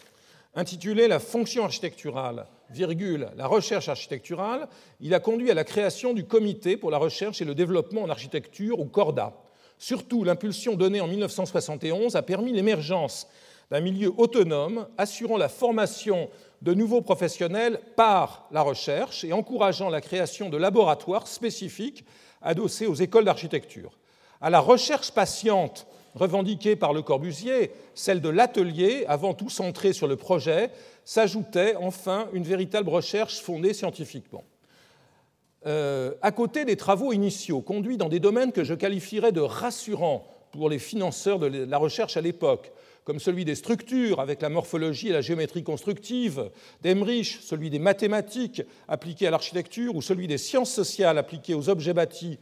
Intitulé 0.57 1.07
La 1.07 1.19
fonction 1.19 1.65
architecturale, 1.65 2.47
virgule, 2.71 3.29
la 3.37 3.47
recherche 3.47 3.89
architecturale, 3.89 4.69
il 5.01 5.13
a 5.13 5.21
conduit 5.21 5.51
à 5.51 5.55
la 5.55 5.65
création 5.65 6.15
du 6.15 6.25
Comité 6.25 6.79
pour 6.79 6.91
la 6.91 6.99
recherche 6.99 7.43
et 7.43 7.45
le 7.45 7.55
développement 7.55 8.03
en 8.03 8.11
architecture, 8.11 8.81
ou 8.81 8.87
CORDA, 8.87 9.35
Surtout, 9.79 10.25
l'impulsion 10.25 10.75
donnée 10.75 11.01
en 11.01 11.07
1971 11.07 12.17
a 12.17 12.23
permis 12.23 12.53
l'émergence 12.53 13.29
d'un 13.71 13.81
milieu 13.81 14.13
autonome 14.17 14.89
assurant 14.97 15.37
la 15.37 15.49
formation 15.49 16.31
de 16.63 16.73
nouveaux 16.73 17.03
professionnels 17.03 17.81
par 17.95 18.49
la 18.51 18.63
recherche 18.63 19.25
et 19.25 19.33
encourageant 19.33 19.91
la 19.91 20.01
création 20.01 20.49
de 20.49 20.57
laboratoires 20.57 21.29
spécifiques 21.29 22.05
adossés 22.41 22.87
aux 22.87 22.95
écoles 22.95 23.25
d'architecture. 23.25 23.99
À 24.41 24.49
la 24.49 24.61
recherche 24.61 25.11
patiente 25.11 25.87
revendiquée 26.17 26.75
par 26.75 26.93
Le 26.93 27.03
Corbusier, 27.03 27.71
celle 27.95 28.21
de 28.21 28.29
l'atelier, 28.29 29.05
avant 29.07 29.35
tout 29.35 29.51
centrée 29.51 29.93
sur 29.93 30.09
le 30.09 30.17
projet, 30.17 30.71
s'ajoutait 31.05 31.77
enfin 31.77 32.29
une 32.33 32.43
véritable 32.43 32.89
recherche 32.89 33.41
fondée 33.41 33.75
scientifiquement. 33.75 34.43
Euh, 35.67 36.13
à 36.23 36.33
côté 36.33 36.65
des 36.65 36.77
travaux 36.77 37.13
initiaux 37.13 37.61
conduits 37.61 37.97
dans 37.97 38.09
des 38.09 38.21
domaines 38.21 38.53
que 38.53 38.65
je 38.65 38.75
qualifierais 38.75 39.33
de 39.33 39.41
rassurants 39.41 40.27
pour 40.53 40.71
les 40.71 40.79
financeurs 40.79 41.39
de 41.39 41.47
la 41.47 41.79
recherche 41.79 42.17
à 42.17 42.21
l'époque, 42.21 42.73
comme 43.05 43.21
celui 43.21 43.45
des 43.45 43.55
structures 43.55 44.21
avec 44.21 44.43
la 44.43 44.49
morphologie 44.49 45.09
et 45.09 45.13
la 45.13 45.21
géométrie 45.21 45.63
constructive, 45.63 46.51
d'Emmerich, 46.83 47.39
celui 47.43 47.69
des 47.69 47.79
mathématiques 47.79 48.63
appliquées 48.89 49.27
à 49.27 49.31
l'architecture, 49.31 49.95
ou 49.95 50.03
celui 50.03 50.27
des 50.27 50.39
sciences 50.39 50.73
sociales 50.73 51.19
appliquées 51.19 51.55
aux 51.55 51.69
objets 51.69 51.95
bâtis 51.95 52.39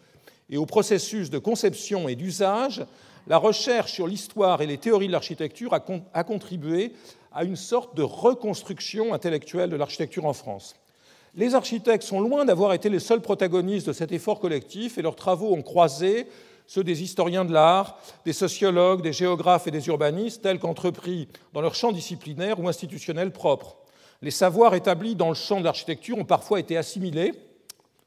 et 0.51 0.57
aux 0.57 0.67
processus 0.67 1.31
de 1.31 1.39
conception 1.39 2.09
et 2.09 2.15
d'usage, 2.15 2.85
la 3.27 3.39
recherche 3.39 3.93
sur 3.93 4.07
l'histoire 4.07 4.61
et 4.61 4.67
les 4.67 4.79
théories 4.79 5.07
de 5.07 5.13
l'architecture 5.13 5.73
a 5.75 6.25
contribué 6.25 6.93
à 7.33 7.45
une 7.45 7.57
sorte 7.57 7.97
de 7.97 8.03
reconstruction 8.03 9.13
intellectuelle 9.13 9.71
de 9.71 9.77
l'architecture 9.77 10.25
en 10.25 10.33
France. 10.33 10.77
Les 11.37 11.57
architectes 11.57 12.05
sont 12.05 12.21
loin 12.21 12.45
d'avoir 12.45 12.75
été 12.75 12.89
les 12.89 13.01
seuls 13.01 13.21
protagonistes 13.21 13.89
de 13.89 13.93
cet 13.93 14.13
effort 14.13 14.39
collectif 14.39 14.99
et 14.99 15.03
leurs 15.03 15.17
travaux 15.17 15.53
ont 15.53 15.63
croisé 15.63 16.29
ceux 16.67 16.85
des 16.85 17.03
historiens 17.03 17.45
de 17.45 17.53
l'art, 17.53 17.99
des 18.25 18.33
sociologues, 18.33 19.03
des 19.03 19.13
géographes 19.13 19.67
et 19.67 19.73
des 19.73 19.87
urbanistes, 19.89 20.43
tels 20.43 20.61
qu'entrepris 20.61 21.29
dans 21.53 21.61
leur 21.61 21.75
champ 21.75 21.93
disciplinaire 21.93 22.61
ou 22.61 22.69
institutionnel 22.69 23.33
propre. 23.33 23.77
Les 24.23 24.31
savoirs 24.31 24.75
établis 24.75 25.17
dans 25.17 25.29
le 25.29 25.35
champ 25.35 25.59
de 25.59 25.65
l'architecture 25.65 26.17
ont 26.17 26.25
parfois 26.25 26.61
été 26.61 26.77
assimilés 26.77 27.35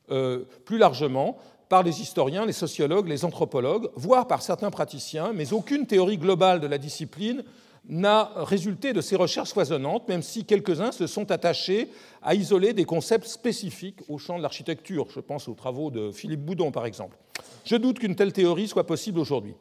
euh, 0.10 0.46
plus 0.66 0.78
largement 0.78 1.38
par 1.70 1.84
les 1.84 2.02
historiens, 2.02 2.46
les 2.46 2.54
sociologues, 2.54 3.08
les 3.08 3.26
anthropologues, 3.26 3.90
voire 3.96 4.28
par 4.28 4.42
certains 4.42 4.72
praticiens, 4.72 5.34
mais 5.34 5.54
aucune 5.54 5.86
théorie 5.86 6.18
globale 6.18 6.60
de 6.60 6.68
la 6.68 6.78
discipline 6.78 7.44
n'a 7.90 8.32
résulté 8.36 8.94
de 8.94 9.02
ces 9.02 9.16
recherches 9.16 9.54
foisonnantes, 9.54 10.08
même 10.10 10.22
si 10.22 10.44
quelques-uns 10.46 10.92
se 10.92 11.08
sont 11.08 11.32
attachés 11.32 11.90
à 12.22 12.36
isoler 12.36 12.74
des 12.74 12.86
concepts 12.86 13.28
spécifiques 13.28 14.00
au 14.10 14.18
champ 14.18 14.38
de 14.38 14.44
l'architecture. 14.44 15.08
Je 15.10 15.20
pense 15.20 15.48
aux 15.48 15.54
travaux 15.54 15.90
de 15.90 16.12
Philippe 16.12 16.42
Boudon, 16.42 16.72
par 16.72 16.86
exemple. 16.86 17.18
Je 17.64 17.76
doute 17.76 18.00
qu'une 18.00 18.16
telle 18.16 18.34
théorie 18.34 18.68
soit 18.68 18.86
possible 18.86 19.20
aujourd'hui. 19.20 19.56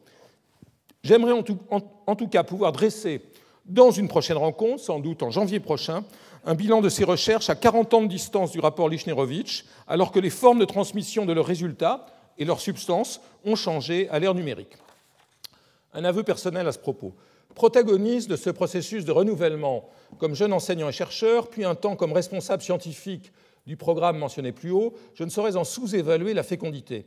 J'aimerais 1.03 1.33
en, 1.33 1.45
en 2.07 2.16
tout, 2.16 2.27
cas 2.27 2.42
pouvoir 2.42 2.73
dresser, 2.73 3.23
dans 3.69 3.91
une 3.91 4.09
prochaine 4.09 4.37
rencontre, 4.37 4.83
sans 4.83 5.01
doute 5.01 5.23
en 5.23 5.31
janvier 5.31 5.61
prochain, 5.61 6.05
un 6.45 6.55
bilan 6.55 6.81
de 6.81 6.89
ces 6.89 7.05
recherches 7.05 7.51
à 7.51 7.55
40 7.55 7.95
ans 7.95 8.03
de 8.03 8.09
distance 8.09 8.53
du 8.53 8.61
rapport 8.61 8.89
Lichnerovitch, 8.89 9.65
alors 9.89 10.13
que 10.13 10.21
les 10.21 10.31
formes 10.31 10.61
de 10.61 10.65
transmission 10.65 11.27
de 11.27 11.33
leurs 11.33 11.47
résultats 11.47 12.07
et 12.39 12.45
leurs 12.45 12.61
substances 12.61 13.21
ont 13.45 13.57
changé 13.57 14.09
à 14.11 14.19
l'ère 14.19 14.35
numérique. 14.35 14.77
Un 15.93 16.05
aveu 16.05 16.23
personnel 16.23 16.69
à 16.69 16.73
ce 16.73 16.79
propos 16.79 17.15
protagoniste 17.57 18.29
de 18.29 18.37
ce 18.37 18.51
processus 18.51 19.05
de 19.05 19.13
renouvellement 19.13 19.89
comme 20.19 20.35
jeune 20.35 20.53
enseignant 20.53 20.91
et 20.91 20.93
chercheur, 20.93 21.49
puis 21.49 21.65
un 21.65 21.75
temps 21.75 21.97
comme 21.97 22.13
responsable 22.13 22.63
scientifique 22.63 23.33
du 23.67 23.77
programme 23.77 24.19
mentionné 24.19 24.53
plus 24.53 24.71
haut, 24.71 24.95
je 25.15 25.25
ne 25.25 25.31
saurais 25.31 25.57
en 25.57 25.65
sous-évaluer 25.65 26.35
la 26.35 26.45
fécondité. 26.45 27.07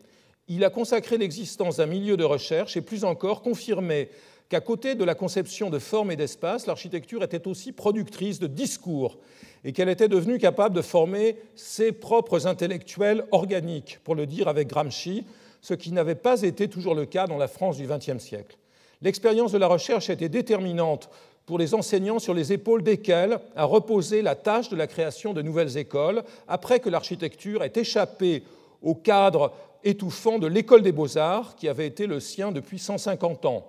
Il 0.50 0.66
a 0.66 0.72
consacré 0.72 1.18
l'existence 1.18 1.78
d'un 1.78 1.86
milieu 1.86 2.18
de 2.18 2.24
recherche 2.24 2.76
et 2.76 2.82
plus 2.82 3.06
encore 3.06 3.44
confirmé 3.44 4.10
qu'à 4.50 4.62
côté 4.62 4.96
de 4.96 5.04
la 5.04 5.14
conception 5.14 5.70
de 5.70 5.78
forme 5.78 6.12
et 6.12 6.16
d'espace, 6.16 6.66
l'architecture 6.66 7.24
était 7.24 7.48
aussi 7.48 7.72
productrice 7.72 8.40
de 8.40 8.48
discours 8.48 9.18
et 9.64 9.74
qu'elle 9.74 9.90
était 9.90 10.08
devenue 10.08 10.40
capable 10.40 10.76
de 10.76 10.82
former 10.82 11.38
ses 11.56 11.92
propres 11.92 12.48
intellectuels 12.48 13.26
organiques, 13.32 14.00
pour 14.04 14.16
le 14.16 14.26
dire 14.26 14.48
avec 14.48 14.68
Gramsci, 14.68 15.24
ce 15.62 15.76
qui 15.76 15.92
n'avait 15.92 16.16
pas 16.16 16.42
été 16.42 16.68
toujours 16.68 16.96
le 16.96 17.06
cas 17.06 17.28
dans 17.28 17.38
la 17.38 17.48
France 17.48 17.78
du 17.78 17.86
XXe 17.86 18.18
siècle. 18.18 18.58
L'expérience 19.02 19.52
de 19.52 19.58
la 19.58 19.68
recherche 19.68 20.10
a 20.10 20.14
été 20.14 20.30
déterminante 20.30 21.10
pour 21.46 21.60
les 21.60 21.74
enseignants 21.74 22.20
sur 22.20 22.34
les 22.34 22.54
épaules 22.54 22.84
desquels 22.84 23.40
a 23.56 23.66
reposé 23.66 24.22
la 24.22 24.36
tâche 24.36 24.70
de 24.70 24.76
la 24.76 24.88
création 24.88 25.34
de 25.34 25.42
nouvelles 25.42 25.78
écoles, 25.78 26.24
après 26.48 26.80
que 26.80 26.90
l'architecture 26.90 27.64
ait 27.64 27.74
échappé 27.76 28.44
au 28.82 28.96
cadre 28.96 29.52
étouffant 29.84 30.40
de 30.40 30.48
l'école 30.48 30.82
des 30.82 30.92
beaux-arts 30.92 31.56
qui 31.56 31.68
avait 31.68 31.88
été 31.88 32.08
le 32.08 32.20
sien 32.20 32.52
depuis 32.52 32.80
150 32.80 33.46
ans. 33.46 33.66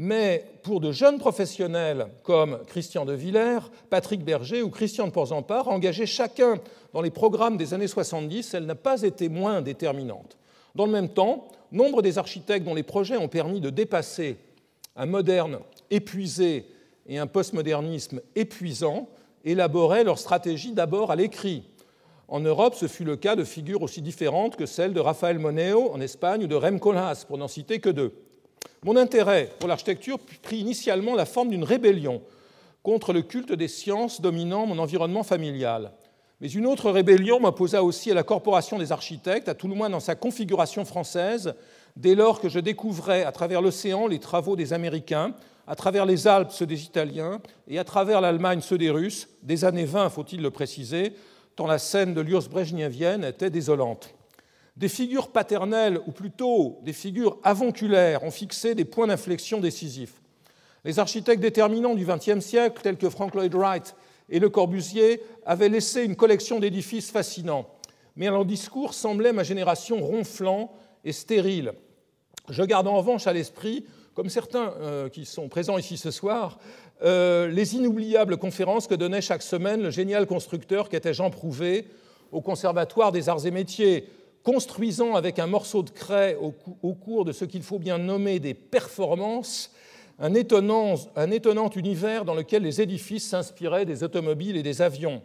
Mais 0.00 0.44
pour 0.62 0.78
de 0.78 0.92
jeunes 0.92 1.18
professionnels 1.18 2.06
comme 2.22 2.60
Christian 2.68 3.04
de 3.04 3.14
Villers, 3.14 3.68
Patrick 3.90 4.24
Berger 4.24 4.62
ou 4.62 4.70
Christian 4.70 5.08
de 5.08 5.12
Porzampar, 5.12 5.66
engagés 5.66 6.06
chacun 6.06 6.60
dans 6.92 7.02
les 7.02 7.10
programmes 7.10 7.56
des 7.56 7.74
années 7.74 7.88
70, 7.88 8.54
elle 8.54 8.66
n'a 8.66 8.76
pas 8.76 9.02
été 9.02 9.28
moins 9.28 9.60
déterminante. 9.60 10.36
Dans 10.76 10.86
le 10.86 10.92
même 10.92 11.08
temps, 11.08 11.48
nombre 11.72 12.00
des 12.00 12.16
architectes 12.16 12.64
dont 12.64 12.76
les 12.76 12.84
projets 12.84 13.16
ont 13.16 13.26
permis 13.26 13.60
de 13.60 13.70
dépasser 13.70 14.36
un 14.94 15.06
moderne 15.06 15.58
épuisé 15.90 16.66
et 17.08 17.18
un 17.18 17.26
postmodernisme 17.26 18.20
épuisant 18.36 19.08
élaboraient 19.44 20.04
leur 20.04 20.20
stratégie 20.20 20.74
d'abord 20.74 21.10
à 21.10 21.16
l'écrit. 21.16 21.64
En 22.28 22.38
Europe, 22.38 22.76
ce 22.76 22.86
fut 22.86 23.02
le 23.04 23.16
cas 23.16 23.34
de 23.34 23.42
figures 23.42 23.82
aussi 23.82 24.00
différentes 24.00 24.54
que 24.54 24.66
celles 24.66 24.94
de 24.94 25.00
Rafael 25.00 25.40
Moneo 25.40 25.90
en 25.92 26.00
Espagne 26.00 26.44
ou 26.44 26.46
de 26.46 26.54
Rem 26.54 26.78
Koolhaas, 26.78 27.24
pour 27.26 27.36
n'en 27.36 27.48
citer 27.48 27.80
que 27.80 27.90
deux. 27.90 28.12
Mon 28.82 28.96
intérêt 28.96 29.50
pour 29.58 29.68
l'architecture 29.68 30.18
prit 30.42 30.58
initialement 30.58 31.14
la 31.14 31.26
forme 31.26 31.50
d'une 31.50 31.64
rébellion 31.64 32.22
contre 32.82 33.12
le 33.12 33.22
culte 33.22 33.52
des 33.52 33.68
sciences 33.68 34.20
dominant 34.20 34.66
mon 34.66 34.78
environnement 34.78 35.22
familial. 35.24 35.92
Mais 36.40 36.48
une 36.48 36.66
autre 36.66 36.90
rébellion 36.90 37.40
m'opposa 37.40 37.82
aussi 37.82 38.10
à 38.10 38.14
la 38.14 38.22
Corporation 38.22 38.78
des 38.78 38.92
architectes, 38.92 39.48
à 39.48 39.54
tout 39.54 39.66
le 39.66 39.74
moins 39.74 39.90
dans 39.90 40.00
sa 40.00 40.14
configuration 40.14 40.84
française, 40.84 41.54
dès 41.96 42.14
lors 42.14 42.40
que 42.40 42.48
je 42.48 42.60
découvrais 42.60 43.24
à 43.24 43.32
travers 43.32 43.60
l'océan 43.60 44.06
les 44.06 44.20
travaux 44.20 44.54
des 44.54 44.72
Américains, 44.72 45.34
à 45.66 45.74
travers 45.74 46.06
les 46.06 46.28
Alpes 46.28 46.52
ceux 46.52 46.66
des 46.66 46.84
Italiens, 46.84 47.40
et 47.66 47.78
à 47.78 47.84
travers 47.84 48.20
l'Allemagne 48.20 48.60
ceux 48.60 48.78
des 48.78 48.90
Russes, 48.90 49.28
des 49.42 49.64
années 49.64 49.84
20, 49.84 50.10
faut-il 50.10 50.40
le 50.40 50.50
préciser, 50.50 51.12
tant 51.56 51.66
la 51.66 51.78
scène 51.78 52.14
de 52.14 52.20
l'Urs 52.20 52.48
brejnevienne 52.48 53.24
était 53.24 53.50
désolante. 53.50 54.14
Des 54.78 54.88
figures 54.88 55.32
paternelles, 55.32 55.98
ou 56.06 56.12
plutôt 56.12 56.78
des 56.84 56.92
figures 56.92 57.38
avonculaires, 57.42 58.22
ont 58.22 58.30
fixé 58.30 58.76
des 58.76 58.84
points 58.84 59.08
d'inflexion 59.08 59.58
décisifs. 59.58 60.22
Les 60.84 61.00
architectes 61.00 61.42
déterminants 61.42 61.96
du 61.96 62.06
XXe 62.06 62.38
siècle, 62.38 62.80
tels 62.80 62.96
que 62.96 63.10
Frank 63.10 63.34
Lloyd 63.34 63.52
Wright 63.56 63.96
et 64.28 64.38
Le 64.38 64.48
Corbusier, 64.48 65.20
avaient 65.44 65.68
laissé 65.68 66.04
une 66.04 66.14
collection 66.14 66.60
d'édifices 66.60 67.10
fascinants. 67.10 67.66
Mais 68.14 68.26
leur 68.26 68.44
discours 68.44 68.94
semblait 68.94 69.32
ma 69.32 69.42
génération 69.42 70.00
ronflant 70.00 70.72
et 71.04 71.12
stérile. 71.12 71.72
Je 72.48 72.62
garde 72.62 72.86
en 72.86 72.98
revanche 72.98 73.26
à 73.26 73.32
l'esprit, 73.32 73.84
comme 74.14 74.28
certains 74.28 74.74
euh, 74.78 75.08
qui 75.08 75.24
sont 75.24 75.48
présents 75.48 75.78
ici 75.78 75.96
ce 75.96 76.12
soir, 76.12 76.60
euh, 77.02 77.48
les 77.48 77.74
inoubliables 77.74 78.36
conférences 78.36 78.86
que 78.86 78.94
donnait 78.94 79.22
chaque 79.22 79.42
semaine 79.42 79.82
le 79.82 79.90
génial 79.90 80.28
constructeur 80.28 80.88
qu'était 80.88 81.14
Jean 81.14 81.30
Prouvé 81.30 81.88
au 82.30 82.40
Conservatoire 82.40 83.10
des 83.10 83.28
Arts 83.28 83.44
et 83.46 83.50
Métiers, 83.50 84.08
construisant 84.42 85.14
avec 85.14 85.38
un 85.38 85.46
morceau 85.46 85.82
de 85.82 85.90
craie 85.90 86.36
au, 86.40 86.94
cours 86.94 87.24
de 87.24 87.32
ce 87.32 87.44
qu'il 87.44 87.62
faut 87.62 87.78
bien 87.78 87.98
nommer 87.98 88.40
des 88.40 88.54
performances 88.54 89.72
un 90.18 90.34
étonnant, 90.34 90.96
un 91.16 91.30
étonnant 91.30 91.70
univers 91.70 92.24
dans 92.24 92.34
lequel 92.34 92.62
les 92.62 92.80
édifices 92.80 93.28
s'inspiraient 93.28 93.84
des 93.84 94.02
automobiles 94.02 94.56
et 94.56 94.62
des 94.62 94.82
avions. 94.82 95.22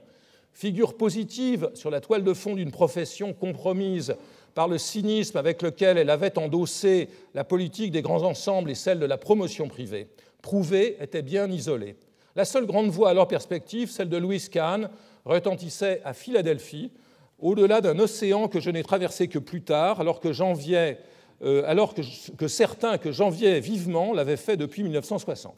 Figure 0.53 0.95
positive 0.95 1.71
sur 1.73 1.89
la 1.89 1.99
toile 1.99 2.23
de 2.23 2.33
fond 2.33 2.55
d'une 2.55 2.71
profession 2.71 3.33
compromise 3.33 4.15
par 4.53 4.67
le 4.67 4.77
cynisme 4.77 5.37
avec 5.37 5.63
lequel 5.63 5.97
elle 5.97 6.11
avait 6.11 6.37
endossé 6.37 7.09
la 7.33 7.43
politique 7.43 7.91
des 7.91 8.03
grands 8.03 8.21
ensembles 8.21 8.69
et 8.69 8.75
celle 8.75 8.99
de 8.99 9.05
la 9.07 9.17
promotion 9.17 9.67
privée. 9.67 10.09
Prouvé 10.43 10.97
était 10.99 11.23
bien 11.23 11.49
isolé. 11.49 11.95
La 12.35 12.45
seule 12.45 12.65
grande 12.65 12.89
voix 12.89 13.09
à 13.09 13.13
leur 13.13 13.27
perspective, 13.27 13.89
celle 13.89 14.09
de 14.09 14.17
Louis 14.17 14.47
Kahn, 14.51 14.89
retentissait 15.25 16.01
à 16.03 16.13
Philadelphie, 16.13 16.91
au-delà 17.43 17.81
d'un 17.81 17.99
océan 17.99 18.47
que 18.47 18.59
je 18.59 18.71
n'ai 18.71 18.83
traversé 18.83 19.27
que 19.27 19.37
plus 19.37 19.61
tard, 19.61 19.99
alors 19.99 20.19
que, 20.19 20.29
euh, 21.43 21.63
alors 21.67 21.93
que, 21.93 22.01
que 22.37 22.47
certains 22.47 22.97
que 22.97 23.11
j'enviais 23.11 23.59
vivement 23.59 24.13
l'avaient 24.13 24.37
fait 24.37 24.57
depuis 24.57 24.81
1960. 24.81 25.53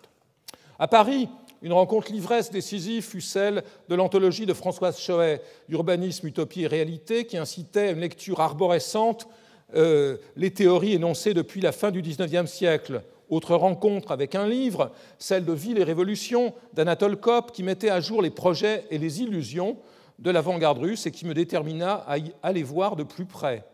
À 0.79 0.87
Paris, 0.87 1.29
une 1.61 1.73
rencontre 1.73 2.11
l'ivresse 2.11 2.51
décisive 2.51 3.03
fut 3.03 3.21
celle 3.21 3.63
de 3.87 3.95
l'anthologie 3.95 4.45
de 4.45 4.53
Françoise 4.53 4.99
Choet, 4.99 5.41
Urbanisme, 5.69 6.27
Utopie 6.27 6.63
et 6.63 6.67
Réalité, 6.67 7.25
qui 7.25 7.37
incitait 7.37 7.87
à 7.87 7.91
une 7.91 7.99
lecture 7.99 8.41
arborescente 8.41 9.27
euh, 9.75 10.17
les 10.35 10.51
théories 10.51 10.93
énoncées 10.93 11.33
depuis 11.33 11.61
la 11.61 11.71
fin 11.71 11.91
du 11.91 12.01
XIXe 12.01 12.49
siècle. 12.51 13.03
Autre 13.29 13.55
rencontre 13.55 14.11
avec 14.11 14.35
un 14.35 14.47
livre, 14.47 14.91
celle 15.17 15.45
de 15.45 15.53
Ville 15.53 15.77
et 15.77 15.83
Révolution 15.83 16.53
d'Anatole 16.73 17.17
Kopp, 17.17 17.51
qui 17.51 17.63
mettait 17.63 17.89
à 17.89 17.99
jour 17.99 18.21
les 18.21 18.29
projets 18.29 18.85
et 18.91 18.97
les 18.97 19.21
illusions 19.21 19.77
de 20.19 20.31
l'avant-garde 20.31 20.79
russe 20.79 21.05
et 21.05 21.11
qui 21.11 21.25
me 21.25 21.33
détermina 21.33 21.95
à 22.07 22.17
y 22.17 22.33
aller 22.43 22.63
voir 22.63 22.95
de 22.95 23.03
plus 23.03 23.25
près. 23.25 23.65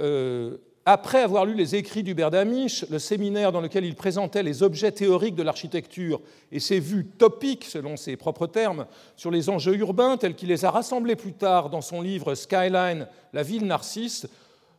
Euh, 0.00 0.58
après 0.84 1.22
avoir 1.22 1.44
lu 1.46 1.54
les 1.54 1.76
écrits 1.76 2.02
d'Hubert 2.02 2.32
Damisch, 2.32 2.84
le 2.90 2.98
séminaire 2.98 3.52
dans 3.52 3.60
lequel 3.60 3.84
il 3.84 3.94
présentait 3.94 4.42
les 4.42 4.64
objets 4.64 4.90
théoriques 4.90 5.36
de 5.36 5.44
l'architecture 5.44 6.20
et 6.50 6.58
ses 6.58 6.80
vues 6.80 7.06
topiques, 7.06 7.64
selon 7.64 7.96
ses 7.96 8.16
propres 8.16 8.48
termes, 8.48 8.86
sur 9.14 9.30
les 9.30 9.48
enjeux 9.48 9.76
urbains, 9.76 10.16
tels 10.16 10.34
qu'il 10.34 10.48
les 10.48 10.64
a 10.64 10.72
rassemblés 10.72 11.14
plus 11.14 11.34
tard 11.34 11.70
dans 11.70 11.82
son 11.82 12.00
livre 12.00 12.34
Skyline, 12.34 13.06
La 13.32 13.44
ville 13.44 13.64
narcisse, 13.64 14.26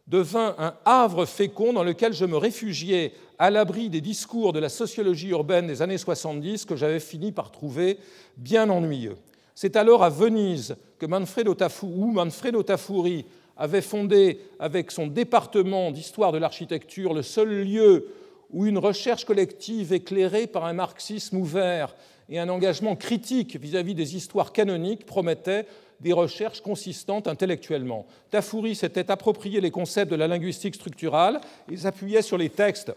devint 0.07 0.55
un 0.57 0.73
havre 0.83 1.25
fécond 1.25 1.71
dans 1.71 1.85
lequel 1.85 2.11
je 2.11 2.25
me 2.25 2.35
réfugiais 2.35 3.13
à 3.39 3.49
l'abri 3.49 3.89
des 3.89 4.01
discours 4.01 4.51
de 4.51 4.59
la 4.59 4.67
sociologie 4.67 5.29
urbaine 5.29 5.67
des 5.67 5.81
années 5.81 5.97
70 5.97 6.65
que 6.65 6.75
j'avais 6.75 6.99
fini 6.99 7.31
par 7.31 7.51
trouver 7.51 7.97
bien 8.35 8.69
ennuyeux. 8.69 9.15
C'est 9.55 9.75
alors 9.75 10.03
à 10.03 10.09
Venise 10.09 10.75
que 10.97 11.05
Manfredo 11.05 11.53
Tafuri 11.53 13.25
avait 13.55 13.81
fondé 13.81 14.39
avec 14.59 14.91
son 14.91 15.07
département 15.07 15.91
d'histoire 15.91 16.31
de 16.31 16.39
l'architecture 16.39 17.13
le 17.13 17.21
seul 17.21 17.63
lieu 17.63 18.07
où 18.51 18.65
une 18.65 18.77
recherche 18.77 19.25
collective 19.25 19.93
éclairée 19.93 20.47
par 20.47 20.65
un 20.65 20.73
marxisme 20.73 21.37
ouvert 21.37 21.95
et 22.29 22.39
un 22.39 22.49
engagement 22.49 22.95
critique 22.95 23.57
vis-à-vis 23.57 23.95
des 23.95 24.15
histoires 24.15 24.53
canoniques 24.53 25.05
promettait 25.05 25.65
des 25.99 26.13
recherches 26.13 26.61
consistantes 26.61 27.27
intellectuellement. 27.27 28.05
Tafouri 28.31 28.75
s'était 28.75 29.11
approprié 29.11 29.61
les 29.61 29.71
concepts 29.71 30.11
de 30.11 30.15
la 30.15 30.27
linguistique 30.27 30.75
structurale 30.75 31.41
et 31.71 31.77
s'appuyait 31.77 32.21
sur 32.21 32.37
les 32.37 32.49
textes 32.49 32.91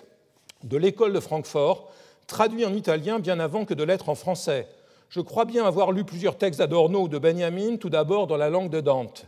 de 0.64 0.76
l'école 0.76 1.12
de 1.12 1.20
Francfort, 1.20 1.92
traduits 2.26 2.64
en 2.64 2.74
italien 2.74 3.18
bien 3.18 3.38
avant 3.38 3.64
que 3.64 3.74
de 3.74 3.84
l'être 3.84 4.08
en 4.08 4.14
français. 4.14 4.66
Je 5.08 5.20
crois 5.20 5.44
bien 5.44 5.64
avoir 5.64 5.92
lu 5.92 6.04
plusieurs 6.04 6.36
textes 6.36 6.58
d'Adorno 6.58 7.02
ou 7.02 7.08
de 7.08 7.18
Benjamin, 7.18 7.76
tout 7.76 7.90
d'abord 7.90 8.26
dans 8.26 8.36
la 8.36 8.50
langue 8.50 8.70
de 8.70 8.80
Dante. 8.80 9.26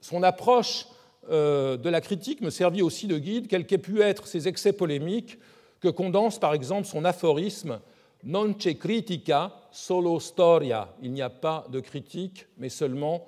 Son 0.00 0.22
approche 0.22 0.86
euh, 1.30 1.76
de 1.76 1.88
la 1.88 2.00
critique 2.00 2.40
me 2.40 2.50
servit 2.50 2.82
aussi 2.82 3.06
de 3.06 3.18
guide, 3.18 3.48
quels 3.48 3.66
qu'aient 3.66 3.78
pu 3.78 4.02
être 4.02 4.26
ses 4.26 4.46
excès 4.46 4.72
polémiques, 4.72 5.38
que 5.80 5.88
condense 5.88 6.38
par 6.38 6.54
exemple 6.54 6.86
son 6.86 7.04
aphorisme 7.04 7.80
Non 8.24 8.56
c'è 8.58 8.74
critica, 8.74 9.52
solo 9.70 10.18
storia. 10.18 10.88
Il 11.00 11.12
n'y 11.12 11.22
a 11.22 11.30
pas 11.30 11.66
de 11.70 11.80
critique, 11.80 12.46
mais 12.58 12.68
seulement 12.68 13.26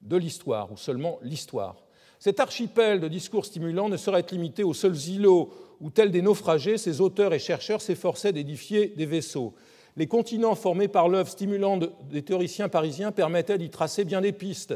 de 0.00 0.16
l'histoire, 0.16 0.72
ou 0.72 0.76
seulement 0.76 1.18
l'histoire. 1.22 1.76
Cet 2.18 2.40
archipel 2.40 3.00
de 3.00 3.08
discours 3.08 3.44
stimulants 3.44 3.88
ne 3.88 3.96
saurait 3.96 4.20
être 4.20 4.32
limité 4.32 4.64
aux 4.64 4.74
seuls 4.74 4.96
îlots 5.08 5.52
où, 5.80 5.90
tels 5.90 6.10
des 6.10 6.22
naufragés, 6.22 6.78
ces 6.78 7.00
auteurs 7.00 7.34
et 7.34 7.38
chercheurs 7.38 7.82
s'efforçaient 7.82 8.32
d'édifier 8.32 8.88
des 8.88 9.06
vaisseaux. 9.06 9.54
Les 9.96 10.06
continents 10.06 10.54
formés 10.54 10.88
par 10.88 11.08
l'œuvre 11.08 11.28
stimulante 11.28 11.84
des 12.08 12.22
théoriciens 12.22 12.68
parisiens 12.68 13.12
permettaient 13.12 13.58
d'y 13.58 13.68
tracer 13.68 14.04
bien 14.04 14.22
des 14.22 14.32
pistes, 14.32 14.74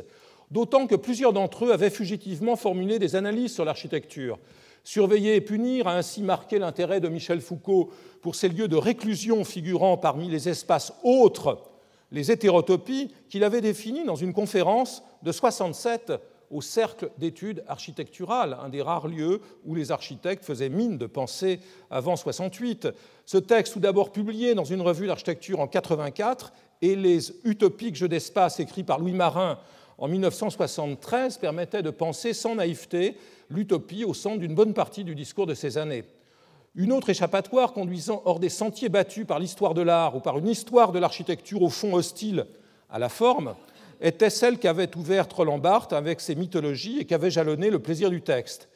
d'autant 0.50 0.86
que 0.86 0.94
plusieurs 0.94 1.32
d'entre 1.32 1.64
eux 1.64 1.72
avaient 1.72 1.90
fugitivement 1.90 2.56
formulé 2.56 2.98
des 2.98 3.16
analyses 3.16 3.54
sur 3.54 3.64
l'architecture. 3.64 4.38
Surveiller 4.84 5.34
et 5.34 5.40
punir 5.40 5.88
a 5.88 5.96
ainsi 5.96 6.22
marqué 6.22 6.58
l'intérêt 6.58 7.00
de 7.00 7.08
Michel 7.08 7.40
Foucault 7.40 7.90
pour 8.20 8.34
ces 8.34 8.48
lieux 8.48 8.68
de 8.68 8.76
réclusion 8.76 9.42
figurant 9.44 9.96
parmi 9.96 10.28
les 10.28 10.48
espaces 10.48 10.92
autres, 11.02 11.62
les 12.12 12.30
hétérotopies, 12.30 13.10
qu'il 13.28 13.42
avait 13.42 13.62
définis 13.62 14.04
dans 14.04 14.14
une 14.14 14.34
conférence 14.34 15.02
de 15.22 15.32
67 15.32 16.12
au 16.50 16.60
Cercle 16.60 17.10
d'études 17.18 17.64
architecturales, 17.68 18.56
un 18.62 18.68
des 18.68 18.82
rares 18.82 19.08
lieux 19.08 19.40
où 19.64 19.74
les 19.74 19.92
architectes 19.92 20.44
faisaient 20.44 20.68
mine 20.68 20.98
de 20.98 21.06
penser 21.06 21.60
avant 21.90 22.16
68. 22.16 22.88
Ce 23.24 23.38
texte, 23.38 23.72
tout 23.72 23.80
d'abord 23.80 24.12
publié 24.12 24.54
dans 24.54 24.64
une 24.64 24.80
revue 24.80 25.06
d'architecture 25.06 25.60
en 25.60 25.66
84, 25.66 26.52
et 26.82 26.96
les 26.96 27.32
utopiques 27.44 27.96
jeux 27.96 28.08
d'espace 28.08 28.60
écrits 28.60 28.84
par 28.84 28.98
Louis 28.98 29.12
Marin 29.12 29.58
en 29.98 30.08
1973 30.08 31.38
permettaient 31.38 31.82
de 31.82 31.90
penser 31.90 32.34
sans 32.34 32.54
naïveté 32.54 33.16
l'utopie 33.48 34.04
au 34.04 34.14
centre 34.14 34.38
d'une 34.38 34.54
bonne 34.54 34.74
partie 34.74 35.04
du 35.04 35.14
discours 35.14 35.46
de 35.46 35.54
ces 35.54 35.78
années. 35.78 36.04
Une 36.74 36.92
autre 36.92 37.08
échappatoire 37.08 37.72
conduisant 37.72 38.20
hors 38.26 38.38
des 38.38 38.50
sentiers 38.50 38.90
battus 38.90 39.26
par 39.26 39.38
l'histoire 39.38 39.72
de 39.72 39.80
l'art 39.80 40.14
ou 40.14 40.20
par 40.20 40.36
une 40.36 40.48
histoire 40.48 40.92
de 40.92 40.98
l'architecture 40.98 41.62
au 41.62 41.70
fond 41.70 41.94
hostile 41.94 42.46
à 42.90 42.98
la 42.98 43.08
forme 43.08 43.54
était 44.00 44.30
celle 44.30 44.58
qu'avait 44.58 44.94
ouverte 44.96 45.32
Roland 45.32 45.58
Barthes 45.58 45.92
avec 45.92 46.20
ses 46.20 46.34
mythologies 46.34 46.98
et 46.98 47.04
qu'avait 47.04 47.30
jalonné 47.30 47.70
le 47.70 47.78
plaisir 47.78 48.10
du 48.10 48.22
texte. 48.22 48.68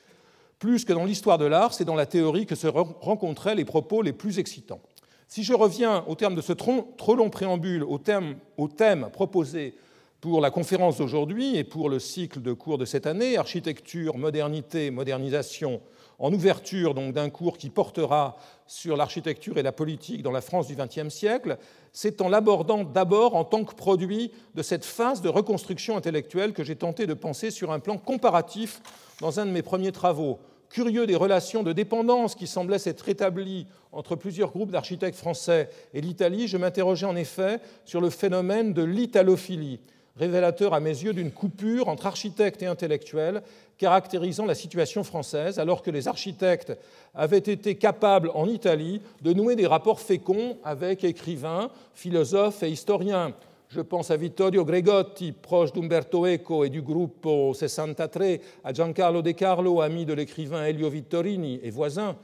Plus 0.58 0.84
que 0.84 0.92
dans 0.92 1.04
l'histoire 1.04 1.38
de 1.38 1.46
l'art, 1.46 1.72
c'est 1.72 1.84
dans 1.84 1.94
la 1.94 2.06
théorie 2.06 2.46
que 2.46 2.54
se 2.54 2.66
rencontraient 2.66 3.54
les 3.54 3.64
propos 3.64 4.02
les 4.02 4.12
plus 4.12 4.38
excitants. 4.38 4.80
Si 5.26 5.42
je 5.42 5.54
reviens 5.54 6.04
au 6.08 6.16
terme 6.16 6.34
de 6.34 6.40
ce 6.40 6.52
trop 6.52 7.14
long 7.14 7.30
préambule 7.30 7.84
au 7.84 7.98
thème, 7.98 8.36
au 8.56 8.68
thème 8.68 9.08
proposé 9.12 9.74
pour 10.20 10.40
la 10.40 10.50
conférence 10.50 10.98
d'aujourd'hui 10.98 11.56
et 11.56 11.64
pour 11.64 11.88
le 11.88 11.98
cycle 11.98 12.42
de 12.42 12.52
cours 12.52 12.78
de 12.78 12.84
cette 12.84 13.06
année, 13.06 13.36
architecture, 13.36 14.18
modernité, 14.18 14.90
modernisation, 14.90 15.80
en 16.20 16.32
ouverture 16.32 16.94
donc 16.94 17.14
d'un 17.14 17.30
cours 17.30 17.58
qui 17.58 17.70
portera 17.70 18.36
sur 18.66 18.96
l'architecture 18.96 19.58
et 19.58 19.62
la 19.62 19.72
politique 19.72 20.22
dans 20.22 20.30
la 20.30 20.42
France 20.42 20.68
du 20.68 20.76
XXe 20.76 21.08
siècle, 21.08 21.56
c'est 21.92 22.20
en 22.20 22.28
l'abordant 22.28 22.84
d'abord 22.84 23.34
en 23.34 23.44
tant 23.44 23.64
que 23.64 23.74
produit 23.74 24.30
de 24.54 24.62
cette 24.62 24.84
phase 24.84 25.22
de 25.22 25.28
reconstruction 25.28 25.96
intellectuelle 25.96 26.52
que 26.52 26.62
j'ai 26.62 26.76
tenté 26.76 27.06
de 27.06 27.14
penser 27.14 27.50
sur 27.50 27.72
un 27.72 27.80
plan 27.80 27.96
comparatif 27.96 28.80
dans 29.20 29.40
un 29.40 29.46
de 29.46 29.50
mes 29.50 29.62
premiers 29.62 29.92
travaux. 29.92 30.38
Curieux 30.68 31.06
des 31.06 31.16
relations 31.16 31.64
de 31.64 31.72
dépendance 31.72 32.36
qui 32.36 32.46
semblaient 32.46 32.78
s'être 32.78 33.08
établies 33.08 33.66
entre 33.90 34.14
plusieurs 34.14 34.52
groupes 34.52 34.70
d'architectes 34.70 35.18
français 35.18 35.68
et 35.94 36.00
l'Italie, 36.00 36.46
je 36.46 36.58
m'interrogeais 36.58 37.06
en 37.06 37.16
effet 37.16 37.58
sur 37.84 38.00
le 38.00 38.10
phénomène 38.10 38.72
de 38.72 38.84
l'italophilie, 38.84 39.80
révélateur 40.20 40.74
à 40.74 40.80
mes 40.80 40.90
yeux 40.90 41.14
d'une 41.14 41.32
coupure 41.32 41.88
entre 41.88 42.06
architectes 42.06 42.62
et 42.62 42.66
intellectuels 42.66 43.42
caractérisant 43.78 44.44
la 44.44 44.54
situation 44.54 45.02
française, 45.02 45.58
alors 45.58 45.82
que 45.82 45.90
les 45.90 46.06
architectes 46.06 46.76
avaient 47.14 47.38
été 47.38 47.76
capables 47.76 48.30
en 48.34 48.46
Italie 48.46 49.00
de 49.22 49.32
nouer 49.32 49.56
des 49.56 49.66
rapports 49.66 50.00
féconds 50.00 50.58
avec 50.62 51.02
écrivains, 51.02 51.70
philosophes 51.94 52.62
et 52.62 52.68
historiens. 52.68 53.32
Je 53.70 53.80
pense 53.80 54.10
à 54.10 54.18
Vittorio 54.18 54.66
Gregotti, 54.66 55.32
proche 55.32 55.72
d'Umberto 55.72 56.26
Eco 56.26 56.64
et 56.64 56.68
du 56.68 56.82
groupe 56.82 57.26
63, 57.54 58.26
à 58.64 58.74
Giancarlo 58.74 59.22
De 59.22 59.30
Carlo, 59.30 59.80
ami 59.80 60.04
de 60.04 60.12
l'écrivain 60.12 60.66
Elio 60.66 60.90
Vittorini 60.90 61.60
et 61.62 61.70
voisin 61.70 62.16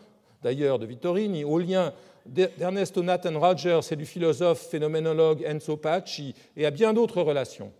d'ailleurs 0.43 0.79
de 0.79 0.85
Vittorini, 0.85 1.45
au 1.45 1.59
lien 1.59 1.93
d'Ernesto 2.27 3.03
Nathan 3.03 3.39
Rogers 3.39 3.81
et 3.91 3.97
du 3.97 4.05
philosophe 4.05 4.67
phénoménologue 4.69 5.43
Enzo 5.43 5.77
Pacci, 5.77 6.35
et 6.57 6.67
à 6.67 6.71
bien 6.71 6.93
d'autres 6.93 7.23
relations. 7.23 7.73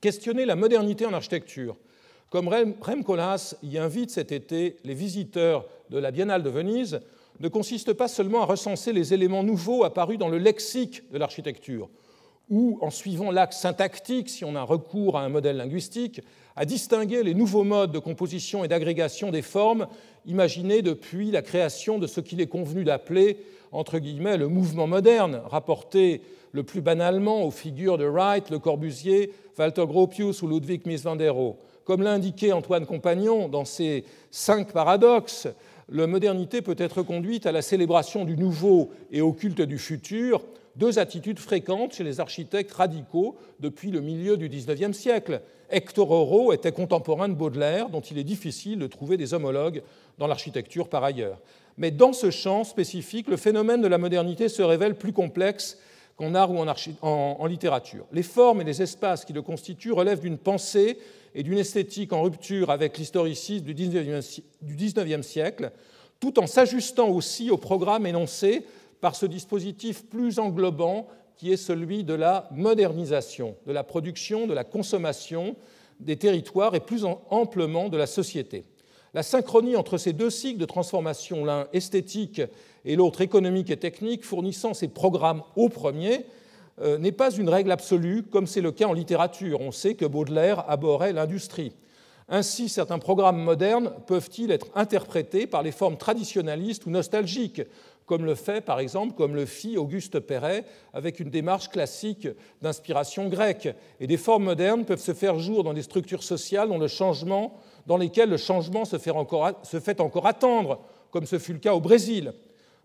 Questionner 0.00 0.44
la 0.44 0.56
modernité 0.56 1.06
en 1.06 1.14
architecture, 1.14 1.76
comme 2.28 2.48
Rem 2.48 3.04
Koolhaas 3.04 3.56
y 3.62 3.78
invite 3.78 4.10
cet 4.10 4.30
été 4.30 4.76
les 4.84 4.94
visiteurs 4.94 5.66
de 5.90 5.98
la 5.98 6.10
Biennale 6.10 6.42
de 6.42 6.50
Venise, 6.50 7.00
ne 7.40 7.48
consiste 7.48 7.92
pas 7.92 8.08
seulement 8.08 8.42
à 8.42 8.46
recenser 8.46 8.92
les 8.92 9.14
éléments 9.14 9.42
nouveaux 9.42 9.84
apparus 9.84 10.18
dans 10.18 10.28
le 10.28 10.38
lexique 10.38 11.10
de 11.12 11.18
l'architecture, 11.18 11.88
ou 12.50 12.78
en 12.82 12.90
suivant 12.90 13.30
l'axe 13.30 13.58
syntactique, 13.58 14.28
si 14.28 14.44
on 14.44 14.54
a 14.54 14.62
recours 14.62 15.16
à 15.16 15.22
un 15.22 15.28
modèle 15.28 15.56
linguistique, 15.56 16.20
à 16.56 16.64
distinguer 16.64 17.22
les 17.22 17.34
nouveaux 17.34 17.64
modes 17.64 17.92
de 17.92 17.98
composition 17.98 18.64
et 18.64 18.68
d'agrégation 18.68 19.30
des 19.30 19.42
formes 19.42 19.86
imaginés 20.26 20.82
depuis 20.82 21.30
la 21.30 21.42
création 21.42 21.98
de 21.98 22.06
ce 22.06 22.20
qu'il 22.20 22.40
est 22.40 22.46
convenu 22.46 22.84
d'appeler, 22.84 23.38
entre 23.72 23.98
guillemets, 23.98 24.36
le 24.36 24.48
mouvement 24.48 24.86
moderne, 24.86 25.40
rapporté 25.46 26.22
le 26.52 26.62
plus 26.62 26.80
banalement 26.80 27.44
aux 27.44 27.50
figures 27.50 27.98
de 27.98 28.06
Wright, 28.06 28.50
Le 28.50 28.58
Corbusier, 28.58 29.32
Walter 29.58 29.84
Gropius 29.86 30.42
ou 30.42 30.48
Ludwig 30.48 30.86
Mies 30.86 31.02
van 31.02 31.16
der 31.16 31.34
Rohe. 31.34 31.56
Comme 31.84 32.02
l'a 32.02 32.18
Antoine 32.52 32.86
Compagnon 32.86 33.48
dans 33.48 33.64
ses 33.64 34.04
cinq 34.30 34.72
paradoxes, 34.72 35.46
la 35.88 36.06
modernité 36.08 36.62
peut 36.62 36.74
être 36.78 37.02
conduite 37.02 37.46
à 37.46 37.52
la 37.52 37.62
célébration 37.62 38.24
du 38.24 38.36
nouveau 38.36 38.90
et 39.12 39.20
au 39.20 39.32
culte 39.32 39.62
du 39.62 39.78
futur, 39.78 40.42
deux 40.74 40.98
attitudes 40.98 41.38
fréquentes 41.38 41.94
chez 41.94 42.04
les 42.04 42.18
architectes 42.18 42.72
radicaux 42.72 43.36
depuis 43.60 43.90
le 43.90 44.00
milieu 44.00 44.36
du 44.36 44.48
XIXe 44.48 44.96
siècle. 44.96 45.42
Hector 45.70 46.10
Oro 46.10 46.52
était 46.52 46.72
contemporain 46.72 47.28
de 47.28 47.34
Baudelaire, 47.34 47.88
dont 47.88 48.00
il 48.00 48.18
est 48.18 48.24
difficile 48.24 48.78
de 48.78 48.86
trouver 48.86 49.16
des 49.16 49.32
homologues 49.32 49.82
dans 50.18 50.26
l'architecture 50.26 50.88
par 50.88 51.04
ailleurs. 51.04 51.38
Mais 51.78 51.90
dans 51.90 52.12
ce 52.12 52.30
champ 52.30 52.64
spécifique, 52.64 53.28
le 53.28 53.36
phénomène 53.36 53.82
de 53.82 53.88
la 53.88 53.98
modernité 53.98 54.48
se 54.48 54.62
révèle 54.62 54.96
plus 54.96 55.12
complexe 55.12 55.78
qu'en 56.16 56.34
art 56.34 56.50
ou 56.50 56.58
en, 56.58 57.46
littérature. 57.46 58.06
Les 58.12 58.22
formes 58.22 58.62
et 58.62 58.64
les 58.64 58.80
espaces 58.80 59.24
qui 59.24 59.34
le 59.34 59.42
constituent 59.42 59.92
relèvent 59.92 60.20
d'une 60.20 60.38
pensée 60.38 60.98
et 61.34 61.42
d'une 61.42 61.58
esthétique 61.58 62.14
en 62.14 62.22
rupture 62.22 62.70
avec 62.70 62.96
l'historicisme 62.96 63.66
du 63.66 63.74
XIXe 63.74 65.26
siècle, 65.26 65.70
tout 66.18 66.38
en 66.38 66.46
s'ajustant 66.46 67.08
aussi 67.08 67.50
au 67.50 67.58
programme 67.58 68.06
énoncé 68.06 68.64
par 69.02 69.14
ce 69.14 69.26
dispositif 69.26 70.06
plus 70.06 70.38
englobant 70.38 71.06
qui 71.36 71.52
est 71.52 71.58
celui 71.58 72.02
de 72.02 72.14
la 72.14 72.48
modernisation, 72.50 73.54
de 73.66 73.72
la 73.72 73.84
production, 73.84 74.46
de 74.46 74.54
la 74.54 74.64
consommation 74.64 75.54
des 76.00 76.16
territoires 76.16 76.74
et 76.74 76.80
plus 76.80 77.04
amplement 77.04 77.90
de 77.90 77.98
la 77.98 78.06
société. 78.06 78.64
La 79.16 79.22
synchronie 79.22 79.76
entre 79.76 79.96
ces 79.96 80.12
deux 80.12 80.28
cycles 80.28 80.58
de 80.58 80.66
transformation, 80.66 81.42
l'un 81.42 81.68
esthétique 81.72 82.42
et 82.84 82.96
l'autre 82.96 83.22
économique 83.22 83.70
et 83.70 83.78
technique, 83.78 84.26
fournissant 84.26 84.74
ces 84.74 84.88
programmes 84.88 85.42
au 85.56 85.70
premier, 85.70 86.26
euh, 86.82 86.98
n'est 86.98 87.12
pas 87.12 87.30
une 87.30 87.48
règle 87.48 87.70
absolue, 87.72 88.24
comme 88.24 88.46
c'est 88.46 88.60
le 88.60 88.72
cas 88.72 88.88
en 88.88 88.92
littérature. 88.92 89.62
On 89.62 89.72
sait 89.72 89.94
que 89.94 90.04
Baudelaire 90.04 90.68
abhorrait 90.68 91.14
l'industrie. 91.14 91.72
Ainsi, 92.28 92.68
certains 92.68 92.98
programmes 92.98 93.42
modernes 93.42 93.90
peuvent-ils 94.06 94.50
être 94.50 94.66
interprétés 94.74 95.46
par 95.46 95.62
les 95.62 95.72
formes 95.72 95.96
traditionnalistes 95.96 96.84
ou 96.84 96.90
nostalgiques, 96.90 97.62
comme 98.04 98.26
le 98.26 98.34
fait, 98.34 98.60
par 98.60 98.80
exemple, 98.80 99.14
comme 99.14 99.34
le 99.34 99.46
fit 99.46 99.78
Auguste 99.78 100.20
Perret, 100.20 100.64
avec 100.92 101.20
une 101.20 101.30
démarche 101.30 101.70
classique 101.70 102.28
d'inspiration 102.60 103.28
grecque. 103.28 103.68
Et 103.98 104.06
des 104.06 104.18
formes 104.18 104.44
modernes 104.44 104.84
peuvent 104.84 105.00
se 105.00 105.14
faire 105.14 105.38
jour 105.38 105.64
dans 105.64 105.72
des 105.72 105.82
structures 105.82 106.22
sociales 106.22 106.68
dont 106.68 106.78
le 106.78 106.88
changement, 106.88 107.58
dans 107.86 107.96
lesquelles 107.96 108.30
le 108.30 108.36
changement 108.36 108.84
se 108.84 108.98
fait 108.98 109.10
encore, 109.10 109.52
se 109.62 109.78
attendre, 110.26 110.80
comme 111.10 111.26
ce 111.26 111.38
fut 111.38 111.52
le 111.52 111.58
cas 111.58 111.74
au 111.74 111.80
Brésil. 111.80 112.32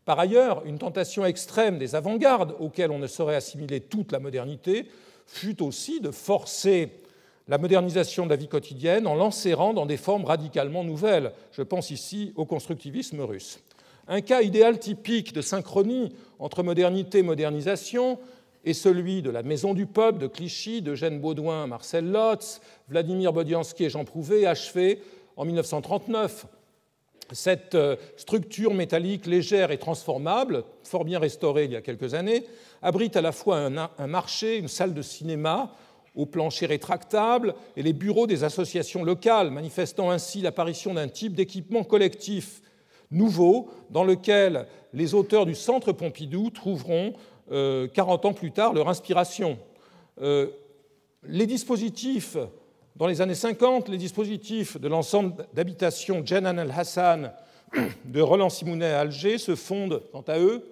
Par 0.06 0.20
ailleurs, 0.20 0.64
une 0.66 0.80
tentation 0.80 1.26
extrême 1.26 1.78
des 1.78 1.96
avant-gardes, 1.96 2.56
auxquelles 2.60 2.92
on 2.92 3.00
ne 3.00 3.08
saurait 3.08 3.36
assimiler 3.36 3.82
toute 3.82 4.12
la 4.12 4.20
modernité, 4.20 4.88
fut 5.28 5.62
aussi 5.62 6.00
de 6.00 6.12
forcer 6.12 6.90
la 7.48 7.58
modernisation 7.58 8.26
de 8.26 8.30
la 8.30 8.36
vie 8.36 8.48
quotidienne 8.48 9.08
en 9.08 9.16
l'enserrant 9.16 9.74
dans 9.74 9.86
des 9.86 9.98
formes 9.98 10.26
radicalement 10.26 10.84
nouvelles. 10.84 11.34
Je 11.52 11.62
pense 11.62 11.92
ici 11.92 12.34
au 12.36 12.46
constructivisme 12.46 13.22
russe. 13.22 13.60
Un 14.08 14.22
cas 14.22 14.42
idéal 14.42 14.80
typique 14.80 15.34
de 15.34 15.42
synchronie 15.42 16.14
entre 16.40 16.64
modernité 16.64 17.20
et 17.20 17.24
modernisation 17.24 18.20
est 18.66 18.74
celui 18.74 19.22
de 19.22 19.30
la 19.30 19.44
Maison 19.44 19.74
du 19.74 19.86
Peuple 19.86 20.20
de 20.20 20.28
Clichy, 20.28 20.82
d'Eugène 20.82 21.20
Baudouin, 21.20 21.68
Marcel 21.68 22.12
Lotz, 22.12 22.62
Vladimir 22.88 23.34
Bodiansky 23.34 23.86
et 23.86 23.90
Jean 23.90 24.06
Prouvé, 24.06 24.46
achevé 24.46 25.02
en 25.36 25.46
1939 25.46 26.46
cette 27.34 27.76
euh, 27.76 27.96
structure 28.18 28.74
métallique 28.74 29.26
légère 29.26 29.72
et 29.72 29.78
transformable, 29.78 30.64
fort 30.84 31.06
bien 31.06 31.20
restaurée 31.20 31.66
il 31.66 31.72
y 31.72 31.76
a 31.76 31.82
quelques 31.82 32.14
années, 32.14 32.46
abrite 32.82 33.16
à 33.16 33.22
la 33.22 33.32
fois 33.32 33.58
un, 33.58 34.08
marché, 34.08 34.58
une 34.58 34.68
salle 34.68 34.94
de 34.94 35.02
cinéma 35.02 35.72
au 36.16 36.26
plancher 36.26 36.66
rétractable 36.66 37.56
et 37.78 37.84
les 37.84 37.94
bureaux 37.94 38.28
des 38.28 38.44
associations 38.44 39.04
locales, 39.04 39.50
manifestant 39.50 40.12
ainsi 40.12 40.42
l'apparition 40.42 40.94
d'un 40.94 41.08
type 41.08 41.34
d'équipement 41.34 41.84
collectif 41.84 42.62
nouveau 43.12 43.70
dans 43.90 44.04
lequel 44.04 44.68
les 44.94 45.14
auteurs 45.14 45.46
du 45.46 45.56
Centre 45.56 45.94
Pompidou 45.94 46.50
trouveront, 46.50 47.14
40 47.52 48.26
euh, 48.26 48.28
ans 48.30 48.34
plus 48.34 48.52
tard, 48.52 48.74
leur 48.74 48.88
inspiration. 48.88 49.60
Euh, 50.22 50.48
les 51.24 51.46
dispositifs 51.46 52.38
Dans 52.96 53.08
les 53.08 53.22
années 53.22 53.36
50, 53.36 53.90
les 53.90 53.98
dispositifs 53.98 54.80
de 54.80 54.88
l'ensemble 54.88 55.46
d'habitation 55.54 56.26
Jenan 56.26 56.58
El 56.58 56.72
Hassan 56.72 57.34
de 58.06 58.22
Roland 58.22 58.50
Simounet 58.50 58.92
à 58.92 59.02
Alger 59.02 59.38
se 59.38 59.56
fondent, 59.56 60.02
quant 60.12 60.24
à 60.28 60.40
eux, 60.40 60.64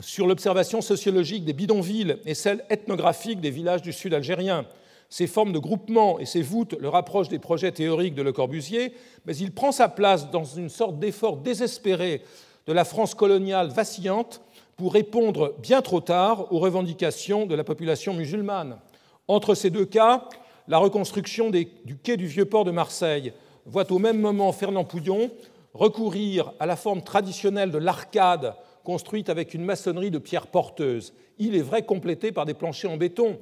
sur 0.00 0.26
l'observation 0.26 0.80
sociologique 0.80 1.44
des 1.44 1.52
bidonvilles 1.52 2.16
et 2.24 2.34
celle 2.34 2.64
ethnographique 2.70 3.40
des 3.40 3.50
villages 3.50 3.82
du 3.82 3.92
sud 3.92 4.14
algérien. 4.14 4.66
Ces 5.08 5.26
formes 5.26 5.52
de 5.52 5.58
groupement 5.58 6.18
et 6.18 6.26
ces 6.26 6.42
voûtes 6.42 6.76
le 6.78 6.88
rapprochent 6.88 7.28
des 7.28 7.40
projets 7.40 7.72
théoriques 7.72 8.14
de 8.14 8.22
Le 8.22 8.32
Corbusier, 8.32 8.94
mais 9.26 9.36
il 9.36 9.52
prend 9.52 9.72
sa 9.72 9.88
place 9.88 10.30
dans 10.30 10.44
une 10.44 10.68
sorte 10.68 10.98
d'effort 10.98 11.36
désespéré 11.36 12.22
de 12.70 12.74
la 12.74 12.84
France 12.84 13.16
coloniale 13.16 13.70
vacillante 13.70 14.42
pour 14.76 14.92
répondre 14.92 15.56
bien 15.58 15.82
trop 15.82 16.00
tard 16.00 16.52
aux 16.52 16.60
revendications 16.60 17.44
de 17.44 17.56
la 17.56 17.64
population 17.64 18.14
musulmane. 18.14 18.78
Entre 19.26 19.56
ces 19.56 19.70
deux 19.70 19.86
cas, 19.86 20.28
la 20.68 20.78
reconstruction 20.78 21.50
du 21.50 21.66
quai 22.00 22.16
du 22.16 22.28
Vieux-Port 22.28 22.64
de 22.64 22.70
Marseille 22.70 23.32
voit 23.66 23.90
au 23.90 23.98
même 23.98 24.20
moment 24.20 24.52
Fernand 24.52 24.84
Pouillon 24.84 25.32
recourir 25.74 26.52
à 26.60 26.66
la 26.66 26.76
forme 26.76 27.02
traditionnelle 27.02 27.72
de 27.72 27.78
l'arcade 27.78 28.54
construite 28.84 29.30
avec 29.30 29.52
une 29.52 29.64
maçonnerie 29.64 30.12
de 30.12 30.18
pierre 30.18 30.46
porteuse, 30.46 31.12
il 31.38 31.56
est 31.56 31.62
vrai 31.62 31.82
complétée 31.82 32.30
par 32.30 32.46
des 32.46 32.54
planchers 32.54 32.92
en 32.92 32.96
béton, 32.96 33.40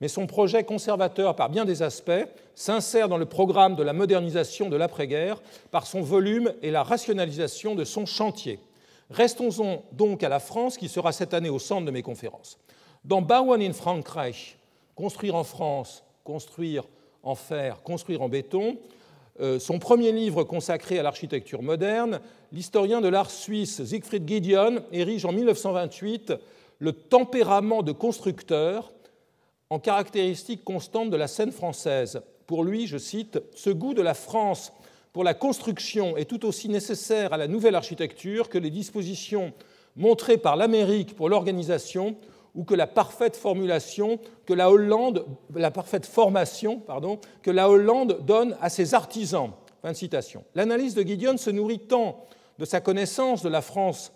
mais 0.00 0.08
son 0.08 0.26
projet 0.26 0.64
conservateur 0.64 1.36
par 1.36 1.50
bien 1.50 1.64
des 1.64 1.82
aspects 1.82 2.26
s'insère 2.54 3.08
dans 3.08 3.16
le 3.16 3.26
programme 3.26 3.76
de 3.76 3.82
la 3.82 3.92
modernisation 3.92 4.68
de 4.68 4.76
l'après-guerre 4.76 5.40
par 5.70 5.86
son 5.86 6.00
volume 6.02 6.52
et 6.62 6.70
la 6.70 6.82
rationalisation 6.82 7.74
de 7.74 7.84
son 7.84 8.06
chantier. 8.06 8.58
Restons-en 9.10 9.84
donc 9.92 10.22
à 10.22 10.28
la 10.28 10.40
France 10.40 10.76
qui 10.76 10.88
sera 10.88 11.12
cette 11.12 11.34
année 11.34 11.50
au 11.50 11.58
centre 11.58 11.86
de 11.86 11.90
mes 11.90 12.02
conférences. 12.02 12.58
Dans 13.04 13.22
Bauen 13.22 13.60
in 13.60 13.72
Frankreich, 13.72 14.56
construire 14.94 15.34
en 15.34 15.44
France, 15.44 16.04
construire 16.24 16.84
en 17.22 17.34
fer, 17.34 17.82
construire 17.82 18.22
en 18.22 18.28
béton, 18.28 18.78
euh, 19.40 19.58
son 19.58 19.78
premier 19.78 20.12
livre 20.12 20.44
consacré 20.44 20.98
à 20.98 21.02
l'architecture 21.02 21.60
moderne, 21.60 22.20
l'historien 22.52 23.00
de 23.00 23.08
l'art 23.08 23.30
suisse 23.30 23.84
Siegfried 23.84 24.28
Gideon 24.28 24.84
érige 24.92 25.24
en 25.24 25.32
1928 25.32 26.34
le 26.78 26.92
tempérament 26.92 27.82
de 27.82 27.92
constructeur 27.92 28.92
en 29.70 29.78
caractéristique 29.78 30.64
constante 30.64 31.10
de 31.10 31.16
la 31.16 31.28
scène 31.28 31.52
française. 31.52 32.22
Pour 32.46 32.64
lui, 32.64 32.86
je 32.86 32.98
cite, 32.98 33.40
Ce 33.54 33.70
goût 33.70 33.94
de 33.94 34.02
la 34.02 34.14
France 34.14 34.72
pour 35.12 35.24
la 35.24 35.34
construction 35.34 36.16
est 36.16 36.28
tout 36.28 36.44
aussi 36.44 36.68
nécessaire 36.68 37.32
à 37.32 37.36
la 37.36 37.46
nouvelle 37.46 37.76
architecture 37.76 38.48
que 38.48 38.58
les 38.58 38.70
dispositions 38.70 39.52
montrées 39.96 40.38
par 40.38 40.56
l'Amérique 40.56 41.14
pour 41.14 41.28
l'organisation 41.28 42.16
ou 42.54 42.64
que 42.64 42.74
la 42.74 42.86
parfaite 42.86 43.36
formation 43.36 44.18
pardon, 46.86 47.20
que 47.42 47.50
la 47.50 47.68
Hollande 47.68 48.18
donne 48.26 48.56
à 48.60 48.68
ses 48.70 48.94
artisans. 48.94 49.50
Fin 49.82 49.94
citation. 49.94 50.44
L'analyse 50.54 50.94
de 50.94 51.02
Gideon 51.02 51.36
se 51.36 51.50
nourrit 51.50 51.80
tant 51.80 52.24
de 52.58 52.64
sa 52.64 52.80
connaissance 52.80 53.42
de 53.42 53.48
la 53.48 53.60
France 53.62 54.12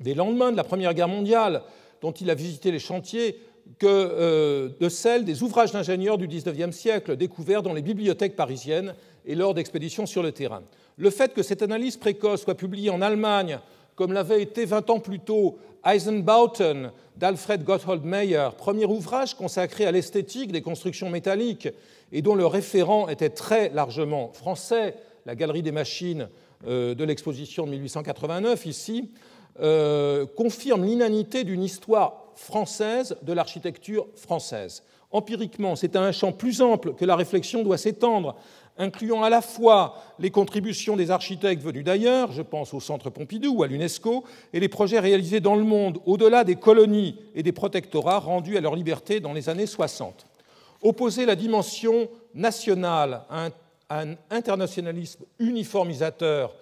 des 0.00 0.14
lendemains 0.14 0.52
de 0.52 0.56
la 0.56 0.64
Première 0.64 0.94
Guerre 0.94 1.08
mondiale, 1.08 1.62
dont 2.00 2.12
il 2.12 2.30
a 2.30 2.34
visité 2.34 2.70
les 2.70 2.78
chantiers, 2.78 3.40
que 3.78 3.86
euh, 3.86 4.70
de 4.80 4.88
celle 4.88 5.24
des 5.24 5.42
ouvrages 5.42 5.72
d'ingénieurs 5.72 6.18
du 6.18 6.26
XIXe 6.26 6.74
siècle 6.74 7.16
découverts 7.16 7.62
dans 7.62 7.74
les 7.74 7.82
bibliothèques 7.82 8.36
parisiennes 8.36 8.94
et 9.26 9.34
lors 9.34 9.54
d'expéditions 9.54 10.06
sur 10.06 10.22
le 10.22 10.32
terrain. 10.32 10.62
Le 10.96 11.10
fait 11.10 11.34
que 11.34 11.42
cette 11.42 11.62
analyse 11.62 11.96
précoce 11.96 12.42
soit 12.42 12.54
publiée 12.54 12.90
en 12.90 13.02
Allemagne, 13.02 13.58
comme 13.94 14.12
l'avait 14.12 14.42
été 14.42 14.64
20 14.64 14.90
ans 14.90 15.00
plus 15.00 15.20
tôt 15.20 15.58
Eisenbauten 15.84 16.92
d'Alfred 17.16 17.62
Gotthold 17.64 18.04
Meyer, 18.04 18.48
premier 18.56 18.86
ouvrage 18.86 19.34
consacré 19.34 19.86
à 19.86 19.92
l'esthétique 19.92 20.52
des 20.52 20.62
constructions 20.62 21.10
métalliques 21.10 21.68
et 22.12 22.22
dont 22.22 22.34
le 22.34 22.46
référent 22.46 23.08
était 23.08 23.30
très 23.30 23.68
largement 23.70 24.32
français, 24.32 24.94
la 25.26 25.34
Galerie 25.34 25.62
des 25.62 25.72
machines 25.72 26.28
euh, 26.66 26.94
de 26.94 27.04
l'exposition 27.04 27.66
de 27.66 27.70
1889 27.70 28.66
ici, 28.66 29.10
euh, 29.60 30.26
confirme 30.36 30.84
l'inanité 30.84 31.44
d'une 31.44 31.62
histoire 31.62 32.27
française 32.38 33.16
de 33.22 33.32
l'architecture 33.32 34.06
française. 34.14 34.82
Empiriquement, 35.10 35.74
c'est 35.74 35.96
à 35.96 36.02
un 36.02 36.12
champ 36.12 36.32
plus 36.32 36.62
ample 36.62 36.94
que 36.94 37.04
la 37.04 37.16
réflexion 37.16 37.62
doit 37.62 37.78
s'étendre, 37.78 38.36
incluant 38.76 39.24
à 39.24 39.30
la 39.30 39.42
fois 39.42 39.96
les 40.18 40.30
contributions 40.30 40.96
des 40.96 41.10
architectes 41.10 41.62
venus 41.62 41.84
d'ailleurs, 41.84 42.30
je 42.30 42.42
pense 42.42 42.72
au 42.74 42.80
Centre 42.80 43.10
Pompidou 43.10 43.56
ou 43.56 43.62
à 43.64 43.66
l'UNESCO, 43.66 44.24
et 44.52 44.60
les 44.60 44.68
projets 44.68 45.00
réalisés 45.00 45.40
dans 45.40 45.56
le 45.56 45.64
monde, 45.64 45.98
au-delà 46.06 46.44
des 46.44 46.56
colonies 46.56 47.16
et 47.34 47.42
des 47.42 47.52
protectorats 47.52 48.20
rendus 48.20 48.56
à 48.56 48.60
leur 48.60 48.76
liberté 48.76 49.18
dans 49.18 49.32
les 49.32 49.48
années 49.48 49.66
60. 49.66 50.26
Opposer 50.82 51.26
la 51.26 51.34
dimension 51.34 52.08
nationale 52.34 53.22
à 53.30 53.48
un, 53.90 54.14
internationalisme 54.30 55.24
uniformisateur, 55.40 56.54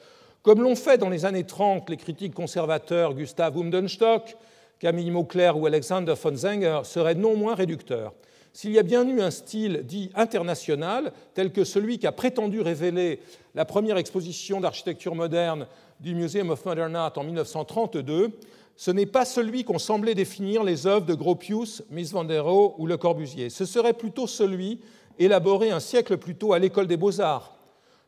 comme 0.42 0.62
l'ont 0.62 0.76
fait 0.76 0.96
dans 0.96 1.10
les 1.10 1.24
années 1.24 1.44
30 1.44 1.90
les 1.90 1.96
critiques 1.96 2.34
conservateurs 2.34 3.14
Gustav 3.14 3.58
Umdenstock, 3.58 4.36
Camille 4.78 5.10
Mauclair 5.10 5.58
ou 5.58 5.66
Alexander 5.66 6.14
von 6.20 6.36
Zenger, 6.36 6.80
serait 6.84 7.14
non 7.14 7.36
moins 7.36 7.54
réducteur 7.54 8.12
s'il 8.56 8.72
y 8.72 8.78
a 8.78 8.82
bien 8.82 9.06
eu 9.06 9.20
un 9.20 9.30
style 9.30 9.82
dit 9.84 10.10
international, 10.14 11.12
tel 11.34 11.52
que 11.52 11.62
celui 11.62 11.98
qui 11.98 12.06
a 12.06 12.12
prétendu 12.12 12.62
révéler 12.62 13.20
la 13.54 13.66
première 13.66 13.98
exposition 13.98 14.62
d'architecture 14.62 15.14
moderne 15.14 15.66
du 16.00 16.14
Museum 16.14 16.48
of 16.48 16.64
Modern 16.64 16.96
Art 16.96 17.12
en 17.16 17.24
1932, 17.24 18.30
ce 18.74 18.90
n'est 18.90 19.04
pas 19.04 19.26
celui 19.26 19.64
qu'ont 19.64 19.78
semblé 19.78 20.14
définir 20.14 20.64
les 20.64 20.86
œuvres 20.86 21.04
de 21.04 21.12
Gropius, 21.12 21.82
Mies 21.90 22.12
van 22.12 22.24
der 22.24 22.46
Rohe 22.46 22.74
ou 22.78 22.86
Le 22.86 22.96
Corbusier. 22.96 23.50
Ce 23.50 23.66
serait 23.66 23.92
plutôt 23.92 24.26
celui 24.26 24.80
élaboré 25.18 25.70
un 25.70 25.80
siècle 25.80 26.16
plus 26.16 26.34
tôt 26.34 26.54
à 26.54 26.58
l'École 26.58 26.86
des 26.86 26.96
beaux-arts. 26.96 27.58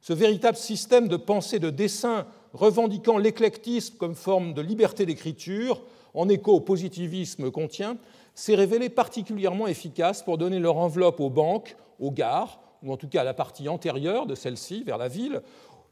Ce 0.01 0.15
véritable 0.15 0.57
système 0.57 1.09
de 1.09 1.19
pensée 1.19 1.59
de 1.59 1.69
dessin 1.69 2.25
revendiquant 2.55 3.19
l'éclectisme 3.19 3.97
comme 3.99 4.15
forme 4.15 4.55
de 4.55 4.63
liberté 4.63 5.05
d'écriture, 5.05 5.83
en 6.15 6.29
écho 6.29 6.53
au 6.53 6.61
positivisme 6.61 7.51
contient, 7.51 7.97
s'est 8.35 8.55
révélé 8.55 8.89
particulièrement 8.89 9.67
efficace 9.67 10.23
pour 10.23 10.39
donner 10.39 10.59
leur 10.59 10.77
enveloppe 10.77 11.21
aux 11.21 11.31
banques, 11.31 11.77
aux 12.01 12.11
gares, 12.11 12.61
ou 12.83 12.93
en 12.93 12.97
tout 12.97 13.09
cas 13.09 13.23
à 13.23 13.25
la 13.25 13.35
partie 13.35 13.69
antérieure 13.69 14.27
de 14.27 14.35
celle-ci, 14.35 14.85
vers 14.85 14.99
la 14.99 15.09
ville, 15.09 15.43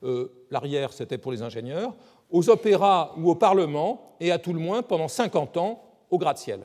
euh, 0.05 0.31
l'arrière 0.51 0.93
c'était 0.93 1.19
pour 1.19 1.33
les 1.33 1.43
ingénieurs, 1.43 1.95
aux 2.31 2.51
opéras 2.51 3.15
ou 3.19 3.31
au 3.31 3.35
Parlement, 3.35 4.17
et 4.21 4.31
à 4.31 4.39
tout 4.39 4.53
le 4.53 4.61
moins, 4.61 4.83
pendant 4.83 5.09
50 5.09 5.57
ans, 5.57 5.83
au 6.11 6.19
gratte-ciel. 6.19 6.61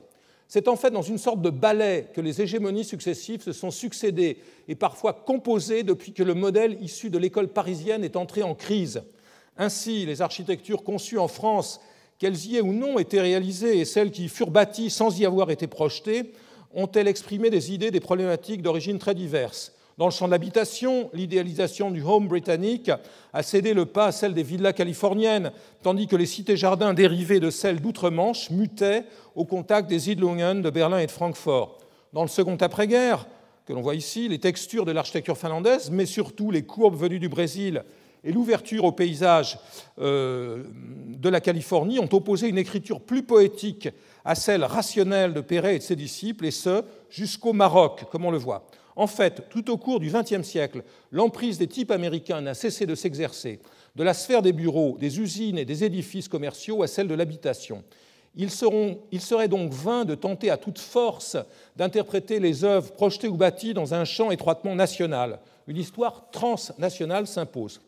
C'est 0.46 0.68
en 0.68 0.76
fait 0.76 0.90
dans 0.90 1.02
une 1.02 1.18
sorte 1.18 1.40
de 1.40 1.50
ballet 1.50 2.10
que 2.12 2.20
les 2.20 2.42
hégémonies 2.42 2.84
successives 2.84 3.42
se 3.42 3.52
sont 3.52 3.70
succédées 3.70 4.36
et 4.68 4.74
parfois 4.74 5.14
composées 5.14 5.82
depuis 5.82 6.12
que 6.12 6.22
le 6.22 6.34
modèle 6.34 6.76
issu 6.82 7.08
de 7.08 7.16
l'école 7.16 7.48
parisienne 7.48 8.04
est 8.04 8.16
entré 8.16 8.42
en 8.42 8.54
crise. 8.54 9.02
Ainsi, 9.56 10.04
les 10.04 10.20
architectures 10.20 10.84
conçues 10.84 11.18
en 11.18 11.28
France 11.28 11.80
qu'elles 12.22 12.46
y 12.46 12.56
aient 12.56 12.60
ou 12.60 12.72
non 12.72 13.00
été 13.00 13.20
réalisées 13.20 13.80
et 13.80 13.84
celles 13.84 14.12
qui 14.12 14.28
furent 14.28 14.52
bâties 14.52 14.90
sans 14.90 15.18
y 15.18 15.26
avoir 15.26 15.50
été 15.50 15.66
projetées, 15.66 16.30
ont-elles 16.72 17.08
exprimé 17.08 17.50
des 17.50 17.72
idées, 17.72 17.90
des 17.90 17.98
problématiques 17.98 18.62
d'origine 18.62 19.00
très 19.00 19.16
diverses 19.16 19.72
Dans 19.98 20.04
le 20.04 20.12
champ 20.12 20.26
de 20.26 20.30
l'habitation, 20.30 21.10
l'idéalisation 21.14 21.90
du 21.90 22.00
home 22.00 22.28
britannique 22.28 22.92
a 23.32 23.42
cédé 23.42 23.74
le 23.74 23.86
pas 23.86 24.06
à 24.06 24.12
celle 24.12 24.34
des 24.34 24.44
villas 24.44 24.72
californiennes, 24.72 25.50
tandis 25.82 26.06
que 26.06 26.14
les 26.14 26.26
cités-jardins 26.26 26.94
dérivées 26.94 27.40
de 27.40 27.50
celles 27.50 27.80
d'outre-Manche 27.80 28.50
mutaient 28.50 29.02
au 29.34 29.44
contact 29.44 29.90
des 29.90 29.98
Siedlungen 29.98 30.62
de 30.62 30.70
Berlin 30.70 30.98
et 30.98 31.06
de 31.06 31.10
Francfort. 31.10 31.80
Dans 32.12 32.22
le 32.22 32.28
second 32.28 32.54
après-guerre, 32.54 33.26
que 33.66 33.72
l'on 33.72 33.82
voit 33.82 33.96
ici, 33.96 34.28
les 34.28 34.38
textures 34.38 34.84
de 34.84 34.92
l'architecture 34.92 35.36
finlandaise, 35.36 35.90
mais 35.90 36.06
surtout 36.06 36.52
les 36.52 36.62
courbes 36.62 36.96
venues 36.96 37.18
du 37.18 37.28
Brésil 37.28 37.82
et 38.24 38.32
l'ouverture 38.32 38.84
au 38.84 38.92
paysage 38.92 39.58
euh, 39.98 40.64
de 41.18 41.28
la 41.28 41.40
Californie 41.40 41.98
ont 41.98 42.08
opposé 42.12 42.48
une 42.48 42.58
écriture 42.58 43.00
plus 43.00 43.22
poétique 43.22 43.88
à 44.24 44.34
celle 44.34 44.64
rationnelle 44.64 45.34
de 45.34 45.40
Perret 45.40 45.76
et 45.76 45.78
de 45.78 45.82
ses 45.82 45.96
disciples, 45.96 46.46
et 46.46 46.52
ce, 46.52 46.84
jusqu'au 47.10 47.52
Maroc, 47.52 48.04
comme 48.10 48.24
on 48.24 48.30
le 48.30 48.38
voit. 48.38 48.66
En 48.94 49.06
fait, 49.06 49.48
tout 49.48 49.70
au 49.70 49.78
cours 49.78 50.00
du 50.00 50.10
XXe 50.10 50.46
siècle, 50.46 50.82
l'emprise 51.10 51.58
des 51.58 51.66
types 51.66 51.90
américains 51.90 52.40
n'a 52.40 52.54
cessé 52.54 52.86
de 52.86 52.94
s'exercer, 52.94 53.60
de 53.96 54.02
la 54.04 54.14
sphère 54.14 54.42
des 54.42 54.52
bureaux, 54.52 54.96
des 55.00 55.18
usines 55.18 55.58
et 55.58 55.64
des 55.64 55.82
édifices 55.82 56.28
commerciaux 56.28 56.82
à 56.82 56.86
celle 56.86 57.08
de 57.08 57.14
l'habitation. 57.14 57.82
Il, 58.34 58.48
il, 59.10 59.20
serait 59.20 59.48
donc 59.48 59.72
vain 59.72 60.04
de 60.04 60.14
tenter 60.14 60.50
à 60.50 60.56
toute 60.56 60.78
force 60.78 61.36
d'interpréter 61.76 62.40
les 62.40 62.64
œuvres 62.64 62.92
projetées 62.92 63.28
ou 63.28 63.36
bâties 63.36 63.74
dans 63.74 63.92
un 63.92 64.06
champ 64.06 64.30
étroitement 64.30 64.74
national. 64.74 65.38
Une 65.66 65.76
histoire 65.76 66.30
transnationale 66.30 67.26
s'impose. 67.26 67.80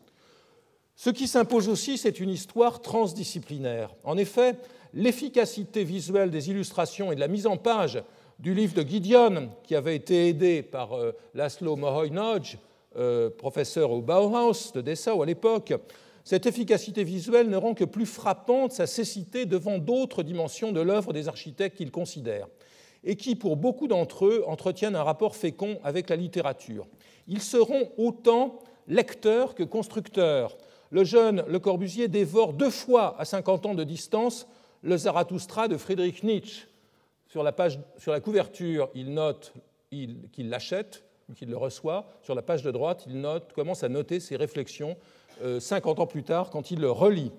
Ce 0.95 1.09
qui 1.09 1.27
s'impose 1.27 1.67
aussi, 1.67 1.97
c'est 1.97 2.19
une 2.19 2.29
histoire 2.29 2.81
transdisciplinaire. 2.81 3.93
En 4.03 4.17
effet, 4.17 4.55
l'efficacité 4.93 5.83
visuelle 5.83 6.31
des 6.31 6.49
illustrations 6.49 7.11
et 7.11 7.15
de 7.15 7.19
la 7.19 7.27
mise 7.27 7.47
en 7.47 7.57
page 7.57 8.01
du 8.39 8.53
livre 8.53 8.73
de 8.73 8.87
Gideon, 8.87 9.49
qui 9.63 9.75
avait 9.75 9.95
été 9.95 10.29
aidé 10.29 10.63
par 10.63 10.93
euh, 10.93 11.11
Laszlo 11.33 11.75
Mohoy-Nagy, 11.75 12.57
euh, 12.97 13.29
professeur 13.29 13.91
au 13.91 14.01
Bauhaus 14.01 14.71
de 14.73 14.81
Dessau 14.81 15.21
à 15.21 15.25
l'époque, 15.25 15.73
cette 16.23 16.45
efficacité 16.45 17.03
visuelle 17.03 17.49
ne 17.49 17.57
rend 17.57 17.73
que 17.73 17.83
plus 17.83 18.05
frappante 18.05 18.71
sa 18.71 18.87
cécité 18.87 19.45
devant 19.45 19.77
d'autres 19.77 20.23
dimensions 20.23 20.71
de 20.71 20.81
l'œuvre 20.81 21.13
des 21.13 21.27
architectes 21.27 21.77
qu'il 21.77 21.91
considère. 21.91 22.47
et 23.07 23.15
qui, 23.15 23.35
pour 23.35 23.55
beaucoup 23.55 23.87
d'entre 23.87 24.25
eux, 24.25 24.43
entretiennent 24.47 24.95
un 24.95 25.03
rapport 25.03 25.35
fécond 25.35 25.77
avec 25.83 26.09
la 26.09 26.15
littérature. 26.15 26.87
Ils 27.27 27.41
seront 27.41 27.91
autant 27.97 28.57
lecteurs 28.87 29.53
que 29.53 29.63
constructeurs. 29.63 30.57
Le 30.91 31.03
jeune 31.03 31.43
Le 31.47 31.59
Corbusier 31.59 32.07
dévore 32.07 32.53
deux 32.53 32.69
fois 32.69 33.15
à 33.19 33.25
50 33.25 33.65
ans 33.65 33.75
de 33.75 33.83
distance 33.83 34.47
le 34.81 34.97
Zarathustra 34.97 35.67
de 35.67 35.77
Friedrich 35.77 36.23
Nietzsche. 36.23 36.67
Sur 37.27 37.43
la, 37.43 38.19
couverture, 38.21 38.89
il 38.95 39.13
note 39.13 39.53
qu'il 39.89 40.49
l'achète, 40.49 41.03
qu'il 41.35 41.49
le 41.49 41.57
reçoit. 41.57 42.05
Sur 42.21 42.35
la 42.35 42.41
page 42.41 42.63
de 42.63 42.71
droite, 42.71 43.03
il 43.07 43.19
note, 43.19 43.51
commence 43.53 43.83
à 43.83 43.89
noter 43.89 44.19
ses 44.19 44.35
réflexions 44.37 44.95
50 45.59 45.99
euh, 45.99 46.01
ans 46.01 46.07
plus 46.07 46.23
tard 46.23 46.49
quand 46.49 46.71
il 46.71 46.79
le 46.79 46.91
relit. 46.91 47.31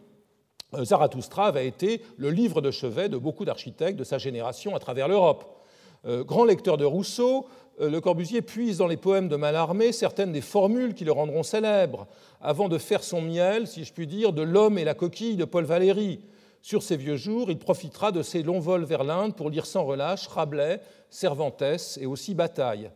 Euh, 0.75 0.85
Zarathustra 0.85 1.47
avait 1.47 1.67
été 1.67 2.03
le 2.19 2.31
livre 2.31 2.61
de 2.61 2.71
chevet 2.71 3.09
de 3.09 3.17
beaucoup 3.17 3.45
d'architectes 3.45 3.99
de 3.99 4.05
sa 4.05 4.19
génération 4.19 4.75
à 4.75 4.79
travers 4.79 5.09
l'Europe. 5.09 5.45
Euh, 6.05 6.25
grand 6.25 6.45
lecteur 6.45 6.77
de 6.77 6.85
Rousseau, 6.85 7.47
Le 7.79 8.01
Corbusier 8.01 8.41
puise 8.41 8.79
dans 8.79 8.87
les 8.87 8.97
poèmes 8.97 9.29
de 9.29 9.37
Mallarmé 9.37 9.93
certaines 9.93 10.33
des 10.33 10.41
formules 10.41 10.95
qui 10.95 11.05
le 11.05 11.13
rendront 11.13 11.43
célèbre, 11.43 12.07
avant 12.41 12.71
de 12.71 12.79
faire 12.79 13.05
son 13.05 13.21
miel, 13.21 13.67
si 13.67 13.85
je 13.85 13.93
puis 13.93 14.07
dire, 14.07 14.33
de 14.33 14.41
L'homme 14.41 14.79
et 14.79 14.85
la 14.85 14.95
coquille 14.95 15.37
de 15.37 15.45
Paul 15.45 15.65
Valéry. 15.65 16.21
Sur 16.63 16.83
ses 16.83 16.97
vieux 16.97 17.17
jours, 17.17 17.51
il 17.51 17.59
profitera 17.59 18.13
de 18.13 18.23
ses 18.23 18.43
longs 18.43 18.61
vols 18.61 18.85
vers 18.85 19.05
l'Inde 19.05 19.37
pour 19.37 19.51
lire 19.51 19.67
sans 19.67 19.85
relâche 19.85 20.27
Rabelais, 20.27 20.81
Cervantes 21.11 21.63
et 22.01 22.07
aussi 22.07 22.35
Bataille. 22.35 22.91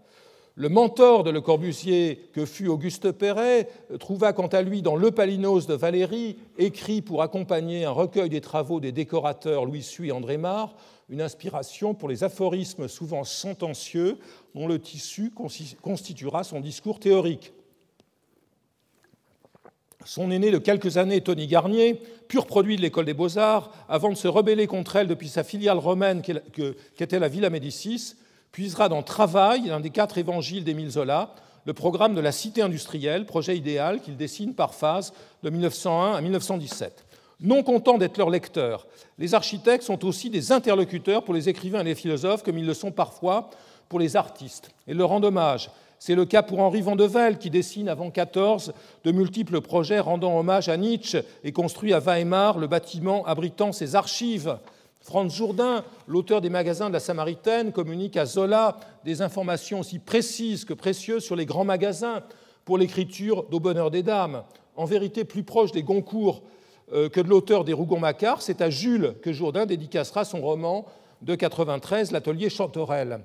Le 0.60 0.68
mentor 0.68 1.24
de 1.24 1.30
Le 1.30 1.40
Corbusier, 1.40 2.28
que 2.34 2.44
fut 2.44 2.66
Auguste 2.66 3.12
Perret, 3.12 3.66
trouva 3.98 4.34
quant 4.34 4.48
à 4.48 4.60
lui 4.60 4.82
dans 4.82 4.94
Le 4.94 5.10
Palinos 5.10 5.66
de 5.66 5.72
Valéry, 5.72 6.36
écrit 6.58 7.00
pour 7.00 7.22
accompagner 7.22 7.86
un 7.86 7.92
recueil 7.92 8.28
des 8.28 8.42
travaux 8.42 8.78
des 8.78 8.92
décorateurs 8.92 9.64
Louis 9.64 9.82
Suy 9.82 10.08
et 10.08 10.12
André 10.12 10.36
Marre, 10.36 10.74
une 11.08 11.22
inspiration 11.22 11.94
pour 11.94 12.10
les 12.10 12.24
aphorismes 12.24 12.88
souvent 12.88 13.24
sentencieux 13.24 14.18
dont 14.54 14.68
le 14.68 14.78
tissu 14.78 15.32
constituera 15.80 16.44
son 16.44 16.60
discours 16.60 17.00
théorique. 17.00 17.54
Son 20.04 20.30
aîné 20.30 20.50
de 20.50 20.58
quelques 20.58 20.98
années, 20.98 21.22
Tony 21.22 21.46
Garnier, 21.46 22.02
pur 22.28 22.44
produit 22.44 22.76
de 22.76 22.82
l'école 22.82 23.06
des 23.06 23.14
beaux-arts, 23.14 23.72
avant 23.88 24.10
de 24.10 24.14
se 24.14 24.28
rebeller 24.28 24.66
contre 24.66 24.96
elle 24.96 25.08
depuis 25.08 25.30
sa 25.30 25.42
filiale 25.42 25.78
romaine 25.78 26.20
qu'était 26.20 27.18
la 27.18 27.28
Villa 27.28 27.48
Médicis, 27.48 28.16
puisera 28.52 28.88
dans 28.88 29.02
Travail, 29.02 29.66
l'un 29.66 29.80
des 29.80 29.90
quatre 29.90 30.18
évangiles 30.18 30.64
d'Émile 30.64 30.90
Zola, 30.90 31.34
le 31.66 31.72
programme 31.72 32.14
de 32.14 32.20
la 32.20 32.32
cité 32.32 32.62
industrielle, 32.62 33.26
projet 33.26 33.56
idéal 33.56 34.00
qu'il 34.00 34.16
dessine 34.16 34.54
par 34.54 34.74
phase 34.74 35.12
de 35.42 35.50
1901 35.50 36.14
à 36.14 36.20
1917. 36.20 37.04
Non 37.40 37.62
contents 37.62 37.98
d'être 37.98 38.18
leurs 38.18 38.30
lecteurs, 38.30 38.86
les 39.18 39.34
architectes 39.34 39.84
sont 39.84 40.04
aussi 40.04 40.30
des 40.30 40.52
interlocuteurs 40.52 41.24
pour 41.24 41.34
les 41.34 41.48
écrivains 41.48 41.80
et 41.80 41.84
les 41.84 41.94
philosophes, 41.94 42.42
comme 42.42 42.58
ils 42.58 42.66
le 42.66 42.74
sont 42.74 42.92
parfois 42.92 43.50
pour 43.88 43.98
les 43.98 44.16
artistes, 44.16 44.70
et 44.86 44.94
leur 44.94 45.08
rendent 45.08 45.24
hommage. 45.24 45.70
C'est 45.98 46.14
le 46.14 46.24
cas 46.24 46.42
pour 46.42 46.60
Henri 46.60 46.80
Vandevel, 46.80 47.36
qui 47.36 47.50
dessine 47.50 47.88
avant 47.88 48.10
14 48.10 48.72
de 49.04 49.12
multiples 49.12 49.60
projets 49.60 50.00
rendant 50.00 50.38
hommage 50.38 50.70
à 50.70 50.78
Nietzsche 50.78 51.22
et 51.44 51.52
construit 51.52 51.92
à 51.92 52.00
Weimar 52.00 52.58
le 52.58 52.66
bâtiment 52.66 53.26
abritant 53.26 53.72
ses 53.72 53.96
archives. 53.96 54.56
Franz 55.00 55.34
Jourdain, 55.34 55.82
l'auteur 56.06 56.40
des 56.40 56.50
magasins 56.50 56.88
de 56.88 56.92
la 56.92 57.00
Samaritaine, 57.00 57.72
communique 57.72 58.16
à 58.16 58.26
Zola 58.26 58.78
des 59.04 59.22
informations 59.22 59.80
aussi 59.80 59.98
précises 59.98 60.64
que 60.64 60.74
précieuses 60.74 61.24
sur 61.24 61.36
les 61.36 61.46
grands 61.46 61.64
magasins 61.64 62.22
pour 62.66 62.76
l'écriture 62.76 63.44
d'Au 63.44 63.60
bonheur 63.60 63.90
des 63.90 64.02
dames. 64.02 64.44
En 64.76 64.84
vérité, 64.84 65.24
plus 65.24 65.42
proche 65.42 65.72
des 65.72 65.82
Goncourt 65.82 66.42
euh, 66.92 67.08
que 67.08 67.20
de 67.20 67.28
l'auteur 67.28 67.64
des 67.64 67.72
Rougon-Macquart, 67.72 68.42
c'est 68.42 68.60
à 68.60 68.68
Jules 68.68 69.14
que 69.22 69.32
Jourdain 69.32 69.64
dédicacera 69.64 70.24
son 70.24 70.42
roman 70.42 70.84
de 71.22 71.34
93, 71.34 72.12
L'atelier 72.12 72.50
Chantorel, 72.50 73.20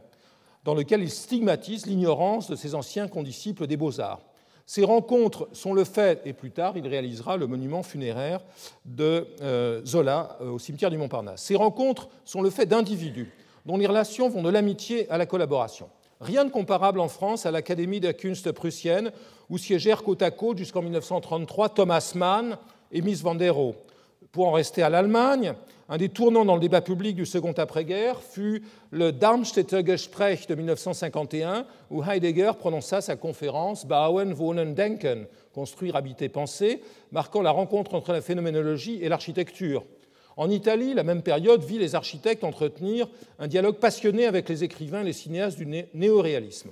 dans 0.63 0.75
lequel 0.75 1.01
il 1.01 1.09
stigmatise 1.09 1.85
l'ignorance 1.85 2.49
de 2.49 2.55
ses 2.55 2.73
anciens 2.73 3.07
condisciples 3.07 3.67
des 3.67 3.77
beaux-arts. 3.77 4.21
Ces 4.65 4.83
rencontres 4.83 5.47
sont 5.51 5.73
le 5.73 5.83
fait, 5.83 6.21
et 6.25 6.33
plus 6.33 6.51
tard, 6.51 6.75
il 6.75 6.87
réalisera 6.87 7.37
le 7.37 7.45
monument 7.45 7.83
funéraire 7.83 8.41
de 8.85 9.27
euh, 9.41 9.85
Zola 9.85 10.37
euh, 10.41 10.51
au 10.51 10.59
cimetière 10.59 10.89
du 10.89 10.97
Montparnasse. 10.97 11.43
Ces 11.43 11.55
rencontres 11.55 12.09
sont 12.23 12.41
le 12.41 12.49
fait 12.49 12.65
d'individus 12.65 13.31
dont 13.65 13.77
les 13.77 13.87
relations 13.87 14.29
vont 14.29 14.43
de 14.43 14.49
l'amitié 14.49 15.09
à 15.11 15.17
la 15.17 15.25
collaboration. 15.25 15.89
Rien 16.21 16.45
de 16.45 16.49
comparable 16.49 16.99
en 16.99 17.07
France 17.07 17.45
à 17.45 17.51
l'Académie 17.51 17.99
der 17.99 18.15
Kunst 18.15 18.51
prussienne, 18.51 19.11
où 19.49 19.57
siégèrent 19.57 20.03
côte 20.03 20.21
à 20.21 20.31
côte 20.31 20.57
jusqu'en 20.57 20.81
1933 20.81 21.69
Thomas 21.69 22.11
Mann 22.15 22.57
et 22.91 23.01
Miss 23.01 23.21
van 23.21 23.35
der. 23.35 23.55
Pour 24.31 24.47
en 24.47 24.51
rester 24.51 24.81
à 24.81 24.89
l'Allemagne, 24.89 25.53
un 25.87 25.97
des 25.97 26.09
tournants 26.09 26.45
dans 26.45 26.55
le 26.55 26.61
débat 26.61 26.81
public 26.81 27.15
du 27.15 27.27
second 27.27 27.51
après-guerre 27.51 28.21
fut 28.21 28.63
le 28.89 29.11
Darmstädter 29.11 29.85
Gespräch 29.85 30.47
de 30.47 30.55
1951, 30.55 31.67
où 31.91 32.03
Heidegger 32.03 32.53
prononça 32.57 33.01
sa 33.01 33.15
conférence 33.15 33.85
Bauen, 33.85 34.33
Wohnen, 34.33 34.73
Denken, 34.73 35.27
construire, 35.53 35.95
habiter, 35.95 36.27
penser, 36.27 36.81
marquant 37.11 37.43
la 37.43 37.51
rencontre 37.51 37.93
entre 37.93 38.13
la 38.13 38.21
phénoménologie 38.21 38.97
et 39.03 39.09
l'architecture. 39.09 39.83
En 40.37 40.49
Italie, 40.49 40.95
la 40.95 41.03
même 41.03 41.21
période 41.21 41.63
vit 41.63 41.77
les 41.77 41.93
architectes 41.93 42.43
entretenir 42.43 43.07
un 43.37 43.47
dialogue 43.47 43.77
passionné 43.77 44.25
avec 44.25 44.49
les 44.49 44.63
écrivains 44.63 45.01
et 45.01 45.05
les 45.05 45.13
cinéastes 45.13 45.57
du 45.57 45.67
néoréalisme. 45.93 46.71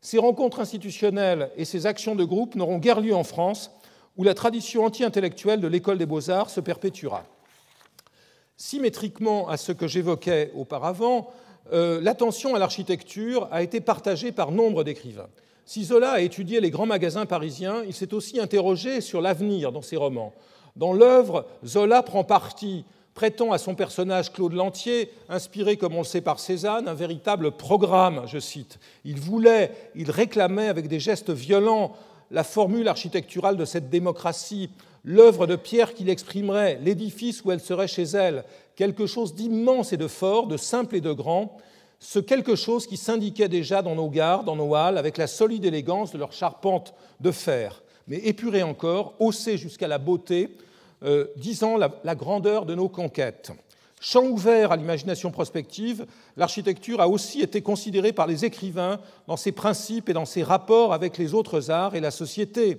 Ces 0.00 0.18
rencontres 0.18 0.60
institutionnelles 0.60 1.50
et 1.56 1.64
ces 1.66 1.86
actions 1.86 2.14
de 2.14 2.24
groupe 2.24 2.54
n'auront 2.54 2.78
guère 2.78 3.00
lieu 3.00 3.14
en 3.14 3.24
France, 3.24 3.70
où 4.16 4.24
la 4.24 4.34
tradition 4.34 4.84
anti-intellectuelle 4.84 5.60
de 5.60 5.68
l'école 5.68 5.98
des 5.98 6.06
beaux-arts 6.06 6.50
se 6.50 6.60
perpétuera. 6.60 7.24
Symétriquement 8.58 9.48
à 9.48 9.56
ce 9.56 9.70
que 9.70 9.86
j'évoquais 9.86 10.50
auparavant, 10.52 11.30
euh, 11.72 12.00
l'attention 12.00 12.56
à 12.56 12.58
l'architecture 12.58 13.46
a 13.52 13.62
été 13.62 13.80
partagée 13.80 14.32
par 14.32 14.50
nombre 14.50 14.82
d'écrivains. 14.82 15.28
Si 15.64 15.84
Zola 15.84 16.10
a 16.10 16.20
étudié 16.20 16.60
les 16.60 16.70
grands 16.70 16.84
magasins 16.84 17.24
parisiens, 17.24 17.84
il 17.86 17.94
s'est 17.94 18.12
aussi 18.12 18.40
interrogé 18.40 19.00
sur 19.00 19.20
l'avenir 19.20 19.70
dans 19.70 19.80
ses 19.80 19.96
romans. 19.96 20.34
Dans 20.74 20.92
l'œuvre, 20.92 21.46
Zola 21.64 22.02
prend 22.02 22.24
parti, 22.24 22.84
prêtant 23.14 23.52
à 23.52 23.58
son 23.58 23.76
personnage 23.76 24.32
Claude 24.32 24.54
Lantier, 24.54 25.12
inspiré, 25.28 25.76
comme 25.76 25.94
on 25.94 25.98
le 25.98 26.04
sait 26.04 26.20
par 26.20 26.40
Cézanne, 26.40 26.88
un 26.88 26.94
véritable 26.94 27.52
programme, 27.52 28.22
je 28.26 28.40
cite. 28.40 28.80
Il 29.04 29.20
voulait, 29.20 29.70
il 29.94 30.10
réclamait 30.10 30.68
avec 30.68 30.88
des 30.88 30.98
gestes 30.98 31.30
violents 31.30 31.92
la 32.32 32.42
formule 32.42 32.88
architecturale 32.88 33.56
de 33.56 33.64
cette 33.64 33.88
démocratie, 33.88 34.70
l'œuvre 35.04 35.46
de 35.46 35.56
pierre 35.56 35.94
qu'il 35.94 36.08
exprimerait, 36.08 36.78
l'édifice 36.82 37.44
où 37.44 37.50
elle 37.50 37.60
serait 37.60 37.88
chez 37.88 38.02
elle, 38.02 38.44
quelque 38.76 39.06
chose 39.06 39.34
d'immense 39.34 39.92
et 39.92 39.96
de 39.96 40.08
fort, 40.08 40.46
de 40.46 40.56
simple 40.56 40.96
et 40.96 41.00
de 41.00 41.12
grand, 41.12 41.56
ce 42.00 42.18
quelque 42.18 42.54
chose 42.54 42.86
qui 42.86 42.96
s'indiquait 42.96 43.48
déjà 43.48 43.82
dans 43.82 43.94
nos 43.94 44.08
gares, 44.08 44.44
dans 44.44 44.56
nos 44.56 44.74
halles, 44.74 44.98
avec 44.98 45.16
la 45.16 45.26
solide 45.26 45.64
élégance 45.64 46.12
de 46.12 46.18
leur 46.18 46.32
charpente 46.32 46.94
de 47.20 47.30
fer, 47.30 47.82
mais 48.06 48.18
épuré 48.18 48.62
encore, 48.62 49.14
haussé 49.18 49.56
jusqu'à 49.56 49.88
la 49.88 49.98
beauté, 49.98 50.56
euh, 51.02 51.26
disant 51.36 51.76
la 51.76 52.14
grandeur 52.14 52.66
de 52.66 52.74
nos 52.74 52.88
conquêtes. 52.88 53.52
Champ 54.00 54.24
ouvert 54.24 54.70
à 54.70 54.76
l'imagination 54.76 55.30
prospective, 55.30 56.06
l'architecture 56.36 57.00
a 57.00 57.08
aussi 57.08 57.40
été 57.40 57.62
considérée 57.62 58.12
par 58.12 58.28
les 58.28 58.44
écrivains 58.44 59.00
dans 59.26 59.36
ses 59.36 59.50
principes 59.50 60.08
et 60.08 60.12
dans 60.12 60.24
ses 60.24 60.44
rapports 60.44 60.92
avec 60.92 61.18
les 61.18 61.34
autres 61.34 61.70
arts 61.70 61.96
et 61.96 62.00
la 62.00 62.12
société. 62.12 62.78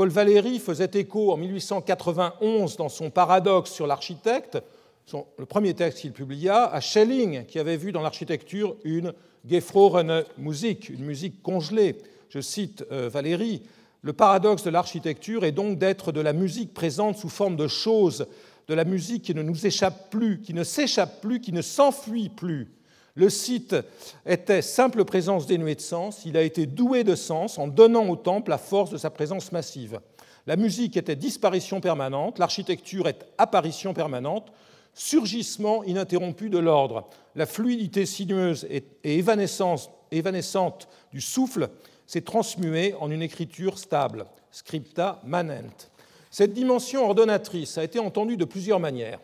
Paul 0.00 0.08
Valéry 0.08 0.60
faisait 0.60 0.88
écho 0.94 1.30
en 1.30 1.36
1891 1.36 2.78
dans 2.78 2.88
son 2.88 3.10
Paradoxe 3.10 3.70
sur 3.70 3.86
l'architecte, 3.86 4.56
le 5.12 5.44
premier 5.44 5.74
texte 5.74 6.00
qu'il 6.00 6.14
publia, 6.14 6.64
à 6.72 6.80
Schelling, 6.80 7.44
qui 7.44 7.58
avait 7.58 7.76
vu 7.76 7.92
dans 7.92 8.00
l'architecture 8.00 8.76
une 8.84 9.12
gefrorene 9.46 10.24
Musik, 10.38 10.88
une 10.88 11.04
musique 11.04 11.42
congelée. 11.42 11.98
Je 12.30 12.40
cite 12.40 12.82
euh, 12.90 13.10
Valéry 13.10 13.62
Le 14.00 14.14
paradoxe 14.14 14.62
de 14.62 14.70
l'architecture 14.70 15.44
est 15.44 15.52
donc 15.52 15.78
d'être 15.78 16.12
de 16.12 16.22
la 16.22 16.32
musique 16.32 16.72
présente 16.72 17.18
sous 17.18 17.28
forme 17.28 17.56
de 17.56 17.68
choses 17.68 18.26
de 18.68 18.72
la 18.72 18.86
musique 18.86 19.24
qui 19.24 19.34
ne 19.34 19.42
nous 19.42 19.66
échappe 19.66 20.08
plus, 20.08 20.40
qui 20.40 20.54
ne 20.54 20.64
s'échappe 20.64 21.20
plus, 21.20 21.42
qui 21.42 21.52
ne 21.52 21.60
s'enfuit 21.60 22.30
plus. 22.30 22.68
Le 23.20 23.28
site 23.28 23.76
était 24.24 24.62
simple 24.62 25.04
présence 25.04 25.46
dénuée 25.46 25.74
de 25.74 25.82
sens, 25.82 26.22
il 26.24 26.38
a 26.38 26.42
été 26.42 26.64
doué 26.64 27.04
de 27.04 27.14
sens 27.14 27.58
en 27.58 27.68
donnant 27.68 28.08
au 28.08 28.16
temple 28.16 28.48
la 28.48 28.56
force 28.56 28.88
de 28.88 28.96
sa 28.96 29.10
présence 29.10 29.52
massive. 29.52 30.00
La 30.46 30.56
musique 30.56 30.96
était 30.96 31.16
disparition 31.16 31.82
permanente, 31.82 32.38
l'architecture 32.38 33.08
est 33.08 33.26
apparition 33.36 33.92
permanente, 33.92 34.50
surgissement 34.94 35.84
ininterrompu 35.84 36.48
de 36.48 36.56
l'ordre. 36.56 37.10
La 37.36 37.44
fluidité 37.44 38.06
sinueuse 38.06 38.66
et 38.70 38.84
évanescente 39.04 40.88
du 41.12 41.20
souffle 41.20 41.68
s'est 42.06 42.22
transmuée 42.22 42.94
en 43.00 43.10
une 43.10 43.20
écriture 43.20 43.78
stable, 43.78 44.24
scripta 44.50 45.20
manent. 45.26 45.68
Cette 46.30 46.54
dimension 46.54 47.04
ordonnatrice 47.04 47.76
a 47.76 47.84
été 47.84 47.98
entendue 47.98 48.38
de 48.38 48.46
plusieurs 48.46 48.80
manières. 48.80 49.20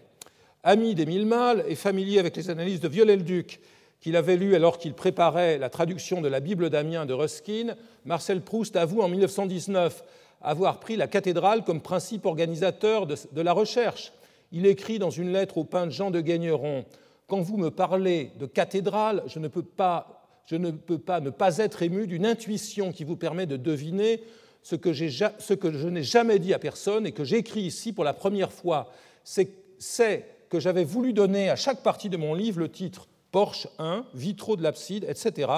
Ami 0.63 0.95
d'Émile 0.95 1.25
Malle 1.25 1.65
et 1.67 1.77
familier 1.77 2.19
avec 2.19 2.37
les 2.37 2.51
analyses 2.51 2.81
de 2.81 2.89
Viollet-le-Duc, 2.89 3.59
qu'il 4.01 4.17
avait 4.17 4.37
lues 4.37 4.55
alors 4.55 4.79
qu'il 4.79 4.95
préparait 4.95 5.59
la 5.59 5.71
traduction 5.71 6.21
de 6.21 6.29
la 6.29 6.41
Bible 6.41 6.71
d'Amiens 6.71 7.07
de 7.07 7.15
Ruskin, 7.15 7.75
Marcel 8.05 8.41
Proust 8.41 8.77
avoue 8.77 9.01
en 9.03 9.09
1919 9.09 10.05
avoir 10.43 10.81
pris 10.81 10.97
la 10.97 11.09
cathédrale 11.09 11.65
comme 11.65 11.81
principe 11.81 12.27
organisateur 12.27 13.07
de, 13.07 13.41
la 13.41 13.53
recherche. 13.53 14.13
Il 14.53 14.67
écrit 14.67 14.99
dans 14.99 15.11
une 15.11 15.33
lettre 15.33 15.59
au 15.59 15.65
peintre 15.65 15.93
Jean 15.93 16.11
de 16.11 16.21
Guigneron 16.21 16.85
Quand 17.27 17.41
vous 17.41 17.57
me 17.57 17.71
parlez 17.71 18.31
de 18.39 18.47
cathédrale, 18.47 19.23
je 19.27 19.39
ne 19.39 19.49
peux 19.49 19.63
pas, 19.63 20.23
je 20.47 20.57
ne, 20.57 20.71
peux 20.71 20.99
pas 20.99 21.21
ne 21.21 21.31
pas 21.31 21.59
être 21.59 21.83
ému 21.83 22.07
d'une 22.07 22.27
intuition 22.27 22.93
qui 22.93 23.05
vous 23.05 23.17
permet 23.17 23.47
de 23.47 23.57
deviner 23.57 24.23
ce 24.63 24.77
que 24.77 24.93
je 24.93 25.89
n'ai 25.89 26.03
jamais 26.03 26.39
dit 26.39 26.53
à 26.55 26.59
personne 26.59 27.07
et 27.07 27.13
que 27.13 27.25
j'écris 27.25 27.63
ici 27.63 27.93
pour 27.93 28.05
la 28.05 28.13
première 28.13 28.53
fois. 28.53 28.93
C'est 29.25 30.25
que 30.49 30.61
j'avais 30.61 30.85
voulu 30.85 31.13
donner 31.13 31.51
à 31.51 31.57
chaque 31.57 31.83
partie 31.83 32.09
de 32.09 32.17
mon 32.17 32.35
livre 32.35 32.61
le 32.61 32.71
titre 32.71 33.09
Porsche 33.33 33.69
1, 33.79 34.05
vitraux 34.15 34.57
de 34.57 34.63
l'abside, 34.63 35.07
etc., 35.09 35.49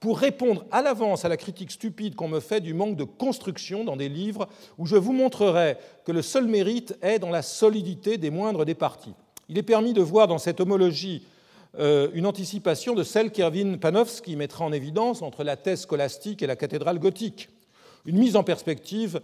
pour 0.00 0.18
répondre 0.18 0.64
à 0.70 0.80
l'avance 0.80 1.24
à 1.24 1.28
la 1.28 1.36
critique 1.36 1.72
stupide 1.72 2.14
qu'on 2.14 2.28
me 2.28 2.40
fait 2.40 2.60
du 2.60 2.72
manque 2.72 2.96
de 2.96 3.04
construction 3.04 3.84
dans 3.84 3.96
des 3.96 4.08
livres 4.08 4.48
où 4.78 4.86
je 4.86 4.96
vous 4.96 5.12
montrerai 5.12 5.76
que 6.04 6.12
le 6.12 6.22
seul 6.22 6.46
mérite 6.46 6.96
est 7.02 7.18
dans 7.18 7.30
la 7.30 7.42
solidité 7.42 8.16
des 8.16 8.30
moindres 8.30 8.64
des 8.64 8.76
parties. 8.76 9.14
Il 9.48 9.58
est 9.58 9.62
permis 9.62 9.94
de 9.94 10.02
voir 10.02 10.28
dans 10.28 10.38
cette 10.38 10.60
homologie 10.60 11.22
euh, 11.78 12.08
une 12.14 12.26
anticipation 12.26 12.94
de 12.94 13.02
celle 13.02 13.32
qu'Erwin 13.32 13.78
Panofsky 13.78 14.36
mettra 14.36 14.64
en 14.64 14.72
évidence 14.72 15.20
entre 15.22 15.42
la 15.42 15.56
thèse 15.56 15.82
scolastique 15.82 16.42
et 16.42 16.46
la 16.46 16.56
cathédrale 16.56 16.98
gothique. 16.98 17.48
Une 18.06 18.18
mise 18.18 18.36
en 18.36 18.44
perspective 18.44 19.20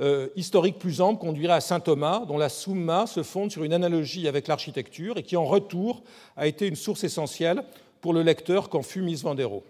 euh, 0.00 0.28
historique 0.36 0.78
plus 0.78 1.00
ample 1.00 1.20
conduirait 1.20 1.54
à 1.54 1.60
saint 1.60 1.80
Thomas, 1.80 2.24
dont 2.26 2.38
la 2.38 2.48
Summa 2.48 3.06
se 3.06 3.22
fonde 3.22 3.50
sur 3.50 3.64
une 3.64 3.72
analogie 3.72 4.28
avec 4.28 4.48
l'architecture 4.48 5.18
et 5.18 5.22
qui, 5.22 5.36
en 5.36 5.44
retour, 5.44 6.02
a 6.36 6.46
été 6.46 6.66
une 6.66 6.76
source 6.76 7.04
essentielle 7.04 7.64
pour 8.00 8.12
le 8.12 8.22
lecteur 8.22 8.68
qu'en 8.68 8.82
fut 8.82 9.02
Miss 9.02 9.22
Vandero 9.22 9.64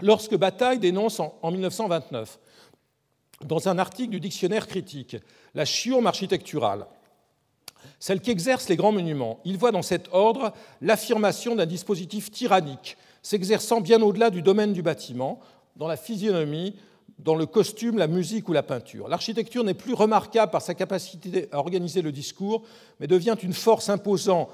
lorsque 0.00 0.36
Bataille 0.36 0.78
dénonce 0.78 1.20
en 1.20 1.50
1929, 1.50 2.38
dans 3.44 3.68
un 3.68 3.78
article 3.78 4.10
du 4.10 4.20
dictionnaire 4.20 4.66
critique, 4.66 5.16
la 5.54 5.64
chiome 5.64 6.06
architecturale, 6.06 6.86
celle 8.00 8.20
qui 8.20 8.30
exerce 8.30 8.68
les 8.68 8.76
grands 8.76 8.92
monuments, 8.92 9.40
il 9.44 9.56
voit 9.56 9.70
dans 9.70 9.82
cet 9.82 10.08
ordre 10.12 10.52
l'affirmation 10.80 11.54
d'un 11.54 11.66
dispositif 11.66 12.30
tyrannique, 12.30 12.96
s'exerçant 13.22 13.80
bien 13.80 14.02
au-delà 14.02 14.30
du 14.30 14.42
domaine 14.42 14.72
du 14.72 14.82
bâtiment, 14.82 15.40
dans 15.76 15.86
la 15.86 15.96
physionomie, 15.96 16.74
dans 17.18 17.34
le 17.34 17.46
costume, 17.46 17.98
la 17.98 18.06
musique 18.06 18.48
ou 18.48 18.52
la 18.52 18.62
peinture. 18.62 19.08
L'architecture 19.08 19.64
n'est 19.64 19.74
plus 19.74 19.94
remarquable 19.94 20.52
par 20.52 20.62
sa 20.62 20.74
capacité 20.74 21.48
à 21.52 21.58
organiser 21.58 22.02
le 22.02 22.12
discours, 22.12 22.62
mais 23.00 23.06
devient 23.06 23.36
une 23.42 23.52
force 23.52 23.88
imposant 23.88 24.48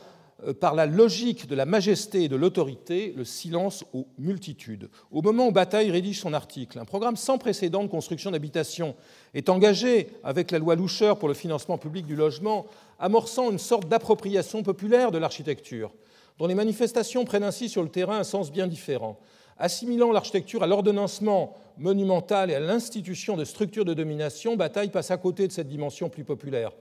euh, 0.46 0.54
par 0.54 0.74
la 0.74 0.86
logique 0.86 1.46
de 1.46 1.54
la 1.54 1.66
majesté 1.66 2.24
et 2.24 2.28
de 2.28 2.36
l'autorité, 2.36 3.12
le 3.16 3.24
silence 3.24 3.84
aux 3.92 4.06
multitudes. 4.18 4.88
Au 5.10 5.22
moment 5.22 5.48
où 5.48 5.52
Bataille 5.52 5.90
rédige 5.90 6.20
son 6.20 6.32
article, 6.32 6.78
un 6.78 6.84
programme 6.84 7.16
sans 7.16 7.38
précédent 7.38 7.84
de 7.84 7.88
construction 7.88 8.30
d'habitations 8.30 8.94
est 9.34 9.48
engagé 9.48 10.08
avec 10.24 10.50
la 10.50 10.58
loi 10.58 10.74
Loucheur 10.74 11.18
pour 11.18 11.28
le 11.28 11.34
financement 11.34 11.78
public 11.78 12.06
du 12.06 12.16
logement, 12.16 12.66
amorçant 12.98 13.50
une 13.50 13.58
sorte 13.58 13.88
d'appropriation 13.88 14.62
populaire 14.62 15.12
de 15.12 15.18
l'architecture, 15.18 15.92
dont 16.38 16.46
les 16.46 16.54
manifestations 16.54 17.24
prennent 17.24 17.44
ainsi 17.44 17.68
sur 17.68 17.82
le 17.82 17.88
terrain 17.90 18.18
un 18.18 18.24
sens 18.24 18.50
bien 18.50 18.66
différent. 18.66 19.20
Assimilant 19.58 20.12
l'architecture 20.12 20.62
à 20.62 20.66
l'ordonnancement 20.66 21.56
monumental 21.78 22.50
et 22.50 22.54
à 22.54 22.60
l'institution 22.60 23.36
de 23.36 23.44
structures 23.44 23.84
de 23.84 23.94
domination, 23.94 24.56
Bataille 24.56 24.90
passe 24.90 25.10
à 25.10 25.16
côté 25.16 25.46
de 25.46 25.52
cette 25.52 25.68
dimension 25.68 26.08
plus 26.08 26.24
populaire. 26.24 26.72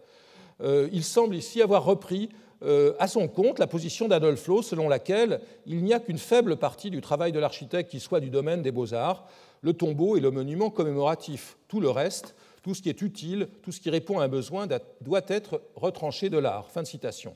Euh, 0.61 0.87
il 0.91 1.03
semble 1.03 1.35
ici 1.35 1.61
avoir 1.61 1.83
repris 1.83 2.29
euh, 2.63 2.93
à 2.99 3.07
son 3.07 3.27
compte 3.27 3.59
la 3.59 3.67
position 3.67 4.07
d'Adolphe 4.07 4.47
Loos 4.47 4.61
selon 4.61 4.87
laquelle 4.87 5.41
il 5.65 5.83
n'y 5.83 5.93
a 5.93 5.99
qu'une 5.99 6.17
faible 6.17 6.57
partie 6.57 6.89
du 6.89 7.01
travail 7.01 7.31
de 7.31 7.39
l'architecte 7.39 7.91
qui 7.91 7.99
soit 7.99 8.19
du 8.19 8.29
domaine 8.29 8.61
des 8.61 8.71
beaux-arts, 8.71 9.27
le 9.61 9.73
tombeau 9.73 10.15
et 10.15 10.19
le 10.19 10.31
monument 10.31 10.69
commémoratif. 10.69 11.57
Tout 11.67 11.79
le 11.79 11.89
reste, 11.89 12.35
tout 12.61 12.73
ce 12.73 12.81
qui 12.81 12.89
est 12.89 13.01
utile, 13.01 13.49
tout 13.61 13.71
ce 13.71 13.81
qui 13.81 13.89
répond 13.89 14.19
à 14.19 14.23
un 14.23 14.29
besoin 14.29 14.67
doit 15.01 15.21
être 15.27 15.61
retranché 15.75 16.29
de 16.29 16.37
l'art. 16.37 16.71
Fin 16.71 16.83
de 16.83 16.87
citation. 16.87 17.35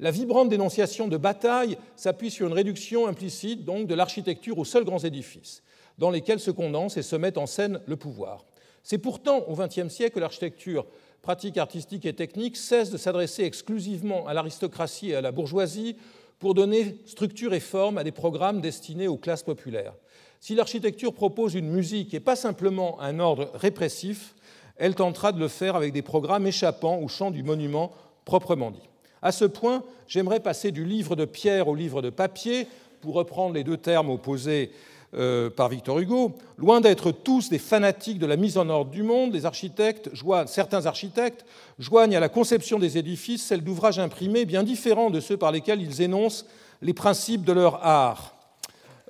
La 0.00 0.10
vibrante 0.10 0.48
dénonciation 0.48 1.06
de 1.06 1.16
bataille 1.16 1.78
s'appuie 1.94 2.30
sur 2.30 2.46
une 2.46 2.52
réduction 2.52 3.06
implicite 3.06 3.64
donc 3.64 3.86
de 3.86 3.94
l'architecture 3.94 4.58
aux 4.58 4.64
seuls 4.64 4.84
grands 4.84 4.98
édifices, 4.98 5.62
dans 5.98 6.10
lesquels 6.10 6.40
se 6.40 6.50
condense 6.50 6.96
et 6.96 7.02
se 7.02 7.16
met 7.16 7.38
en 7.38 7.46
scène 7.46 7.80
le 7.86 7.96
pouvoir. 7.96 8.44
C'est 8.82 8.98
pourtant 8.98 9.44
au 9.48 9.54
XXe 9.54 9.88
siècle 9.88 10.16
que 10.16 10.20
l'architecture 10.20 10.86
pratique 11.22 11.56
artistique 11.56 12.04
et 12.04 12.12
technique 12.12 12.56
cesse 12.56 12.90
de 12.90 12.98
s'adresser 12.98 13.44
exclusivement 13.44 14.26
à 14.26 14.34
l'aristocratie 14.34 15.10
et 15.10 15.14
à 15.14 15.20
la 15.20 15.32
bourgeoisie 15.32 15.96
pour 16.38 16.52
donner 16.52 16.98
structure 17.06 17.54
et 17.54 17.60
forme 17.60 17.96
à 17.96 18.04
des 18.04 18.12
programmes 18.12 18.60
destinés 18.60 19.08
aux 19.08 19.16
classes 19.16 19.42
populaires. 19.42 19.94
Si 20.40 20.54
l'architecture 20.54 21.14
propose 21.14 21.54
une 21.54 21.70
musique 21.70 22.12
et 22.12 22.20
pas 22.20 22.36
simplement 22.36 23.00
un 23.00 23.20
ordre 23.20 23.50
répressif, 23.54 24.34
elle 24.76 24.94
tentera 24.94 25.32
de 25.32 25.38
le 25.38 25.48
faire 25.48 25.76
avec 25.76 25.92
des 25.94 26.02
programmes 26.02 26.46
échappant 26.46 26.98
au 26.98 27.08
champ 27.08 27.30
du 27.30 27.42
monument 27.42 27.92
proprement 28.26 28.70
dit. 28.70 28.88
À 29.24 29.32
ce 29.32 29.46
point, 29.46 29.82
j'aimerais 30.06 30.38
passer 30.38 30.70
du 30.70 30.84
livre 30.84 31.16
de 31.16 31.24
pierre 31.24 31.68
au 31.68 31.74
livre 31.74 32.02
de 32.02 32.10
papier, 32.10 32.68
pour 33.00 33.14
reprendre 33.14 33.54
les 33.54 33.64
deux 33.64 33.78
termes 33.78 34.10
opposés 34.10 34.70
euh, 35.14 35.48
par 35.48 35.70
Victor 35.70 35.98
Hugo, 35.98 36.32
loin 36.58 36.82
d'être 36.82 37.10
tous 37.10 37.48
des 37.48 37.58
fanatiques 37.58 38.18
de 38.18 38.26
la 38.26 38.36
mise 38.36 38.58
en 38.58 38.68
ordre 38.68 38.90
du 38.90 39.02
monde, 39.02 39.32
les 39.32 39.46
architectes, 39.46 40.10
certains 40.46 40.84
architectes 40.84 41.46
joignent 41.78 42.16
à 42.16 42.20
la 42.20 42.28
conception 42.28 42.78
des 42.78 42.98
édifices 42.98 43.44
celle 43.44 43.64
d'ouvrages 43.64 43.98
imprimés 43.98 44.44
bien 44.44 44.62
différents 44.62 45.10
de 45.10 45.20
ceux 45.20 45.38
par 45.38 45.52
lesquels 45.52 45.80
ils 45.80 46.02
énoncent 46.02 46.44
les 46.82 46.94
principes 46.94 47.44
de 47.44 47.52
leur 47.52 47.84
art. 47.84 48.33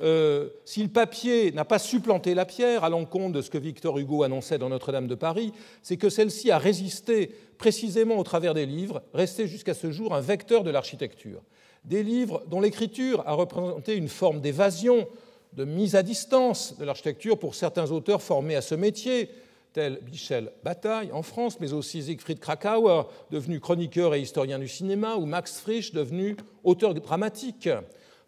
Euh, 0.01 0.49
si 0.64 0.82
le 0.82 0.88
papier 0.88 1.53
n'a 1.53 1.64
pas 1.64 1.78
supplanté 1.78 2.34
la 2.34 2.45
pierre, 2.45 2.82
à 2.82 2.88
l'encontre 2.88 3.32
de 3.32 3.42
ce 3.42 3.51
que 3.51 3.59
Victor 3.59 3.99
Hugo 3.99 4.24
annonçait 4.24 4.59
dans 4.59 4.68
Notre-Dame 4.68 5.07
de 5.07 5.14
Paris, 5.14 5.53
c'est 5.82 5.97
que 5.97 6.09
celle-ci 6.09 6.51
a 6.51 6.59
résisté 6.59 7.30
précisément 7.59 8.18
au 8.18 8.24
travers 8.24 8.55
des 8.55 8.66
livres, 8.66 9.03
resté 9.12 9.47
jusqu'à 9.47 9.74
ce 9.74 9.92
jour 9.92 10.14
un 10.14 10.20
vecteur 10.20 10.64
de 10.64 10.70
l'architecture. 10.70 11.42
Des 11.84 12.03
livres 12.03 12.42
dont 12.49 12.61
l'écriture 12.61 13.22
a 13.26 13.34
représenté 13.34 13.95
une 13.95 14.09
forme 14.09 14.40
d'évasion 14.40 15.07
de 15.53 15.64
mise 15.64 15.95
à 15.95 16.03
distance 16.03 16.76
de 16.78 16.84
l'architecture 16.84 17.38
pour 17.38 17.55
certains 17.55 17.92
auteurs 17.92 18.22
formés 18.22 18.57
à 18.57 18.62
ce 18.62 18.74
métier, 18.74 19.30
tels 19.72 20.01
Michel 20.11 20.51
Bataille 20.64 21.12
en 21.12 21.22
France, 21.22 21.59
mais 21.61 21.72
aussi 21.72 22.03
Siegfried 22.03 22.40
Krakauer, 22.40 23.05
devenu 23.30 23.61
chroniqueur 23.61 24.14
et 24.14 24.20
historien 24.20 24.59
du 24.59 24.68
cinéma, 24.68 25.16
ou 25.16 25.26
Max 25.26 25.61
Frisch, 25.61 25.92
devenu 25.92 26.36
auteur 26.64 26.95
dramatique. 26.95 27.68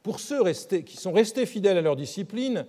Pour 0.06 0.20
ceux 0.20 0.44
qui 0.82 0.96
sont 0.96 1.10
restés 1.10 1.46
fidèles 1.46 1.78
à 1.78 1.80
leur 1.80 1.96
discipline, 1.96 2.64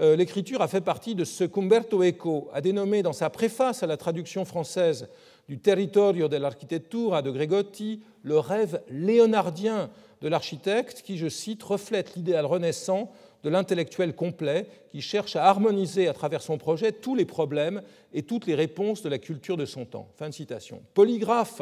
euh, 0.00 0.16
l'écriture 0.16 0.62
a 0.62 0.68
fait 0.68 0.80
partie 0.80 1.14
de 1.14 1.22
ce 1.22 1.44
qu'Umberto 1.44 2.02
Eco 2.02 2.48
a 2.54 2.62
dénommé 2.62 3.02
dans 3.02 3.12
sa 3.12 3.28
préface 3.28 3.82
à 3.82 3.86
la 3.86 3.98
traduction 3.98 4.46
française 4.46 5.10
du 5.50 5.58
Territorio 5.58 6.28
dell'Architettura 6.28 7.20
de 7.20 7.30
Gregotti 7.30 8.00
le 8.22 8.38
rêve 8.38 8.80
léonardien 8.88 9.90
de 10.22 10.28
l'architecte 10.28 11.02
qui, 11.02 11.18
je 11.18 11.28
cite, 11.28 11.62
reflète 11.62 12.16
l'idéal 12.16 12.46
renaissant 12.46 13.12
de 13.44 13.50
l'intellectuel 13.50 14.14
complet 14.14 14.66
qui 14.88 15.02
cherche 15.02 15.36
à 15.36 15.44
harmoniser 15.44 16.08
à 16.08 16.14
travers 16.14 16.40
son 16.40 16.56
projet 16.56 16.92
tous 16.92 17.14
les 17.14 17.26
problèmes 17.26 17.82
et 18.14 18.22
toutes 18.22 18.46
les 18.46 18.54
réponses 18.54 19.02
de 19.02 19.10
la 19.10 19.18
culture 19.18 19.58
de 19.58 19.66
son 19.66 19.84
temps. 19.84 20.08
Fin 20.16 20.30
de 20.30 20.34
citation. 20.34 20.80
Polygraphe, 20.94 21.60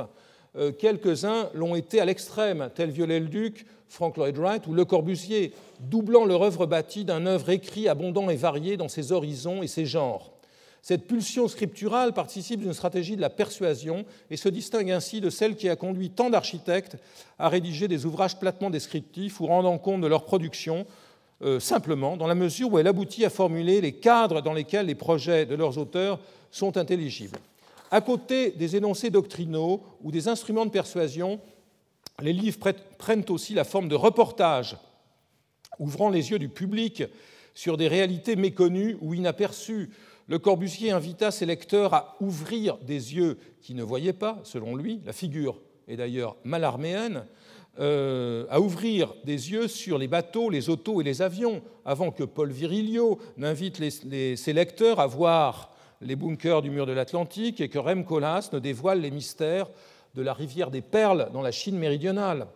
quelques-uns 0.78 1.50
l'ont 1.54 1.74
été 1.74 2.00
à 2.00 2.04
l'extrême, 2.04 2.70
tel 2.74 2.90
Viollet-le-Duc, 2.90 3.66
Frank 3.88 4.16
Lloyd 4.16 4.36
Wright 4.38 4.66
ou 4.66 4.74
Le 4.74 4.84
Corbusier, 4.84 5.52
doublant 5.80 6.24
leur 6.24 6.42
œuvre 6.42 6.66
bâtie 6.66 7.04
d'un 7.04 7.26
œuvre 7.26 7.50
écrit 7.50 7.88
abondant 7.88 8.30
et 8.30 8.36
varié 8.36 8.76
dans 8.76 8.88
ses 8.88 9.12
horizons 9.12 9.62
et 9.62 9.68
ses 9.68 9.86
genres. 9.86 10.32
Cette 10.82 11.08
pulsion 11.08 11.48
scripturale 11.48 12.12
participe 12.12 12.60
d'une 12.60 12.72
stratégie 12.72 13.16
de 13.16 13.20
la 13.20 13.28
persuasion 13.28 14.04
et 14.30 14.36
se 14.36 14.48
distingue 14.48 14.92
ainsi 14.92 15.20
de 15.20 15.30
celle 15.30 15.56
qui 15.56 15.68
a 15.68 15.74
conduit 15.74 16.10
tant 16.10 16.30
d'architectes 16.30 16.96
à 17.40 17.48
rédiger 17.48 17.88
des 17.88 18.06
ouvrages 18.06 18.38
platement 18.38 18.70
descriptifs 18.70 19.40
ou 19.40 19.46
rendant 19.46 19.78
compte 19.78 20.00
de 20.00 20.06
leur 20.06 20.24
production 20.24 20.86
euh, 21.42 21.58
simplement 21.58 22.16
dans 22.16 22.28
la 22.28 22.36
mesure 22.36 22.72
où 22.72 22.78
elle 22.78 22.86
aboutit 22.86 23.24
à 23.24 23.30
formuler 23.30 23.80
les 23.80 23.94
cadres 23.94 24.42
dans 24.42 24.52
lesquels 24.52 24.86
les 24.86 24.94
projets 24.94 25.44
de 25.44 25.56
leurs 25.56 25.76
auteurs 25.76 26.20
sont 26.52 26.76
intelligibles. 26.76 27.38
À 27.90 28.00
côté 28.00 28.50
des 28.50 28.76
énoncés 28.76 29.10
doctrinaux 29.10 29.82
ou 30.02 30.10
des 30.10 30.28
instruments 30.28 30.66
de 30.66 30.70
persuasion, 30.70 31.40
les 32.20 32.32
livres 32.32 32.58
prennent 32.98 33.24
aussi 33.28 33.54
la 33.54 33.64
forme 33.64 33.88
de 33.88 33.94
reportages, 33.94 34.76
ouvrant 35.78 36.08
les 36.08 36.30
yeux 36.30 36.38
du 36.38 36.48
public 36.48 37.04
sur 37.54 37.76
des 37.76 37.88
réalités 37.88 38.36
méconnues 38.36 38.96
ou 39.00 39.14
inaperçues. 39.14 39.90
Le 40.28 40.38
Corbusier 40.38 40.90
invita 40.90 41.30
ses 41.30 41.46
lecteurs 41.46 41.94
à 41.94 42.16
ouvrir 42.20 42.78
des 42.78 43.14
yeux 43.14 43.38
qui 43.60 43.74
ne 43.74 43.82
voyaient 43.82 44.12
pas, 44.12 44.40
selon 44.44 44.74
lui, 44.74 45.00
la 45.04 45.12
figure 45.12 45.60
est 45.86 45.96
d'ailleurs 45.96 46.36
malarméenne, 46.42 47.24
euh, 47.78 48.46
à 48.50 48.60
ouvrir 48.60 49.14
des 49.24 49.52
yeux 49.52 49.68
sur 49.68 49.98
les 49.98 50.08
bateaux, 50.08 50.50
les 50.50 50.70
autos 50.70 51.00
et 51.00 51.04
les 51.04 51.22
avions, 51.22 51.62
avant 51.84 52.10
que 52.10 52.24
Paul 52.24 52.50
Virilio 52.50 53.18
n'invite 53.36 53.82
ses 53.90 54.52
lecteurs 54.52 54.98
à 54.98 55.06
voir 55.06 55.75
les 56.00 56.16
bunkers 56.16 56.62
du 56.62 56.70
mur 56.70 56.86
de 56.86 56.92
l'Atlantique 56.92 57.60
et 57.60 57.68
que 57.68 57.78
Rem 57.78 58.04
Koolhaas 58.04 58.50
ne 58.52 58.58
dévoile 58.58 59.00
les 59.00 59.10
mystères 59.10 59.68
de 60.14 60.22
la 60.22 60.32
rivière 60.32 60.70
des 60.70 60.82
Perles 60.82 61.28
dans 61.32 61.42
la 61.42 61.52
Chine 61.52 61.78
méridionale. 61.78 62.46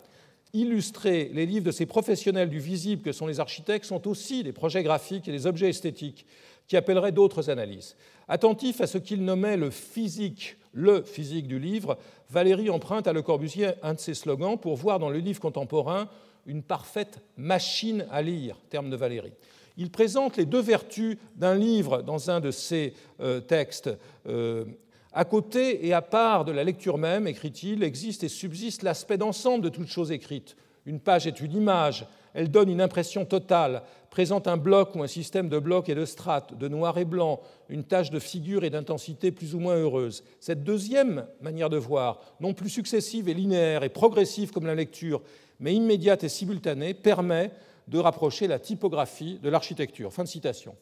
Illustrer 0.53 1.29
les 1.33 1.45
livres 1.45 1.65
de 1.65 1.71
ces 1.71 1.85
professionnels 1.85 2.49
du 2.49 2.59
visible 2.59 3.03
que 3.03 3.11
sont 3.11 3.27
les 3.27 3.39
architectes 3.39 3.85
sont 3.85 4.07
aussi 4.07 4.43
des 4.43 4.51
projets 4.51 4.83
graphiques 4.83 5.27
et 5.27 5.31
des 5.31 5.47
objets 5.47 5.69
esthétiques 5.69 6.25
qui 6.67 6.75
appelleraient 6.75 7.11
d'autres 7.11 7.49
analyses. 7.49 7.95
Attentif 8.27 8.81
à 8.81 8.87
ce 8.87 8.97
qu'il 8.97 9.23
nommait 9.23 9.57
le 9.57 9.69
physique 9.69 10.57
le 10.73 11.03
physique 11.03 11.47
du 11.47 11.59
livre, 11.59 11.97
Valéry 12.29 12.69
emprunte 12.69 13.07
à 13.07 13.13
Le 13.13 13.21
Corbusier 13.21 13.71
un 13.83 13.93
de 13.93 13.99
ses 13.99 14.13
slogans 14.13 14.57
pour 14.57 14.75
voir 14.75 14.99
dans 14.99 15.09
le 15.09 15.19
livre 15.19 15.41
contemporain 15.41 16.07
une 16.45 16.63
parfaite 16.63 17.19
machine 17.37 18.05
à 18.09 18.21
lire, 18.21 18.57
terme 18.69 18.89
de 18.89 18.95
Valéry. 18.95 19.33
Il 19.77 19.89
présente 19.89 20.37
les 20.37 20.45
deux 20.45 20.61
vertus 20.61 21.17
d'un 21.35 21.55
livre 21.55 22.01
dans 22.01 22.29
un 22.29 22.39
de 22.39 22.51
ses 22.51 22.93
euh, 23.19 23.39
textes. 23.39 23.89
Euh, 24.27 24.65
à 25.13 25.25
côté 25.25 25.85
et 25.85 25.93
à 25.93 26.01
part 26.01 26.45
de 26.45 26.51
la 26.51 26.63
lecture 26.63 26.97
même, 26.97 27.27
écrit-il, 27.27 27.83
existe 27.83 28.23
et 28.23 28.29
subsiste 28.29 28.83
l'aspect 28.83 29.17
d'ensemble 29.17 29.63
de 29.63 29.69
toute 29.69 29.87
chose 29.87 30.11
écrite. 30.11 30.55
Une 30.85 30.99
page 30.99 31.27
est 31.27 31.41
une 31.41 31.53
image, 31.53 32.05
elle 32.33 32.49
donne 32.49 32.69
une 32.69 32.81
impression 32.81 33.25
totale, 33.25 33.83
présente 34.09 34.47
un 34.47 34.57
bloc 34.57 34.95
ou 34.95 35.03
un 35.03 35.07
système 35.07 35.49
de 35.49 35.59
blocs 35.59 35.89
et 35.89 35.95
de 35.95 36.05
strates, 36.05 36.57
de 36.57 36.67
noir 36.67 36.97
et 36.97 37.05
blanc, 37.05 37.41
une 37.69 37.83
tâche 37.83 38.09
de 38.09 38.19
figure 38.19 38.63
et 38.63 38.69
d'intensité 38.69 39.31
plus 39.31 39.53
ou 39.53 39.59
moins 39.59 39.75
heureuse. 39.75 40.23
Cette 40.39 40.63
deuxième 40.63 41.25
manière 41.41 41.69
de 41.69 41.77
voir, 41.77 42.19
non 42.39 42.53
plus 42.53 42.69
successive 42.69 43.29
et 43.29 43.33
linéaire 43.33 43.83
et 43.83 43.89
progressive 43.89 44.51
comme 44.51 44.65
la 44.65 44.75
lecture, 44.75 45.21
mais 45.59 45.73
immédiate 45.73 46.23
et 46.23 46.29
simultanée, 46.29 46.93
permet 46.93 47.51
de 47.87 47.99
rapprocher 47.99 48.47
la 48.47 48.59
typographie 48.59 49.39
de 49.41 49.49
l'architecture. 49.49 50.13
Fin 50.13 50.23
de 50.23 50.27
citation. 50.27 50.75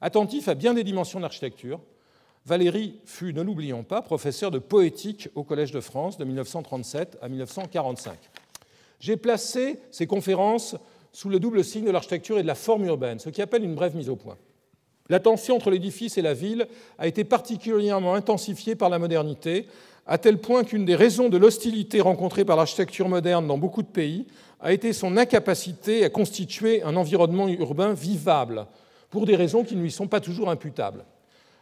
Attentif 0.00 0.48
à 0.48 0.54
bien 0.54 0.74
des 0.74 0.84
dimensions 0.84 1.18
de 1.18 1.22
l'architecture, 1.22 1.80
Valéry 2.46 3.00
fut, 3.06 3.32
ne 3.32 3.42
l'oublions 3.42 3.84
pas, 3.84 4.02
professeur 4.02 4.50
de 4.50 4.58
poétique 4.58 5.28
au 5.34 5.44
Collège 5.44 5.72
de 5.72 5.80
France 5.80 6.18
de 6.18 6.24
1937 6.24 7.18
à 7.22 7.28
1945. 7.28 8.18
J'ai 9.00 9.16
placé 9.16 9.80
ces 9.90 10.06
conférences 10.06 10.76
sous 11.12 11.30
le 11.30 11.40
double 11.40 11.64
signe 11.64 11.84
de 11.84 11.90
l'architecture 11.90 12.38
et 12.38 12.42
de 12.42 12.46
la 12.46 12.54
forme 12.54 12.84
urbaine, 12.84 13.18
ce 13.18 13.30
qui 13.30 13.40
appelle 13.40 13.64
une 13.64 13.74
brève 13.74 13.96
mise 13.96 14.10
au 14.10 14.16
point. 14.16 14.36
La 15.08 15.20
tension 15.20 15.56
entre 15.56 15.70
l'édifice 15.70 16.18
et 16.18 16.22
la 16.22 16.34
ville 16.34 16.66
a 16.98 17.06
été 17.06 17.24
particulièrement 17.24 18.14
intensifiée 18.14 18.74
par 18.74 18.88
la 18.88 18.98
modernité, 18.98 19.66
à 20.06 20.18
tel 20.18 20.38
point 20.38 20.64
qu'une 20.64 20.84
des 20.84 20.96
raisons 20.96 21.28
de 21.28 21.38
l'hostilité 21.38 22.00
rencontrée 22.00 22.44
par 22.44 22.56
l'architecture 22.56 23.08
moderne 23.08 23.46
dans 23.46 23.58
beaucoup 23.58 23.82
de 23.82 23.88
pays 23.88 24.26
a 24.60 24.72
été 24.72 24.92
son 24.92 25.16
incapacité 25.16 26.04
à 26.04 26.10
constituer 26.10 26.82
un 26.82 26.96
environnement 26.96 27.48
urbain 27.48 27.92
vivable, 27.92 28.66
pour 29.10 29.26
des 29.26 29.36
raisons 29.36 29.64
qui 29.64 29.76
ne 29.76 29.82
lui 29.82 29.92
sont 29.92 30.08
pas 30.08 30.20
toujours 30.20 30.50
imputables. 30.50 31.04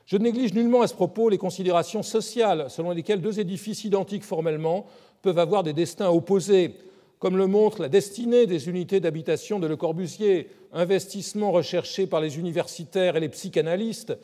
Je 0.06 0.16
néglige 0.16 0.54
nullement 0.54 0.82
à 0.82 0.88
ce 0.88 0.94
propos 0.94 1.28
les 1.28 1.38
considérations 1.38 2.02
sociales 2.02 2.66
selon 2.68 2.90
lesquelles 2.90 3.20
deux 3.20 3.38
édifices 3.38 3.84
identiques 3.84 4.24
formellement 4.24 4.86
peuvent 5.20 5.38
avoir 5.38 5.62
des 5.62 5.72
destins 5.72 6.10
opposés, 6.10 6.74
comme 7.18 7.36
le 7.36 7.46
montre 7.46 7.82
la 7.82 7.88
destinée 7.88 8.46
des 8.46 8.68
unités 8.68 8.98
d'habitation 8.98 9.60
de 9.60 9.68
Le 9.68 9.76
Corbusier, 9.76 10.48
investissement 10.72 11.52
recherché 11.52 12.06
par 12.08 12.20
les 12.20 12.38
universitaires 12.38 13.16
et 13.16 13.20
les 13.20 13.28
psychanalystes, 13.28 14.16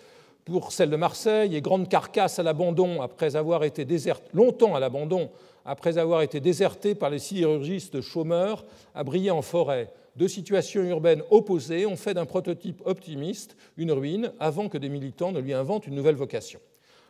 pour 0.50 0.72
celle 0.72 0.90
de 0.90 0.96
Marseille 0.96 1.54
et 1.54 1.60
grande 1.60 1.88
carcasse 1.88 2.38
à 2.38 2.42
l'abandon 2.42 3.02
après 3.02 3.36
avoir 3.36 3.64
été 3.64 3.86
longtemps 4.32 4.74
à 4.74 4.80
l'abandon 4.80 5.30
après 5.64 5.98
avoir 5.98 6.22
été 6.22 6.40
désertée 6.40 6.94
par 6.94 7.10
les 7.10 7.18
sidérurgistes 7.18 8.00
chômeurs 8.00 8.64
à 8.94 9.04
briller 9.04 9.30
en 9.30 9.42
forêt. 9.42 9.92
Deux 10.16 10.28
situations 10.28 10.82
urbaines 10.82 11.22
opposées 11.30 11.84
ont 11.84 11.96
fait 11.96 12.14
d'un 12.14 12.24
prototype 12.24 12.80
optimiste 12.86 13.56
une 13.76 13.92
ruine 13.92 14.32
avant 14.40 14.68
que 14.68 14.78
des 14.78 14.88
militants 14.88 15.32
ne 15.32 15.40
lui 15.40 15.52
inventent 15.52 15.86
une 15.86 15.94
nouvelle 15.94 16.14
vocation. 16.14 16.60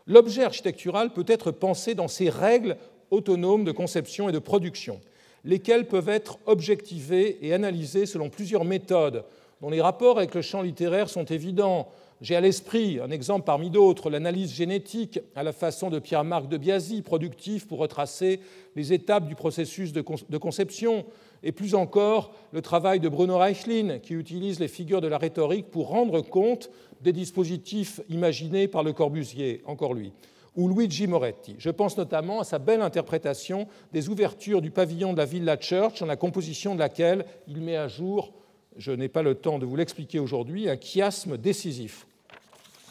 L'objet 0.06 0.42
architectural 0.42 1.12
peut 1.12 1.24
être 1.28 1.52
pensé 1.52 1.94
dans 1.94 2.08
ses 2.08 2.30
règles 2.30 2.76
autonomes 3.10 3.64
de 3.64 3.72
conception 3.72 4.28
et 4.28 4.32
de 4.32 4.38
production, 4.38 5.00
lesquelles 5.44 5.86
peuvent 5.86 6.08
être 6.08 6.38
objectivées 6.46 7.38
et 7.42 7.54
analysées 7.54 8.06
selon 8.06 8.28
plusieurs 8.28 8.64
méthodes 8.64 9.24
dont 9.60 9.70
les 9.70 9.80
rapports 9.80 10.18
avec 10.18 10.34
le 10.34 10.42
champ 10.42 10.62
littéraire 10.62 11.08
sont 11.08 11.24
évidents, 11.24 11.88
j'ai 12.20 12.34
à 12.34 12.40
l'esprit 12.40 12.98
un 13.00 13.10
exemple 13.10 13.44
parmi 13.46 13.70
d'autres, 13.70 14.10
l'analyse 14.10 14.52
génétique 14.52 15.20
à 15.36 15.42
la 15.42 15.52
façon 15.52 15.88
de 15.90 15.98
Pierre-Marc 15.98 16.48
de 16.48 16.56
Biasy, 16.56 17.02
productif 17.02 17.66
pour 17.68 17.78
retracer 17.78 18.40
les 18.74 18.92
étapes 18.92 19.28
du 19.28 19.34
processus 19.34 19.92
de 19.92 20.38
conception, 20.38 21.04
et 21.44 21.52
plus 21.52 21.76
encore 21.76 22.34
le 22.50 22.60
travail 22.62 22.98
de 22.98 23.08
Bruno 23.08 23.38
Reichlin, 23.38 24.00
qui 24.00 24.14
utilise 24.14 24.58
les 24.58 24.66
figures 24.66 25.00
de 25.00 25.06
la 25.06 25.18
rhétorique 25.18 25.70
pour 25.70 25.88
rendre 25.88 26.20
compte 26.20 26.70
des 27.00 27.12
dispositifs 27.12 28.00
imaginés 28.08 28.66
par 28.66 28.82
Le 28.82 28.92
Corbusier, 28.92 29.62
encore 29.64 29.94
lui, 29.94 30.12
ou 30.56 30.68
Luigi 30.68 31.06
Moretti. 31.06 31.54
Je 31.58 31.70
pense 31.70 31.96
notamment 31.96 32.40
à 32.40 32.44
sa 32.44 32.58
belle 32.58 32.82
interprétation 32.82 33.68
des 33.92 34.08
ouvertures 34.08 34.60
du 34.60 34.72
pavillon 34.72 35.12
de 35.12 35.18
la 35.18 35.24
Villa 35.24 35.56
Church, 35.60 36.02
en 36.02 36.06
la 36.06 36.16
composition 36.16 36.74
de 36.74 36.80
laquelle 36.80 37.24
il 37.46 37.60
met 37.60 37.76
à 37.76 37.86
jour, 37.86 38.32
je 38.78 38.92
n'ai 38.92 39.08
pas 39.08 39.22
le 39.22 39.34
temps 39.34 39.58
de 39.58 39.66
vous 39.66 39.76
l'expliquer 39.76 40.20
aujourd'hui, 40.20 40.70
un 40.70 40.76
chiasme 40.76 41.36
décisif. 41.36 42.06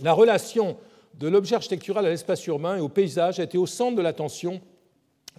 La 0.01 0.13
relation 0.13 0.77
de 1.15 1.27
l'objet 1.27 1.55
architectural 1.55 2.05
à 2.05 2.09
l'espace 2.09 2.45
urbain 2.45 2.77
et 2.77 2.81
au 2.81 2.89
paysage 2.89 3.39
a 3.39 3.43
été 3.43 3.57
au 3.57 3.65
centre 3.65 3.95
de 3.95 4.01
l'attention 4.01 4.61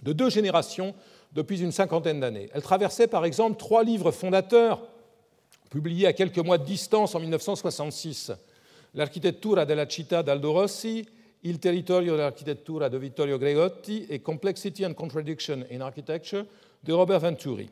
de 0.03 0.11
deux 0.11 0.29
générations 0.29 0.95
depuis 1.33 1.61
une 1.61 1.71
cinquantaine 1.71 2.19
d'années. 2.19 2.49
Elle 2.53 2.63
traversait 2.63 3.07
par 3.07 3.23
exemple 3.23 3.57
trois 3.57 3.83
livres 3.83 4.11
fondateurs 4.11 4.81
publiés 5.69 6.07
à 6.07 6.13
quelques 6.13 6.39
mois 6.39 6.57
de 6.57 6.65
distance 6.65 7.15
en 7.15 7.19
1966 7.19 8.31
L'architettura 8.95 9.65
della 9.65 9.87
città 9.87 10.23
d'Aldo 10.23 10.51
Rossi, 10.51 11.07
Il 11.43 11.59
territorio 11.59 12.17
dell'architettura 12.17 12.89
de 12.89 12.97
Vittorio 12.97 13.37
Gregotti 13.37 14.07
et 14.09 14.19
Complexity 14.19 14.83
and 14.85 14.93
Contradiction 14.95 15.63
in 15.71 15.79
Architecture 15.79 16.43
de 16.83 16.91
Robert 16.91 17.19
Venturi. 17.19 17.69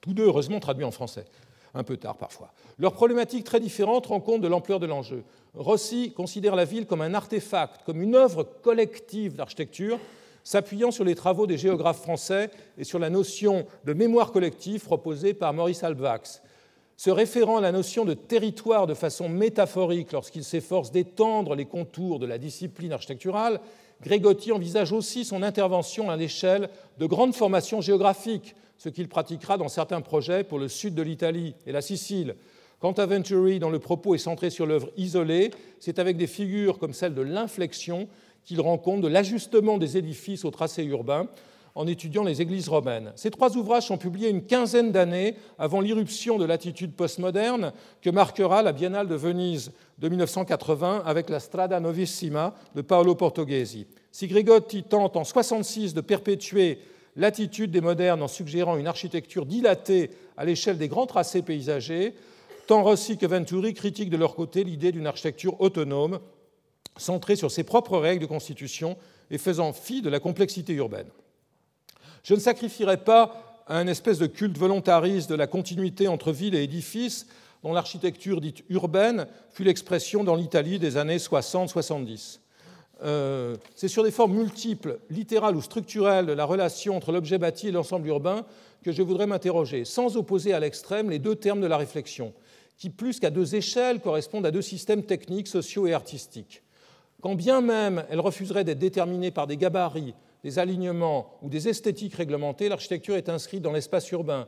Tous 0.00 0.14
deux, 0.14 0.24
heureusement, 0.24 0.58
traduits 0.58 0.84
en 0.84 0.90
français 0.90 1.26
un 1.74 1.84
peu 1.84 1.96
tard 1.96 2.16
parfois. 2.16 2.52
Leurs 2.78 2.92
problématiques 2.92 3.44
très 3.44 3.60
différentes 3.60 4.06
rendent 4.06 4.24
compte 4.24 4.42
de 4.42 4.48
l'ampleur 4.48 4.80
de 4.80 4.86
l'enjeu. 4.86 5.24
Rossi 5.54 6.12
considère 6.12 6.56
la 6.56 6.64
ville 6.64 6.86
comme 6.86 7.00
un 7.00 7.14
artefact, 7.14 7.82
comme 7.84 8.02
une 8.02 8.14
œuvre 8.14 8.44
collective 8.44 9.34
d'architecture, 9.34 9.98
s'appuyant 10.44 10.90
sur 10.90 11.04
les 11.04 11.14
travaux 11.14 11.46
des 11.46 11.58
géographes 11.58 12.02
français 12.02 12.50
et 12.76 12.84
sur 12.84 12.98
la 12.98 13.10
notion 13.10 13.66
de 13.84 13.92
mémoire 13.92 14.32
collective 14.32 14.84
proposée 14.84 15.34
par 15.34 15.52
Maurice 15.52 15.84
Albvax. 15.84 16.42
Se 16.96 17.10
référant 17.10 17.56
à 17.56 17.60
la 17.60 17.72
notion 17.72 18.04
de 18.04 18.14
territoire 18.14 18.86
de 18.86 18.94
façon 18.94 19.28
métaphorique 19.28 20.12
lorsqu'il 20.12 20.44
s'efforce 20.44 20.92
d'étendre 20.92 21.54
les 21.54 21.64
contours 21.64 22.18
de 22.18 22.26
la 22.26 22.38
discipline 22.38 22.92
architecturale, 22.92 23.60
Grégotti 24.02 24.50
envisage 24.50 24.92
aussi 24.92 25.24
son 25.24 25.42
intervention 25.42 26.10
à 26.10 26.16
l'échelle 26.16 26.68
de 26.98 27.06
grandes 27.06 27.34
formations 27.34 27.80
géographiques, 27.80 28.54
ce 28.76 28.88
qu'il 28.88 29.08
pratiquera 29.08 29.56
dans 29.56 29.68
certains 29.68 30.00
projets 30.00 30.42
pour 30.42 30.58
le 30.58 30.68
sud 30.68 30.94
de 30.94 31.02
l'Italie 31.02 31.54
et 31.66 31.72
la 31.72 31.82
Sicile. 31.82 32.34
Quant 32.80 32.92
à 32.92 33.06
Venturi, 33.06 33.60
dont 33.60 33.70
le 33.70 33.78
propos 33.78 34.16
est 34.16 34.18
centré 34.18 34.50
sur 34.50 34.66
l'œuvre 34.66 34.90
isolée, 34.96 35.52
c'est 35.78 36.00
avec 36.00 36.16
des 36.16 36.26
figures 36.26 36.80
comme 36.80 36.94
celle 36.94 37.14
de 37.14 37.22
l'inflexion 37.22 38.08
qu'il 38.44 38.60
rend 38.60 38.76
compte 38.76 39.02
de 39.02 39.08
l'ajustement 39.08 39.78
des 39.78 39.96
édifices 39.96 40.44
au 40.44 40.50
tracé 40.50 40.82
urbain 40.82 41.28
en 41.74 41.86
étudiant 41.86 42.22
les 42.22 42.42
églises 42.42 42.68
romaines. 42.68 43.12
Ces 43.16 43.30
trois 43.30 43.56
ouvrages 43.56 43.86
sont 43.86 43.96
publiés 43.96 44.28
une 44.28 44.44
quinzaine 44.44 44.92
d'années 44.92 45.36
avant 45.58 45.80
l'irruption 45.80 46.38
de 46.38 46.44
l'attitude 46.44 46.94
postmoderne 46.94 47.72
que 48.02 48.10
marquera 48.10 48.62
la 48.62 48.72
Biennale 48.72 49.08
de 49.08 49.14
Venise 49.14 49.72
de 49.98 50.08
1980 50.08 51.02
avec 51.06 51.30
la 51.30 51.40
Strada 51.40 51.80
Novissima 51.80 52.54
de 52.74 52.82
Paolo 52.82 53.14
Portoghesi. 53.14 53.86
Si 54.10 54.26
Grégotti 54.26 54.82
tente 54.82 55.16
en 55.16 55.24
66 55.24 55.94
de 55.94 56.00
perpétuer 56.02 56.78
l'attitude 57.16 57.70
des 57.70 57.80
modernes 57.80 58.22
en 58.22 58.28
suggérant 58.28 58.76
une 58.76 58.86
architecture 58.86 59.46
dilatée 59.46 60.10
à 60.36 60.44
l'échelle 60.44 60.78
des 60.78 60.88
grands 60.88 61.06
tracés 61.06 61.42
paysagers, 61.42 62.14
tant 62.66 62.82
Rossi 62.82 63.16
que 63.16 63.26
Venturi 63.26 63.74
critiquent 63.74 64.10
de 64.10 64.16
leur 64.16 64.34
côté 64.34 64.64
l'idée 64.64 64.92
d'une 64.92 65.06
architecture 65.06 65.60
autonome, 65.60 66.20
centrée 66.96 67.36
sur 67.36 67.50
ses 67.50 67.64
propres 67.64 67.98
règles 67.98 68.22
de 68.22 68.26
constitution 68.26 68.96
et 69.30 69.38
faisant 69.38 69.72
fi 69.72 70.02
de 70.02 70.10
la 70.10 70.20
complexité 70.20 70.74
urbaine. 70.74 71.08
Je 72.22 72.34
ne 72.34 72.40
sacrifierai 72.40 72.98
pas 72.98 73.62
à 73.66 73.78
un 73.78 73.86
espèce 73.86 74.18
de 74.18 74.26
culte 74.26 74.58
volontariste 74.58 75.28
de 75.30 75.34
la 75.34 75.46
continuité 75.46 76.08
entre 76.08 76.32
ville 76.32 76.54
et 76.54 76.62
édifice, 76.62 77.26
dont 77.62 77.72
l'architecture 77.72 78.40
dite 78.40 78.64
urbaine 78.68 79.26
fut 79.50 79.64
l'expression 79.64 80.24
dans 80.24 80.34
l'Italie 80.34 80.78
des 80.78 80.96
années 80.96 81.18
60-70. 81.18 82.40
Euh, 83.04 83.56
c'est 83.74 83.88
sur 83.88 84.04
des 84.04 84.10
formes 84.12 84.34
multiples, 84.34 84.98
littérales 85.10 85.56
ou 85.56 85.62
structurelles 85.62 86.26
de 86.26 86.32
la 86.32 86.44
relation 86.44 86.96
entre 86.96 87.10
l'objet 87.10 87.38
bâti 87.38 87.68
et 87.68 87.72
l'ensemble 87.72 88.06
urbain 88.08 88.44
que 88.84 88.92
je 88.92 89.02
voudrais 89.02 89.26
m'interroger, 89.26 89.84
sans 89.84 90.16
opposer 90.16 90.52
à 90.52 90.60
l'extrême 90.60 91.10
les 91.10 91.18
deux 91.18 91.34
termes 91.34 91.60
de 91.60 91.66
la 91.66 91.76
réflexion, 91.76 92.32
qui 92.78 92.90
plus 92.90 93.18
qu'à 93.18 93.30
deux 93.30 93.56
échelles 93.56 94.00
correspondent 94.00 94.46
à 94.46 94.50
deux 94.52 94.62
systèmes 94.62 95.02
techniques, 95.02 95.48
sociaux 95.48 95.86
et 95.86 95.92
artistiques. 95.92 96.62
Quand 97.20 97.34
bien 97.34 97.60
même 97.60 98.04
elle 98.10 98.20
refuserait 98.20 98.64
d'être 98.64 98.78
déterminée 98.78 99.30
par 99.30 99.46
des 99.46 99.56
gabarits, 99.56 100.14
des 100.42 100.58
alignements 100.58 101.38
ou 101.42 101.48
des 101.48 101.68
esthétiques 101.68 102.14
réglementées, 102.14 102.68
l'architecture 102.68 103.16
est 103.16 103.28
inscrite 103.28 103.62
dans 103.62 103.72
l'espace 103.72 104.10
urbain, 104.10 104.46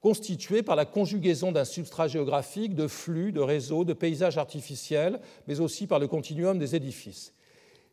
constitué 0.00 0.62
par 0.62 0.76
la 0.76 0.84
conjugaison 0.84 1.52
d'un 1.52 1.64
substrat 1.64 2.08
géographique, 2.08 2.74
de 2.74 2.86
flux, 2.86 3.32
de 3.32 3.40
réseaux, 3.40 3.84
de 3.84 3.92
paysages 3.92 4.38
artificiels, 4.38 5.20
mais 5.46 5.60
aussi 5.60 5.86
par 5.86 5.98
le 5.98 6.08
continuum 6.08 6.58
des 6.58 6.74
édifices. 6.74 7.34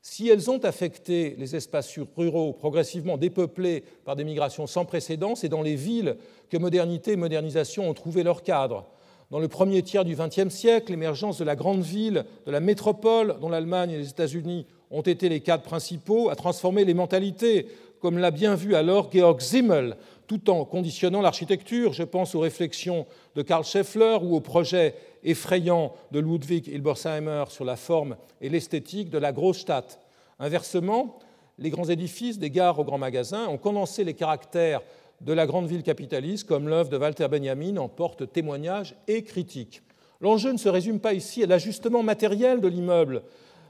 Si 0.01 0.29
elles 0.29 0.49
ont 0.49 0.59
affecté 0.59 1.35
les 1.38 1.55
espaces 1.55 1.99
ruraux 2.15 2.53
progressivement 2.53 3.17
dépeuplés 3.17 3.83
par 4.05 4.15
des 4.15 4.23
migrations 4.23 4.65
sans 4.65 4.85
précédent, 4.85 5.35
c'est 5.35 5.49
dans 5.49 5.61
les 5.61 5.75
villes 5.75 6.15
que 6.49 6.57
modernité 6.57 7.11
et 7.11 7.17
modernisation 7.17 7.89
ont 7.89 7.93
trouvé 7.93 8.23
leur 8.23 8.41
cadre. 8.43 8.85
Dans 9.31 9.39
le 9.39 9.49
premier 9.49 9.81
tiers 9.83 10.05
du 10.05 10.15
XXe 10.15 10.47
siècle, 10.47 10.91
l'émergence 10.91 11.38
de 11.38 11.43
la 11.43 11.57
grande 11.57 11.81
ville, 11.81 12.23
de 12.45 12.51
la 12.51 12.61
métropole, 12.61 13.35
dont 13.41 13.49
l'Allemagne 13.49 13.91
et 13.91 13.97
les 13.97 14.09
États-Unis 14.09 14.65
ont 14.91 15.01
été 15.01 15.29
les 15.29 15.41
cadres 15.41 15.63
principaux 15.63 16.29
à 16.29 16.35
transformer 16.35 16.85
les 16.85 16.93
mentalités, 16.93 17.67
comme 17.99 18.17
l'a 18.17 18.31
bien 18.31 18.55
vu 18.55 18.75
alors 18.75 19.09
Georg 19.11 19.41
Simmel, 19.41 19.97
tout 20.27 20.49
en 20.49 20.65
conditionnant 20.65 21.21
l'architecture. 21.21 21.93
Je 21.93 22.03
pense 22.03 22.35
aux 22.35 22.39
réflexions 22.39 23.05
de 23.35 23.41
Karl 23.41 23.63
Scheffler 23.63 24.17
ou 24.21 24.35
au 24.35 24.41
projet 24.41 24.95
effrayant 25.23 25.93
de 26.11 26.19
Ludwig 26.19 26.67
Hilbersheimer 26.67 27.45
sur 27.49 27.65
la 27.65 27.75
forme 27.75 28.17
et 28.41 28.49
l'esthétique 28.49 29.09
de 29.09 29.17
la 29.17 29.31
Großstadt. 29.31 29.99
Inversement, 30.39 31.19
les 31.57 31.69
grands 31.69 31.89
édifices, 31.89 32.38
des 32.38 32.51
gares 32.51 32.77
aux 32.79 32.83
grands 32.83 32.97
magasins, 32.97 33.47
ont 33.47 33.57
condensé 33.57 34.03
les 34.03 34.13
caractères 34.13 34.81
de 35.21 35.33
la 35.33 35.47
grande 35.47 35.67
ville 35.67 35.81
capitaliste, 35.81 36.47
comme 36.47 36.69
l'œuvre 36.69 36.89
de 36.89 36.97
Walter 36.97 37.27
Benjamin 37.27 37.77
en 37.77 37.88
porte 37.88 38.31
témoignage 38.31 38.95
et 39.07 39.23
critique. 39.23 39.81
L'enjeu 40.21 40.51
ne 40.51 40.57
se 40.57 40.69
résume 40.69 40.99
pas 40.99 41.13
ici 41.13 41.43
à 41.43 41.47
l'ajustement 41.47 42.03
matériel 42.03 42.61
de 42.61 42.67
l'immeuble, 42.67 43.23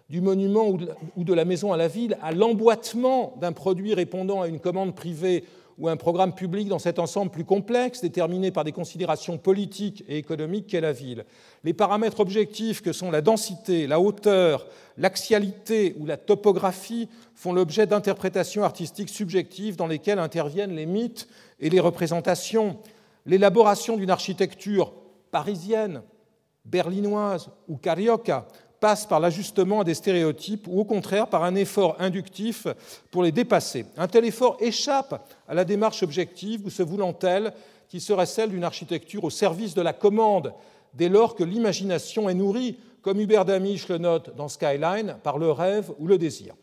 du 0.10 0.22
monument 0.22 0.68
ou 0.70 1.24
de 1.24 1.34
la 1.34 1.46
maison 1.46 1.74
à 1.74 1.78
la 1.78 1.88
ville, 1.88 2.18
à 2.22 2.32
l'emboîtement 2.32 3.36
d'un 3.42 3.52
produit 3.52 3.94
répondant 3.94 4.42
à 4.42 4.48
une 4.48 4.60
commande 4.60 4.96
privée 4.96 5.44
ou 5.78 5.88
un 5.90 5.98
programme 5.98 6.34
public 6.34 6.70
dans 6.70 6.80
cet 6.80 6.98
ensemble 6.98 7.30
plus 7.30 7.44
complexe, 7.44 8.02
déterminé 8.02 8.52
par 8.52 8.64
des 8.64 8.72
considérations 8.72 9.38
politiques 9.38 10.04
et 10.08 10.18
économiques 10.18 10.68
qu'est 10.68 10.82
la 10.82 10.92
ville. 10.92 11.26
Les 11.64 11.74
paramètres 11.74 12.20
objectifs 12.20 12.82
que 12.82 12.94
sont 12.94 13.12
la 13.12 13.22
densité, 13.22 13.86
la 13.86 14.00
hauteur, 14.00 14.66
l'axialité 14.98 15.96
ou 16.00 16.06
la 16.06 16.18
topographie 16.18 17.10
font 17.36 17.54
l'objet 17.54 17.86
d'interprétations 17.86 18.64
artistiques 18.64 19.10
subjectives 19.10 19.76
dans 19.76 19.88
lesquelles 19.88 20.20
interviennent 20.20 20.76
les 20.76 20.88
mythes 20.88 21.28
et 21.60 21.70
les 21.70 21.80
représentations. 21.80 22.78
L'élaboration 23.28 23.98
d'une 23.98 24.10
architecture 24.10 24.94
parisienne, 25.30 26.02
berlinoise 26.66 27.50
ou 27.68 27.78
carioca 27.78 28.48
passe 28.80 29.06
par 29.06 29.20
l'ajustement 29.20 29.82
à 29.82 29.84
des 29.84 29.94
stéréotypes 29.94 30.68
ou 30.68 30.80
au 30.80 30.86
contraire 30.86 31.28
par 31.28 31.44
un 31.44 31.56
effort 31.56 31.96
inductif 32.00 32.68
pour 33.12 33.24
les 33.24 33.32
dépasser. 33.32 33.86
Un 33.98 34.08
tel 34.08 34.26
effort 34.26 34.58
échappe 34.60 35.28
à 35.48 35.54
la 35.54 35.66
démarche 35.66 36.04
objective 36.04 36.66
ou 36.66 36.70
se 36.70 36.84
voulant 36.84 37.14
telle 37.14 37.54
qui 37.90 38.00
serait 38.00 38.26
celle 38.26 38.50
d'une 38.50 38.64
architecture 38.64 39.24
au 39.24 39.30
service 39.30 39.74
de 39.74 39.82
la 39.82 39.94
commande, 39.94 40.54
dès 40.94 41.10
lors 41.10 41.36
que 41.36 41.44
l'imagination 41.44 42.30
est 42.30 42.34
nourrie, 42.34 42.78
comme 43.02 43.20
Hubert 43.20 43.46
Damisch 43.46 43.88
le 43.88 43.98
note 43.98 44.36
dans 44.36 44.50
Skyline, 44.50 45.18
par 45.24 45.38
le 45.38 45.52
rêve 45.52 45.92
ou 46.00 46.08
le 46.08 46.18
désir. 46.18 46.56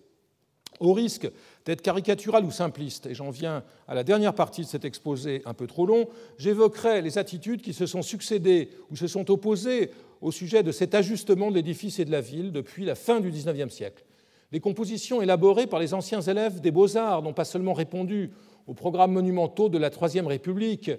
Au 0.81 0.93
risque 0.93 1.31
d'être 1.65 1.83
caricatural 1.83 2.45
ou 2.45 2.51
simpliste, 2.51 3.07
et 3.07 3.15
j'en 3.15 3.31
viens 3.31 3.62
à 3.89 3.95
la 3.95 4.05
dernière 4.05 4.35
partie 4.35 4.62
de 4.62 4.67
cet 4.67 4.85
exposé 4.85 5.41
un 5.47 5.55
peu 5.55 5.67
trop 5.67 5.87
long, 5.87 6.09
j'évoquerai 6.37 7.01
les 7.01 7.17
attitudes 7.17 7.62
qui 7.62 7.73
se 7.73 7.87
sont 7.87 8.03
succédées 8.03 8.71
ou 8.91 8.97
se 8.97 9.07
sont 9.07 9.31
opposées 9.31 9.93
au 10.25 10.33
sujet 10.33 10.62
de 10.62 10.72
cet 10.72 10.95
ajustement 10.95 11.51
de 11.51 11.57
l'édifice 11.57 11.99
et 11.99 12.07
de 12.07 12.11
la 12.11 12.22
ville 12.22 12.51
depuis 12.51 12.87
la 12.87 12.95
fin 12.95 13.20
du 13.20 13.31
XIXe 13.31 13.72
siècle. 13.72 14.05
Les 14.53 14.59
compositions 14.59 15.20
élaborées 15.20 15.66
par 15.66 15.79
les 15.79 15.93
anciens 15.93 16.22
élèves 16.22 16.62
des 16.62 16.70
beaux-arts 16.70 17.22
n'ont 17.22 17.35
pas 17.35 17.45
seulement 17.45 17.75
répondu 17.75 18.31
aux 18.66 18.72
programmes 18.72 19.12
monumentaux 19.12 19.68
de 19.68 19.77
la 19.77 19.91
Troisième 19.91 20.27
République, 20.27 20.91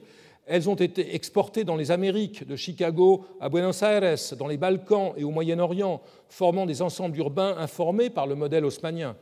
elles 0.46 0.70
ont 0.70 0.76
été 0.76 1.16
exportées 1.16 1.64
dans 1.64 1.76
les 1.76 1.90
Amériques, 1.90 2.48
de 2.48 2.56
Chicago 2.56 3.26
à 3.40 3.50
Buenos 3.50 3.82
Aires, 3.82 4.16
dans 4.38 4.46
les 4.46 4.58
Balkans 4.58 5.14
et 5.18 5.24
au 5.24 5.32
Moyen-Orient, 5.32 6.02
formant 6.30 6.68
des 6.68 6.84
ensembles 6.84 7.18
urbains 7.18 7.58
informés 7.58 8.12
par 8.12 8.28
le 8.28 8.36
modèle 8.36 8.64
haussmannien. 8.64 9.16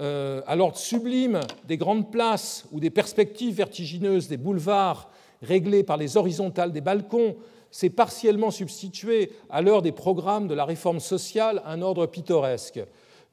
Euh, 0.00 0.42
à 0.46 0.54
l'ordre 0.54 0.76
sublime 0.76 1.40
des 1.66 1.78
grandes 1.78 2.10
places 2.10 2.66
ou 2.72 2.80
des 2.80 2.90
perspectives 2.90 3.54
vertigineuses 3.54 4.28
des 4.28 4.36
boulevards 4.36 5.08
réglées 5.40 5.82
par 5.82 5.96
les 5.96 6.18
horizontales 6.18 6.72
des 6.72 6.82
balcons, 6.82 7.36
s'est 7.74 7.90
partiellement 7.90 8.52
substitué 8.52 9.32
à 9.50 9.60
l'heure 9.60 9.82
des 9.82 9.90
programmes 9.90 10.46
de 10.46 10.54
la 10.54 10.64
réforme 10.64 11.00
sociale 11.00 11.60
un 11.66 11.82
ordre 11.82 12.06
pittoresque. 12.06 12.78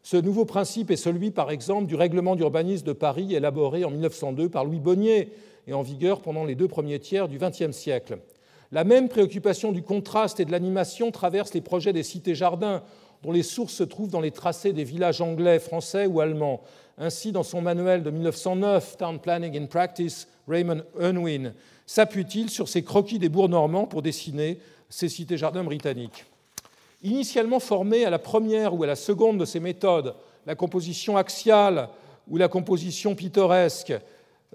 Ce 0.02 0.18
nouveau 0.18 0.46
principe 0.46 0.90
est 0.90 0.96
celui, 0.96 1.30
par 1.30 1.52
exemple, 1.52 1.86
du 1.86 1.94
règlement 1.94 2.36
d'urbanisme 2.36 2.88
de 2.88 2.94
Paris 2.94 3.36
élaboré 3.36 3.86
en 3.86 3.92
1902 3.92 4.50
par 4.50 4.66
Louis 4.66 4.80
Bonnier 4.80 5.30
et 5.68 5.74
en 5.74 5.84
vigueur 5.84 6.22
pendant 6.22 6.44
les 6.44 6.56
deux 6.56 6.68
premiers 6.68 6.98
tiers 6.98 7.28
du 7.28 7.38
XXe 7.38 7.70
siècle. 7.70 8.18
La 8.72 8.84
même 8.84 9.10
préoccupation 9.10 9.72
du 9.72 9.84
contraste 9.84 10.40
et 10.40 10.46
de 10.46 10.52
l'animation 10.52 11.12
traverse 11.12 11.54
les 11.54 11.62
projets 11.62 11.94
des 11.94 12.02
cités-jardins, 12.02 12.82
dont 13.22 13.32
les 13.32 13.44
sources 13.44 13.76
se 13.76 13.84
trouvent 13.84 14.10
dans 14.10 14.22
les 14.22 14.32
tracés 14.32 14.74
des 14.74 14.84
villages 14.84 15.22
anglais, 15.22 15.60
français 15.60 16.08
ou 16.08 16.20
allemands. 16.20 16.62
Ainsi, 16.98 17.32
dans 17.32 17.44
son 17.44 17.62
manuel 17.62 18.02
de 18.02 18.10
1909, 18.10 18.98
Town 18.98 19.20
Planning 19.20 19.56
in 19.56 19.68
Practice, 19.68 20.28
Raymond 20.48 20.82
Unwin 21.00 21.54
s'appuie-t-il 21.92 22.50
sur 22.50 22.70
ces 22.70 22.84
croquis 22.84 23.20
des 23.20 23.28
bourgs 23.28 23.50
normands 23.50 23.86
pour 23.86 24.02
dessiner 24.02 24.60
ces 24.90 25.10
cités-jardins 25.10 25.66
britanniques? 25.66 26.24
Initialement 27.04 27.60
formés 27.60 28.06
à 28.06 28.10
la 28.10 28.18
première 28.18 28.74
ou 28.74 28.84
à 28.84 28.88
la 28.88 28.96
seconde 28.96 29.38
de 29.38 29.44
ces 29.44 29.60
méthodes, 29.60 30.16
la 30.46 30.56
composition 30.56 31.18
axiale 31.18 31.90
ou 32.30 32.38
la 32.38 32.48
composition 32.48 33.14
pittoresque, 33.14 33.94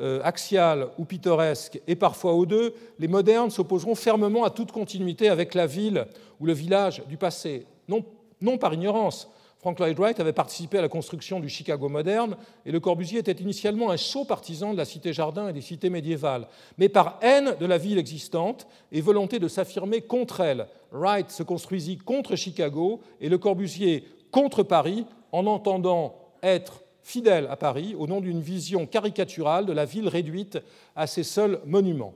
euh, 0.01 0.23
axiale 0.25 0.89
ou 0.97 1.05
pittoresque, 1.05 1.79
et 1.87 1.95
parfois 1.95 2.33
aux 2.33 2.47
deux, 2.47 2.75
les 2.99 3.09
modernes 3.09 3.51
s'opposeront 3.51 3.97
fermement 3.97 4.45
à 4.45 4.51
toute 4.51 4.73
continuité 4.73 5.29
avec 5.29 5.53
la 5.53 5.67
ville 5.67 6.07
ou 6.41 6.47
le 6.47 6.55
village 6.55 7.03
du 7.07 7.19
passé, 7.19 7.67
non, 7.87 8.03
non 8.41 8.57
par 8.57 8.73
ignorance, 8.73 9.29
Frank 9.67 9.81
Lloyd 9.81 9.99
Wright 9.99 10.21
avait 10.21 10.33
participé 10.33 10.79
à 10.79 10.81
la 10.81 10.89
construction 10.89 11.41
du 11.41 11.49
Chicago 11.49 11.89
moderne 11.89 12.37
et 12.65 12.71
Le 12.71 12.79
Corbusier 12.79 13.19
était 13.19 13.33
initialement 13.33 13.91
un 13.91 13.97
chaud 13.97 14.25
partisan 14.25 14.71
de 14.71 14.77
la 14.77 14.85
cité-jardin 14.85 15.49
et 15.49 15.53
des 15.53 15.61
cités 15.61 15.91
médiévales. 15.91 16.47
Mais 16.79 16.89
par 16.89 17.19
haine 17.21 17.57
de 17.59 17.67
la 17.67 17.77
ville 17.77 17.99
existante 17.99 18.69
et 18.93 19.01
volonté 19.01 19.41
de 19.41 19.49
s'affirmer 19.49 20.03
contre 20.03 20.41
elle, 20.41 20.69
Wright 20.93 21.33
se 21.33 21.43
construisit 21.43 21.99
contre 21.99 22.37
Chicago 22.37 23.01
et 23.21 23.29
Le 23.29 23.39
Corbusier 23.39 24.05
contre 24.31 24.63
Paris 24.63 25.05
en 25.33 25.47
entendant 25.47 26.15
être 26.45 26.85
fidèle 27.03 27.49
à 27.51 27.57
Paris 27.57 27.97
au 27.99 28.07
nom 28.07 28.21
d'une 28.21 28.43
vision 28.43 28.87
caricaturale 28.87 29.67
de 29.67 29.73
la 29.73 29.85
ville 29.85 30.07
réduite 30.07 30.61
à 30.95 31.09
ses 31.09 31.25
seuls 31.25 31.61
monuments. 31.67 32.15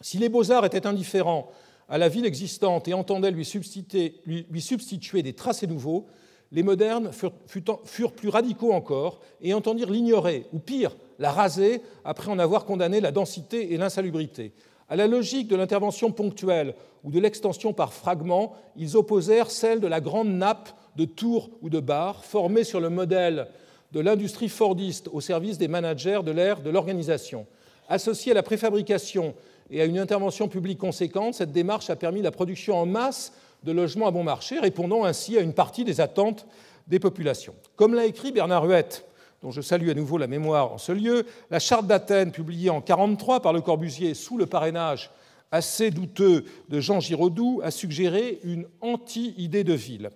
Si 0.00 0.18
les 0.18 0.28
beaux-arts 0.28 0.66
étaient 0.66 0.86
indifférents 0.86 1.50
à 1.88 1.98
la 1.98 2.08
ville 2.08 2.26
existante 2.26 2.86
et 2.86 2.94
entendaient 2.94 3.32
lui 3.32 3.44
substituer, 3.44 4.20
lui 4.24 4.60
substituer 4.60 5.24
des 5.24 5.32
tracés 5.32 5.66
nouveaux, 5.66 6.06
les 6.52 6.62
modernes 6.62 7.10
furent 7.46 8.12
plus 8.12 8.28
radicaux 8.28 8.72
encore 8.72 9.20
et 9.40 9.54
entendirent 9.54 9.90
l'ignorer, 9.90 10.46
ou 10.52 10.58
pire, 10.58 10.96
la 11.18 11.30
raser 11.30 11.80
après 12.04 12.30
en 12.30 12.38
avoir 12.38 12.64
condamné 12.64 13.00
la 13.00 13.12
densité 13.12 13.72
et 13.72 13.76
l'insalubrité. 13.76 14.52
À 14.88 14.96
la 14.96 15.06
logique 15.06 15.46
de 15.46 15.54
l'intervention 15.54 16.10
ponctuelle 16.10 16.74
ou 17.04 17.12
de 17.12 17.20
l'extension 17.20 17.72
par 17.72 17.92
fragments, 17.92 18.54
ils 18.76 18.96
opposèrent 18.96 19.50
celle 19.50 19.80
de 19.80 19.86
la 19.86 20.00
grande 20.00 20.30
nappe 20.30 20.70
de 20.96 21.04
tours 21.04 21.50
ou 21.62 21.70
de 21.70 21.78
bars 21.78 22.24
formée 22.24 22.64
sur 22.64 22.80
le 22.80 22.90
modèle 22.90 23.46
de 23.92 24.00
l'industrie 24.00 24.48
fordiste 24.48 25.08
au 25.12 25.20
service 25.20 25.58
des 25.58 25.68
managers 25.68 26.20
de 26.24 26.32
l'ère 26.32 26.60
de 26.62 26.70
l'organisation. 26.70 27.46
Associée 27.88 28.32
à 28.32 28.34
la 28.34 28.42
préfabrication 28.42 29.34
et 29.70 29.80
à 29.80 29.84
une 29.84 29.98
intervention 29.98 30.48
publique 30.48 30.78
conséquente, 30.78 31.34
cette 31.34 31.52
démarche 31.52 31.90
a 31.90 31.96
permis 31.96 32.22
la 32.22 32.32
production 32.32 32.76
en 32.76 32.86
masse 32.86 33.32
de 33.62 33.72
logements 33.72 34.06
à 34.06 34.10
bon 34.10 34.24
marché, 34.24 34.58
répondant 34.58 35.04
ainsi 35.04 35.36
à 35.36 35.40
une 35.40 35.54
partie 35.54 35.84
des 35.84 36.00
attentes 36.00 36.46
des 36.86 36.98
populations. 36.98 37.54
Comme 37.76 37.94
l'a 37.94 38.06
écrit 38.06 38.32
Bernard 38.32 38.64
Huette, 38.64 39.06
dont 39.42 39.50
je 39.50 39.60
salue 39.60 39.88
à 39.88 39.94
nouveau 39.94 40.18
la 40.18 40.26
mémoire 40.26 40.72
en 40.72 40.78
ce 40.78 40.92
lieu, 40.92 41.24
la 41.50 41.58
charte 41.58 41.86
d'Athènes, 41.86 42.32
publiée 42.32 42.70
en 42.70 42.80
1943 42.80 43.40
par 43.40 43.52
Le 43.52 43.60
Corbusier 43.60 44.14
sous 44.14 44.36
le 44.36 44.46
parrainage 44.46 45.10
assez 45.52 45.90
douteux 45.90 46.44
de 46.68 46.80
Jean 46.80 47.00
Giraudoux, 47.00 47.60
a 47.64 47.70
suggéré 47.70 48.40
une 48.44 48.66
anti-idée 48.80 49.64
de 49.64 49.72
ville. 49.72 50.10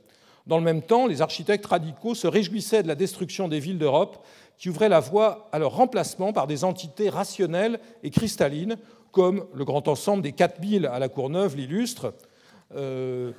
Dans 0.47 0.59
le 0.59 0.65
même 0.65 0.83
temps, 0.83 1.07
les 1.07 1.23
architectes 1.23 1.67
radicaux 1.67 2.15
se 2.15 2.27
réjouissaient 2.27 2.83
de 2.83 2.89
la 2.89 2.95
destruction 2.95 3.49
des 3.49 3.61
villes 3.61 3.79
d'Europe 3.79 4.25
qui 4.59 4.69
ouvrait 4.69 4.91
la 4.91 5.01
voie 5.01 5.49
à 5.53 5.59
leur 5.59 5.75
remplacement 5.75 6.33
par 6.33 6.47
des 6.47 6.65
entités 6.65 7.09
rationnelles 7.09 7.81
et 8.03 8.11
cristallines, 8.11 8.77
comme 9.11 9.47
le 9.55 9.65
grand 9.65 9.89
ensemble 9.89 10.23
des 10.23 10.33
4000 10.33 10.87
à 10.87 10.99
la 10.99 11.09
Courneuve 11.09 11.57
l'illustre, 11.57 12.15
euh, 12.77 13.33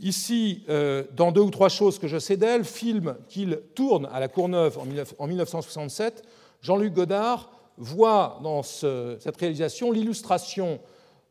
ici, 0.00 0.64
euh, 0.68 1.04
dans 1.16 1.32
deux 1.32 1.40
ou 1.40 1.50
trois 1.50 1.68
choses 1.68 1.98
que 1.98 2.08
je 2.08 2.18
sais 2.18 2.36
d'elle, 2.36 2.64
film 2.64 3.16
qu'il 3.28 3.60
tourne 3.74 4.08
à 4.12 4.20
la 4.20 4.28
Courneuve 4.28 4.78
en 5.18 5.26
1967, 5.26 6.24
Jean-Luc 6.62 6.94
Godard 6.94 7.50
voit 7.78 8.40
dans 8.42 8.62
cette 8.62 9.36
réalisation 9.38 9.92
l'illustration 9.92 10.80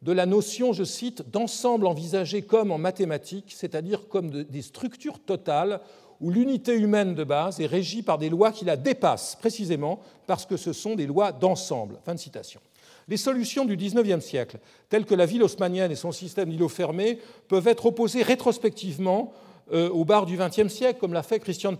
de 0.02 0.12
la 0.12 0.28
notion, 0.28 0.72
je 0.72 0.84
cite, 0.84 1.30
d'ensemble 1.32 1.88
envisagé 1.88 2.44
comme 2.44 2.72
en 2.72 2.78
mathématiques, 2.78 3.54
c'est-à-dire 3.56 4.08
comme 4.08 4.30
des 4.30 4.62
structures 4.62 5.20
totales 5.20 5.82
où 6.22 6.30
l'unité 6.30 6.76
humaine 6.76 7.16
de 7.16 7.24
base 7.24 7.60
est 7.60 7.66
régie 7.66 8.04
par 8.04 8.18
des 8.18 8.30
lois 8.30 8.52
qui 8.52 8.66
la 8.66 8.78
dépassent, 8.78 9.36
précisément 9.36 10.00
parce 10.28 10.46
que 10.46 10.58
ce 10.58 10.74
sont 10.74 10.96
des 10.96 11.08
lois 11.08 11.32
d'ensemble. 11.32 11.98
Fin 12.06 12.14
de 12.14 12.20
citation. 12.20 12.62
Les 13.08 13.18
solutions 13.18 13.66
du 13.66 13.78
XIXe 13.78 14.24
siècle, 14.24 14.60
telles 14.90 15.06
que 15.06 15.16
la 15.16 15.26
ville 15.26 15.44
haussmannienne 15.44 15.92
et 15.92 15.96
son 15.96 16.12
système 16.12 16.50
d'îlots 16.50 16.70
fermés, 16.70 17.20
peuvent 17.48 17.68
être 17.68 17.86
opposées 17.86 18.24
rétrospectivement 18.24 19.34
euh, 19.72 19.90
au 19.90 20.06
bar 20.06 20.26
du 20.26 20.38
XXe 20.38 20.68
siècle, 20.68 21.00
comme 21.00 21.14
l'a 21.14 21.24
fait 21.24 21.40
Christian 21.40 21.72
de 21.72 21.78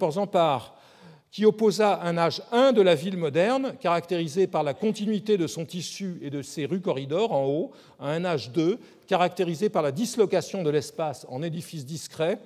qui 1.32 1.46
opposa 1.46 2.00
un 2.02 2.18
âge 2.18 2.42
1 2.54 2.72
de 2.72 2.82
la 2.82 2.96
ville 2.96 3.18
moderne, 3.18 3.76
caractérisé 3.82 4.48
par 4.48 4.64
la 4.64 4.74
continuité 4.74 5.38
de 5.38 5.48
son 5.48 5.66
tissu 5.66 6.18
et 6.22 6.30
de 6.30 6.42
ses 6.42 6.66
rues 6.66 6.80
corridors 6.80 7.34
en 7.34 7.46
haut, 7.46 7.72
à 8.00 8.12
un 8.12 8.24
âge 8.24 8.52
2, 8.52 8.80
caractérisé 9.06 9.68
par 9.68 9.84
la 9.84 9.92
dislocation 9.92 10.64
de 10.64 10.70
l'espace 10.70 11.26
en 11.30 11.44
édifices 11.44 11.86
discrets, 11.86 12.40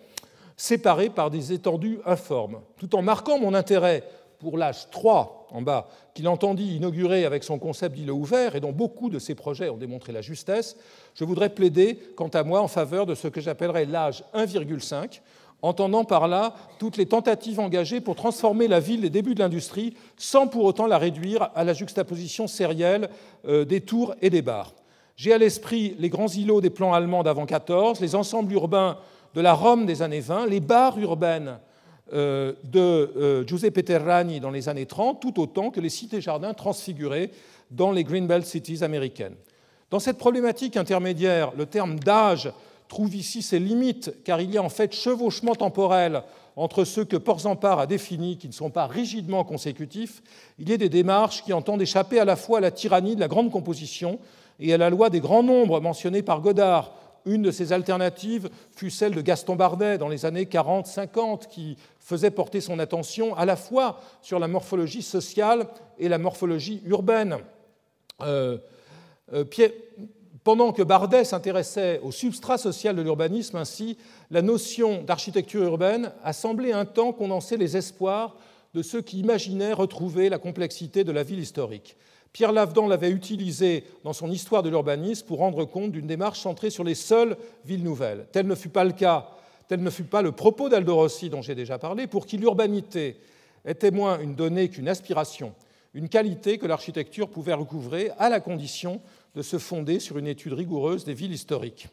séparés 0.58 1.12
par 1.12 1.30
des 1.30 1.54
étendues 1.54 2.00
informes. 2.04 2.62
Tout 2.78 2.96
en 2.96 3.04
marquant 3.04 3.38
mon 3.38 3.54
intérêt 3.54 4.04
pour 4.40 4.58
l'âge 4.58 4.90
3 4.90 5.39
en 5.52 5.62
bas, 5.62 5.88
qu'il 6.14 6.28
entendit 6.28 6.76
inaugurer 6.76 7.26
avec 7.26 7.44
son 7.44 7.60
concept 7.60 7.96
d'îlot 7.96 8.16
ouvert 8.16 8.56
et 8.56 8.60
dont 8.60 8.72
beaucoup 8.72 9.10
de 9.10 9.20
ses 9.20 9.36
projets 9.36 9.70
ont 9.70 9.78
démontré 9.78 10.14
la 10.14 10.22
justesse, 10.22 10.78
je 11.16 11.24
voudrais 11.24 11.50
plaider, 11.50 12.00
quant 12.16 12.28
à 12.28 12.44
moi, 12.44 12.62
en 12.62 12.68
faveur 12.68 13.06
de 13.06 13.16
ce 13.16 13.28
que 13.28 13.42
j'appellerais 13.42 13.86
l'âge 13.86 14.24
1,5, 14.34 15.22
entendant 15.62 16.06
par 16.06 16.28
là 16.28 16.54
toutes 16.78 16.98
les 16.98 17.06
tentatives 17.06 17.60
engagées 17.60 18.02
pour 18.02 18.16
transformer 18.16 18.68
la 18.68 18.80
ville 18.80 19.02
des 19.02 19.10
débuts 19.10 19.36
de 19.36 19.40
l'industrie 19.40 19.96
sans 20.18 20.48
pour 20.48 20.64
autant 20.64 20.88
la 20.88 20.98
réduire 20.98 21.50
à 21.56 21.64
la 21.64 21.74
juxtaposition 21.74 22.48
sérielle 22.48 23.10
euh, 23.46 23.66
des 23.66 23.82
tours 23.82 24.16
et 24.22 24.30
des 24.30 24.42
bars. 24.42 24.74
J'ai 25.16 25.34
à 25.34 25.38
l'esprit 25.38 25.96
les 26.00 26.10
grands 26.10 26.28
îlots 26.28 26.62
des 26.62 26.70
plans 26.70 26.94
allemands 26.94 27.24
d'avant 27.24 27.46
14, 27.46 28.00
les 28.00 28.16
ensembles 28.16 28.54
urbains 28.54 28.98
de 29.34 29.42
la 29.42 29.54
Rome 29.54 29.86
des 29.86 30.02
années 30.02 30.22
20, 30.22 30.48
les 30.48 30.62
bars 30.62 30.98
urbaines 30.98 31.60
de 32.14 32.80
euh, 32.80 33.48
Giuseppe 33.48 33.84
Terrani 33.84 34.40
dans 34.40 34.52
les 34.52 34.70
années 34.70 34.86
30, 34.86 35.22
tout 35.22 35.40
autant 35.40 35.70
que 35.70 35.80
les 35.80 35.90
cités-jardins 35.90 36.54
transfigurés 36.54 37.32
dans 37.72 37.92
les 37.92 38.04
Greenbelt 38.04 38.46
Cities 38.46 38.84
américaines. 38.84 39.36
Dans 39.90 40.00
cette 40.00 40.18
problématique 40.18 40.78
intermédiaire, 40.78 41.52
le 41.58 41.66
terme 41.66 42.00
d'âge 42.00 42.52
trouve 42.88 43.16
ici 43.16 43.42
ses 43.42 43.60
limites, 43.60 44.14
car 44.24 44.42
il 44.42 44.52
y 44.52 44.58
a 44.58 44.64
en 44.64 44.70
fait 44.70 44.94
chevauchement 44.94 45.56
temporel 45.56 46.24
entre 46.56 46.84
ceux 46.84 47.06
que 47.06 47.16
Porzampar 47.16 47.80
a 47.80 47.88
définis, 47.88 48.38
qui 48.38 48.48
ne 48.48 48.54
sont 48.54 48.70
pas 48.70 48.86
rigidement 48.86 49.44
consécutifs, 49.44 50.22
il 50.58 50.70
y 50.70 50.74
a 50.74 50.78
des 50.78 50.90
démarches 50.90 51.44
qui 51.44 51.54
entendent 51.54 51.82
échapper 51.82 52.20
à 52.20 52.26
la 52.26 52.36
fois 52.36 52.58
à 52.58 52.62
la 52.62 52.72
tyrannie 52.72 53.16
de 53.16 53.22
la 53.22 53.30
grande 53.30 53.52
composition 53.52 54.20
et 54.60 54.74
à 54.74 54.78
la 54.78 54.90
loi 54.90 55.10
des 55.10 55.22
grands 55.22 55.44
nombres 55.44 55.80
mentionnée 55.80 56.22
par 56.22 56.42
Godard. 56.42 56.92
Une 57.26 57.42
de 57.42 57.52
ces 57.52 57.74
alternatives 57.74 58.50
fut 58.76 58.90
celle 58.90 59.14
de 59.14 59.22
Gaston 59.22 59.56
Bardet 59.56 59.98
dans 59.98 60.10
les 60.10 60.26
années 60.26 60.46
40-50, 60.46 61.48
qui 61.48 61.78
faisait 62.00 62.32
porter 62.32 62.62
son 62.62 62.80
attention 62.80 63.36
à 63.36 63.46
la 63.46 63.56
fois 63.56 64.02
sur 64.22 64.40
la 64.40 64.48
morphologie 64.48 65.02
sociale 65.02 65.68
et 65.98 66.10
la 66.10 66.18
morphologie 66.18 66.82
urbaine. 66.86 67.38
Euh, 68.22 68.58
euh, 69.34 69.46
pendant 70.44 70.72
que 70.72 70.82
Bardet 70.82 71.26
s'intéressait 71.26 72.00
au 72.02 72.12
substrat 72.12 72.58
social 72.58 72.96
de 72.96 73.02
l'urbanisme, 73.02 73.58
ainsi, 73.58 73.98
la 74.32 74.42
notion 74.42 75.04
d'architecture 75.04 75.64
urbaine 75.64 76.12
a 76.24 76.34
semblé 76.34 76.72
un 76.72 76.86
temps 76.86 77.12
condenser 77.12 77.58
les 77.58 77.78
espoirs 77.78 78.36
de 78.74 78.82
ceux 78.82 79.02
qui 79.02 79.20
imaginaient 79.20 79.74
retrouver 79.74 80.30
la 80.30 80.38
complexité 80.38 81.04
de 81.04 81.12
la 81.12 81.24
ville 81.24 81.40
historique. 81.40 81.98
Pierre 82.32 82.52
Lavedan 82.52 82.88
l'avait 82.88 83.10
utilisé 83.10 83.84
dans 84.04 84.14
son 84.14 84.30
Histoire 84.30 84.64
de 84.64 84.70
l'urbanisme 84.70 85.26
pour 85.26 85.40
rendre 85.40 85.66
compte 85.66 85.92
d'une 85.92 86.08
démarche 86.08 86.40
centrée 86.40 86.70
sur 86.70 86.84
les 86.84 86.96
seules 86.96 87.38
villes 87.66 87.84
nouvelles. 87.84 88.28
Tel 88.32 88.46
ne 88.46 88.56
fut 88.56 88.70
pas 88.70 88.84
le 88.84 88.92
cas, 88.92 89.30
tel 89.68 89.82
ne 89.82 89.90
fut 89.90 90.04
pas 90.04 90.22
le 90.22 90.32
propos 90.32 90.70
d'Aldo 90.70 90.96
Rossi 90.96 91.30
dont 91.30 91.42
j'ai 91.42 91.56
déjà 91.56 91.80
parlé, 91.80 92.08
pour 92.08 92.26
qui 92.26 92.38
l'urbanité 92.38 93.18
était 93.66 93.92
moins 93.92 94.20
une 94.20 94.36
donnée 94.36 94.70
qu'une 94.70 94.88
aspiration, 94.88 95.54
une 95.94 96.10
qualité 96.10 96.58
que 96.58 96.68
l'architecture 96.68 97.30
pouvait 97.30 97.54
recouvrer 97.54 98.12
à 98.20 98.30
la 98.30 98.40
condition 98.40 99.02
de 99.36 99.42
se 99.42 99.58
fonder 99.58 100.00
sur 100.00 100.18
une 100.18 100.28
étude 100.28 100.54
rigoureuse 100.54 101.06
des 101.06 101.14
villes 101.14 101.34
historiques. 101.34 101.88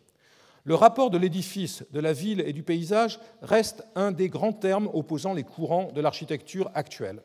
Le 0.65 0.75
rapport 0.75 1.11
de 1.11 1.19
l'édifice, 1.19 1.85
de 1.93 2.01
la 2.01 2.13
ville 2.13 2.41
et 2.41 2.53
du 2.53 2.63
paysage 2.63 3.21
reste 3.41 3.85
un 3.95 4.11
des 4.11 4.29
grands 4.29 4.53
termes 4.53 4.91
opposant 4.93 5.33
les 5.33 5.45
courants 5.45 5.93
de 5.95 6.01
l'architecture 6.01 6.71
actuelle. 6.75 7.23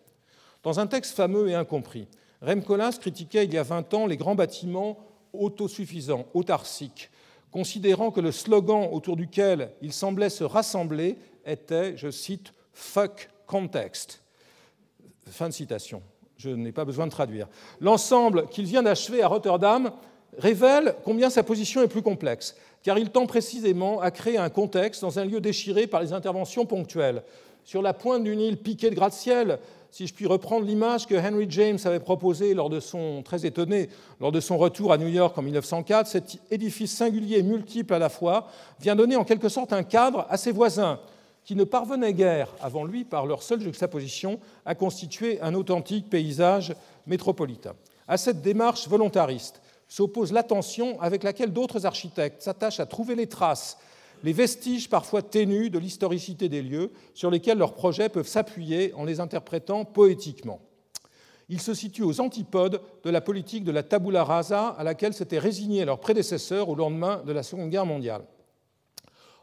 Dans 0.64 0.80
un 0.80 0.86
texte 0.86 1.16
fameux 1.16 1.49
et 1.49 1.55
incompris, 1.55 2.07
Rem 2.41 2.63
Koolhaas 2.63 2.97
critiquait 2.99 3.45
il 3.45 3.53
y 3.53 3.57
a 3.57 3.63
20 3.63 3.93
ans 3.93 4.07
les 4.07 4.17
grands 4.17 4.35
bâtiments 4.35 4.97
autosuffisants, 5.33 6.25
autarciques, 6.33 7.09
considérant 7.51 8.11
que 8.11 8.19
le 8.19 8.31
slogan 8.31 8.89
autour 8.91 9.15
duquel 9.15 9.71
il 9.81 9.93
semblait 9.93 10.29
se 10.29 10.43
rassembler 10.43 11.17
était, 11.45 11.95
je 11.97 12.09
cite, 12.09 12.53
Fuck 12.73 13.29
context. 13.45 14.21
Fin 15.29 15.49
de 15.49 15.53
citation 15.53 16.01
je 16.41 16.49
n'ai 16.49 16.71
pas 16.71 16.85
besoin 16.85 17.05
de 17.05 17.11
traduire. 17.11 17.47
L'ensemble 17.79 18.47
qu'il 18.47 18.65
vient 18.65 18.83
d'achever 18.83 19.21
à 19.21 19.27
Rotterdam 19.27 19.91
révèle 20.37 20.95
combien 21.03 21.29
sa 21.29 21.43
position 21.43 21.83
est 21.83 21.87
plus 21.87 22.01
complexe, 22.01 22.55
car 22.83 22.97
il 22.97 23.11
tend 23.11 23.27
précisément 23.27 24.01
à 24.01 24.11
créer 24.11 24.37
un 24.37 24.49
contexte 24.49 25.01
dans 25.01 25.19
un 25.19 25.25
lieu 25.25 25.39
déchiré 25.39 25.87
par 25.87 26.01
les 26.01 26.13
interventions 26.13 26.65
ponctuelles. 26.65 27.23
Sur 27.63 27.83
la 27.83 27.93
pointe 27.93 28.23
d'une 28.23 28.39
île 28.39 28.57
piquée 28.57 28.89
de 28.89 28.95
gratte-ciel, 28.95 29.59
si 29.91 30.07
je 30.07 30.13
puis 30.13 30.25
reprendre 30.25 30.65
l'image 30.65 31.05
que 31.05 31.15
Henry 31.15 31.47
James 31.49 31.77
avait 31.83 31.99
proposée 31.99 32.53
lors 32.53 32.69
de 32.69 32.79
son, 32.79 33.21
très 33.23 33.45
étonné, 33.45 33.89
lors 34.21 34.31
de 34.31 34.39
son 34.39 34.57
retour 34.57 34.93
à 34.93 34.97
New 34.97 35.09
York 35.09 35.37
en 35.37 35.41
1904, 35.41 36.07
cet 36.07 36.39
édifice 36.49 36.95
singulier 36.95 37.39
et 37.39 37.43
multiple 37.43 37.93
à 37.93 37.99
la 37.99 38.07
fois 38.07 38.47
vient 38.79 38.95
donner 38.95 39.17
en 39.17 39.25
quelque 39.25 39.49
sorte 39.49 39.73
un 39.73 39.83
cadre 39.83 40.25
à 40.29 40.37
ses 40.37 40.53
voisins, 40.53 40.99
qui 41.43 41.55
ne 41.55 41.65
parvenaient 41.65 42.13
guère 42.13 42.53
avant 42.61 42.85
lui, 42.85 43.03
par 43.03 43.25
leur 43.25 43.43
seule 43.43 43.59
juxtaposition, 43.59 44.39
à 44.65 44.75
constituer 44.75 45.41
un 45.41 45.55
authentique 45.55 46.09
paysage 46.09 46.73
métropolitain. 47.05 47.73
À 48.07 48.17
cette 48.17 48.41
démarche 48.41 48.87
volontariste 48.87 49.61
s'oppose 49.89 50.31
l'attention 50.31 51.01
avec 51.01 51.23
laquelle 51.23 51.51
d'autres 51.51 51.85
architectes 51.85 52.43
s'attachent 52.43 52.79
à 52.79 52.85
trouver 52.85 53.15
les 53.15 53.27
traces, 53.27 53.77
les 54.24 54.34
vestiges 54.34 54.89
parfois 54.89 55.22
ténus 55.22 55.72
de 55.72 55.80
l'historicité 55.80 56.49
des 56.49 56.61
lieux 56.61 56.91
sur 57.13 57.32
lesquels 57.32 57.57
leurs 57.57 57.74
projets 57.74 58.09
peuvent 58.09 58.28
s'appuyer 58.28 58.93
en 58.93 59.05
les 59.05 59.19
interprétant 59.19 59.86
poétiquement. 59.86 60.61
Ils 61.49 61.61
se 61.61 61.74
situent 61.74 62.03
aux 62.03 62.22
antipodes 62.22 62.82
de 63.03 63.09
la 63.09 63.22
politique 63.22 63.63
de 63.63 63.72
la 63.72 63.84
tabula 63.84 64.24
rasa 64.24 64.69
à 64.69 64.84
laquelle 64.84 65.13
s'étaient 65.13 65.39
résignés 65.39 65.84
leurs 65.86 65.99
prédécesseurs 65.99 66.69
au 66.69 66.76
lendemain 66.76 67.22
de 67.26 67.34
la 67.34 67.43
Seconde 67.43 67.69
Guerre 67.69 67.86
mondiale. 67.86 68.24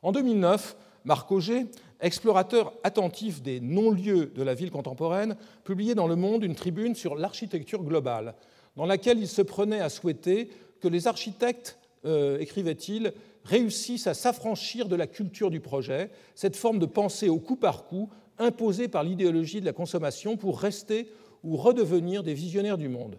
En 0.02 0.12
2009, 0.12 0.76
Marc 1.04 1.30
Auger 1.32 1.66
explorateur 2.00 2.72
attentif 2.84 3.42
des 3.42 3.60
non-lieux 3.60 4.26
de 4.34 4.42
la 4.42 4.54
ville 4.54 4.70
contemporaine, 4.70 5.36
publiait 5.64 5.94
dans 5.94 6.06
Le 6.06 6.16
Monde 6.16 6.44
une 6.44 6.54
tribune 6.54 6.94
sur 6.94 7.16
l'architecture 7.16 7.82
globale, 7.82 8.34
dans 8.76 8.86
laquelle 8.86 9.18
il 9.18 9.28
se 9.28 9.42
prenait 9.42 9.80
à 9.80 9.88
souhaiter 9.88 10.50
que 10.80 10.88
les 10.88 11.08
architectes, 11.08 11.78
euh, 12.04 12.38
écrivait-il, 12.38 13.12
réussissent 13.48 14.06
à 14.06 14.14
s'affranchir 14.14 14.88
de 14.88 14.96
la 14.96 15.06
culture 15.06 15.50
du 15.50 15.60
projet, 15.60 16.10
cette 16.34 16.56
forme 16.56 16.78
de 16.78 16.86
pensée 16.86 17.30
au 17.30 17.38
coup 17.38 17.56
par 17.56 17.86
coup 17.86 18.10
imposée 18.38 18.88
par 18.88 19.02
l'idéologie 19.02 19.60
de 19.60 19.66
la 19.66 19.72
consommation 19.72 20.36
pour 20.36 20.60
rester 20.60 21.10
ou 21.42 21.56
redevenir 21.56 22.22
des 22.22 22.34
visionnaires 22.34 22.78
du 22.78 22.88
monde. 22.88 23.16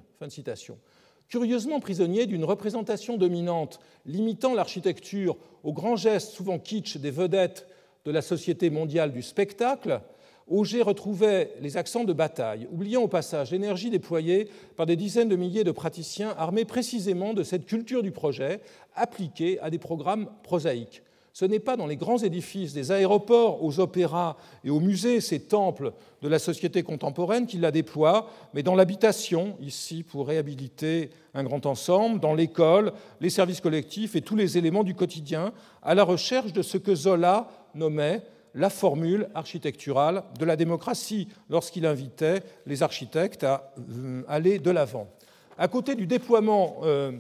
Curieusement 1.30 1.80
prisonnier 1.80 2.26
d'une 2.26 2.44
représentation 2.44 3.18
dominante 3.18 3.80
limitant 4.06 4.54
l'architecture 4.54 5.36
aux 5.64 5.74
grands 5.74 5.96
gestes 5.96 6.32
souvent 6.32 6.60
kitsch 6.60 6.98
des 6.98 7.12
vedettes 7.12 7.68
de 8.06 8.12
la 8.12 8.22
Société 8.22 8.70
mondiale 8.70 9.12
du 9.12 9.22
spectacle, 9.22 10.02
Auger 10.50 10.82
retrouvait 10.82 11.54
les 11.62 11.78
accents 11.78 12.04
de 12.04 12.14
bataille, 12.14 12.68
oubliant 12.72 13.04
au 13.04 13.08
passage 13.08 13.52
l'énergie 13.52 13.92
déployée 13.92 14.50
par 14.76 14.88
des 14.88 14.96
dizaines 14.96 15.30
de 15.30 15.36
milliers 15.36 15.64
de 15.64 15.72
praticiens 15.72 16.34
armés 16.38 16.66
précisément 16.66 17.34
de 17.34 17.44
cette 17.44 17.68
culture 17.68 18.02
du 18.02 18.12
projet 18.12 18.60
appliquée 18.96 19.60
à 19.60 19.70
des 19.70 19.78
programmes 19.78 20.28
prosaïques. 20.44 21.04
Ce 21.34 21.46
n'est 21.46 21.60
pas 21.60 21.78
dans 21.78 21.86
les 21.86 21.96
grands 21.96 22.18
édifices 22.18 22.74
des 22.74 22.92
aéroports, 22.92 23.64
aux 23.64 23.80
opéras 23.80 24.36
et 24.64 24.72
aux 24.72 24.80
musées, 24.80 25.22
ces 25.22 25.40
temples 25.40 25.94
de 26.22 26.28
la 26.28 26.40
société 26.40 26.82
contemporaine, 26.84 27.46
qu'il 27.46 27.62
la 27.62 27.72
déploie, 27.72 28.30
mais 28.54 28.64
dans 28.64 28.76
l'habitation, 28.76 29.56
ici 29.62 30.04
pour 30.04 30.28
réhabiliter 30.28 31.12
un 31.36 31.44
grand 31.44 31.66
ensemble, 31.66 32.20
dans 32.20 32.34
l'école, 32.34 32.92
les 33.22 33.30
services 33.30 33.62
collectifs 33.62 34.16
et 34.16 34.22
tous 34.22 34.36
les 34.36 34.58
éléments 34.58 34.84
du 34.84 34.96
quotidien, 34.96 35.54
à 35.84 35.94
la 35.94 36.04
recherche 36.04 36.52
de 36.52 36.64
ce 36.64 36.78
que 36.78 36.96
Zola 36.96 37.48
nommait 37.76 38.24
la 38.54 38.70
formule 38.70 39.30
architecturale 39.36 40.24
de 40.40 40.46
la 40.46 40.56
démocratie 40.56 41.28
lorsqu'il 41.50 41.86
invitait 41.86 42.42
les 42.66 42.84
architectes 42.84 43.44
à 43.44 43.74
euh, 43.78 44.24
aller 44.28 44.60
de 44.60 44.72
l'avant. 44.72 45.08
À 45.58 45.68
côté 45.68 45.96
du 45.96 46.08
déploiement 46.08 46.78
euh, 46.84 47.12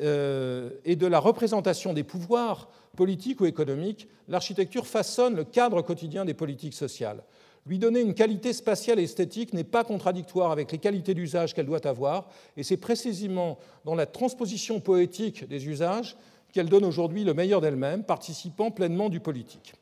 euh, 0.00 0.70
et 0.84 0.96
de 0.96 1.06
la 1.06 1.18
représentation 1.18 1.92
des 1.92 2.04
pouvoirs 2.04 2.68
politiques 2.96 3.40
ou 3.40 3.46
économiques, 3.46 4.08
l'architecture 4.28 4.86
façonne 4.86 5.36
le 5.36 5.44
cadre 5.44 5.82
quotidien 5.82 6.24
des 6.24 6.34
politiques 6.34 6.74
sociales. 6.74 7.22
Lui 7.66 7.78
donner 7.78 8.00
une 8.00 8.14
qualité 8.14 8.52
spatiale 8.52 8.98
et 8.98 9.04
esthétique 9.04 9.52
n'est 9.52 9.64
pas 9.64 9.84
contradictoire 9.84 10.52
avec 10.52 10.72
les 10.72 10.78
qualités 10.78 11.14
d'usage 11.14 11.54
qu'elle 11.54 11.66
doit 11.66 11.86
avoir, 11.86 12.28
et 12.56 12.62
c'est 12.62 12.76
précisément 12.76 13.58
dans 13.84 13.94
la 13.94 14.06
transposition 14.06 14.80
poétique 14.80 15.46
des 15.46 15.68
usages 15.68 16.16
qu'elle 16.52 16.68
donne 16.68 16.84
aujourd'hui 16.84 17.24
le 17.24 17.34
meilleur 17.34 17.60
d'elle-même, 17.60 18.04
participant 18.04 18.70
pleinement 18.70 19.10
du 19.10 19.20
politique. 19.20 19.74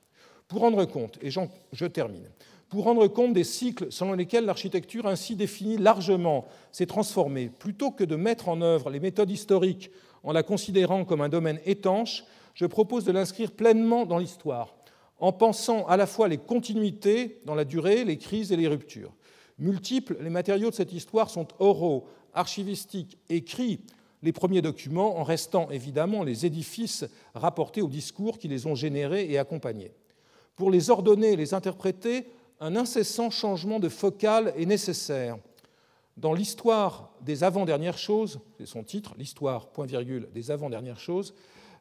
Pour 0.49 0.61
rendre 0.61 0.85
compte, 0.85 1.19
et 1.23 1.31
je 1.31 1.87
termine, 1.87 2.29
pour 2.69 2.85
rendre 2.85 3.07
compte 3.09 3.33
des 3.33 3.45
cycles 3.45 3.91
selon 3.91 4.13
lesquels 4.13 4.45
l'architecture 4.45 5.07
ainsi 5.07 5.37
définie 5.37 5.77
largement 5.77 6.47
s'est 6.73 6.87
transformée, 6.87 7.49
plutôt 7.49 7.91
que 7.91 8.05
de 8.05 8.17
mettre 8.17 8.49
en 8.49 8.61
œuvre 8.61 8.91
les 8.91 9.01
méthodes 9.01 9.31
historiques 9.31 9.91
en 10.23 10.33
la 10.33 10.43
considérant 10.43 11.05
comme 11.05 11.21
un 11.21 11.29
domaine 11.29 11.61
étanche, 11.65 12.25
je 12.55 12.67
propose 12.67 13.05
de 13.05 13.13
l'inscrire 13.13 13.53
pleinement 13.53 14.07
dans 14.07 14.19
l'histoire, 14.19 14.75
en 15.19 15.33
pensant 15.33 15.87
à 15.87 15.97
la 15.97 16.07
fois 16.07 16.29
les 16.29 16.39
continuités 16.39 17.41
dans 17.45 17.55
la 17.55 17.65
durée, 17.65 18.05
les 18.05 18.19
crises 18.19 18.53
et 18.53 18.57
les 18.57 18.69
ruptures. 18.69 19.15
Multiples, 19.59 20.17
les 20.21 20.31
matériaux 20.31 20.71
de 20.71 20.75
cette 20.75 20.93
histoire 20.93 21.31
sont 21.31 21.49
oraux, 21.59 22.07
archivistiques, 22.35 23.19
écrits, 23.29 23.81
les 24.23 24.33
premiers 24.33 24.63
documents 24.63 25.19
en 25.19 25.23
restant 25.23 25.71
évidemment 25.71 26.25
les 26.25 26.47
édifices 26.47 27.05
rapportés 27.35 27.83
aux 27.83 27.89
discours 27.89 28.39
qui 28.39 28.49
les 28.49 28.67
ont 28.67 28.75
générés 28.75 29.31
et 29.31 29.39
accompagnés. 29.39 29.93
Pour 30.57 30.71
les 30.71 30.89
ordonner 30.91 31.33
et 31.33 31.37
les 31.37 31.53
interpréter, 31.53 32.27
un 32.61 32.77
incessant 32.77 33.29
changement 33.31 33.79
de 33.79 33.91
focale 33.91 34.55
est 34.57 34.65
nécessaire. 34.65 35.37
Dans 36.17 36.33
l'histoire 36.33 37.11
des 37.21 37.45
avant-dernières 37.45 37.99
choses, 37.99 38.41
c'est 38.57 38.67
son 38.67 38.83
titre, 38.83 39.15
l'histoire, 39.19 39.69
des 40.35 40.51
avant-dernières 40.51 40.99
choses, 40.99 41.35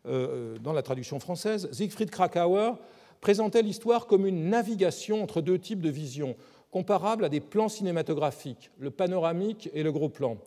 euh, 0.05 0.57
dans 0.59 0.73
la 0.73 0.81
traduction 0.81 1.21
française, 1.21 1.69
Siegfried 1.71 2.11
Krakauer 2.11 2.73
présentait 3.21 3.61
l'histoire 3.61 4.07
comme 4.07 4.27
une 4.27 4.49
navigation 4.49 5.23
entre 5.23 5.39
deux 5.39 5.57
types 5.57 5.81
de 5.81 5.89
visions, 5.89 6.35
comparables 6.69 7.23
à 7.23 7.29
des 7.29 7.39
plans 7.39 7.69
cinématographiques, 7.69 8.71
le 8.77 8.91
panoramique 8.91 9.69
et 9.73 9.83
le 9.83 9.93
gros 9.93 10.09
plan. 10.09 10.37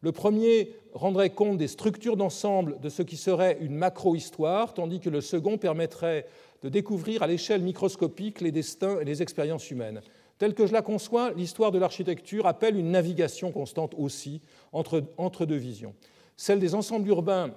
Le 0.00 0.12
premier 0.12 0.74
rendrait 0.92 1.30
compte 1.30 1.56
des 1.56 1.68
structures 1.68 2.16
d'ensemble 2.16 2.80
de 2.80 2.88
ce 2.88 3.02
qui 3.02 3.16
serait 3.16 3.58
une 3.60 3.74
macro-histoire, 3.74 4.74
tandis 4.74 5.00
que 5.00 5.08
le 5.08 5.20
second 5.20 5.56
permettrait 5.56 6.26
de 6.66 6.70
découvrir 6.70 7.22
à 7.22 7.28
l'échelle 7.28 7.62
microscopique 7.62 8.40
les 8.40 8.50
destins 8.50 8.98
et 8.98 9.04
les 9.04 9.22
expériences 9.22 9.70
humaines. 9.70 10.00
Telle 10.36 10.52
que 10.52 10.66
je 10.66 10.72
la 10.72 10.82
conçois, 10.82 11.30
l'histoire 11.30 11.70
de 11.70 11.78
l'architecture 11.78 12.48
appelle 12.48 12.76
une 12.76 12.90
navigation 12.90 13.52
constante 13.52 13.94
aussi 13.96 14.40
entre, 14.72 15.04
entre 15.16 15.46
deux 15.46 15.54
visions. 15.54 15.94
Celle 16.36 16.58
des 16.58 16.74
ensembles 16.74 17.06
urbains 17.06 17.52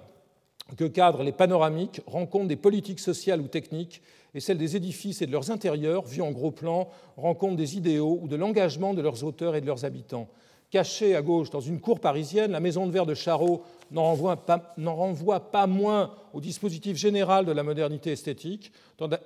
que 0.76 0.84
cadrent 0.84 1.24
les 1.24 1.32
panoramiques 1.32 2.02
rend 2.06 2.24
compte 2.24 2.46
des 2.46 2.54
politiques 2.54 3.00
sociales 3.00 3.40
ou 3.40 3.48
techniques, 3.48 4.00
et 4.32 4.38
celle 4.38 4.58
des 4.58 4.76
édifices 4.76 5.22
et 5.22 5.26
de 5.26 5.32
leurs 5.32 5.50
intérieurs, 5.50 6.04
vus 6.04 6.22
en 6.22 6.30
gros 6.30 6.52
plan, 6.52 6.88
rend 7.16 7.34
compte 7.34 7.56
des 7.56 7.76
idéaux 7.76 8.20
ou 8.22 8.28
de 8.28 8.36
l'engagement 8.36 8.94
de 8.94 9.02
leurs 9.02 9.24
auteurs 9.24 9.56
et 9.56 9.60
de 9.60 9.66
leurs 9.66 9.84
habitants. 9.84 10.28
Cachée 10.70 11.16
à 11.16 11.22
gauche 11.22 11.50
dans 11.50 11.60
une 11.60 11.80
cour 11.80 11.98
parisienne, 11.98 12.52
la 12.52 12.60
maison 12.60 12.86
de 12.86 12.92
verre 12.92 13.06
de 13.06 13.14
Charot 13.14 13.64
n'en 13.90 14.04
renvoie, 14.04 14.44
renvoie, 14.78 15.50
pas 15.50 15.66
moins 15.66 16.12
au 16.32 16.40
dispositif 16.40 16.96
général 16.96 17.44
de 17.44 17.52
la 17.52 17.62
modernité 17.62 18.12
esthétique, 18.12 18.72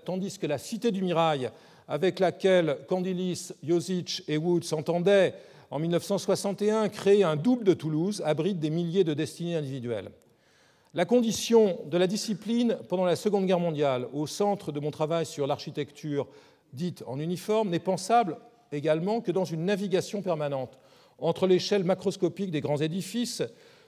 tandis 0.04 0.38
que 0.38 0.46
la 0.46 0.58
Cité 0.58 0.90
du 0.90 1.02
Mirail, 1.02 1.50
avec 1.88 2.18
laquelle 2.18 2.78
Candilis, 2.88 3.52
Josic 3.62 4.22
et 4.28 4.38
Wood 4.38 4.64
s'entendaient 4.64 5.34
en 5.70 5.78
1961, 5.78 6.88
créer 6.88 7.24
un 7.24 7.36
double 7.36 7.64
de 7.64 7.74
Toulouse, 7.74 8.22
abrite 8.24 8.60
des 8.60 8.70
milliers 8.70 9.04
de 9.04 9.14
destinées 9.14 9.56
individuelles. 9.56 10.10
La 10.94 11.04
condition 11.04 11.80
de 11.90 11.98
la 11.98 12.06
discipline 12.06 12.78
pendant 12.88 13.04
la 13.04 13.16
Seconde 13.16 13.46
Guerre 13.46 13.58
mondiale, 13.58 14.06
au 14.12 14.26
centre 14.28 14.70
de 14.70 14.78
mon 14.78 14.92
travail 14.92 15.26
sur 15.26 15.46
l'architecture 15.46 16.28
dite 16.72 17.02
en 17.06 17.18
uniforme, 17.18 17.70
n'est 17.70 17.80
pensable 17.80 18.36
également 18.70 19.20
que 19.20 19.32
dans 19.32 19.44
une 19.44 19.64
navigation 19.64 20.22
permanente 20.22 20.78
entre 21.18 21.46
l'échelle 21.46 21.84
macroscopique 21.84 22.50
des 22.50 22.60
grands 22.60 22.80
édifices, 22.80 23.42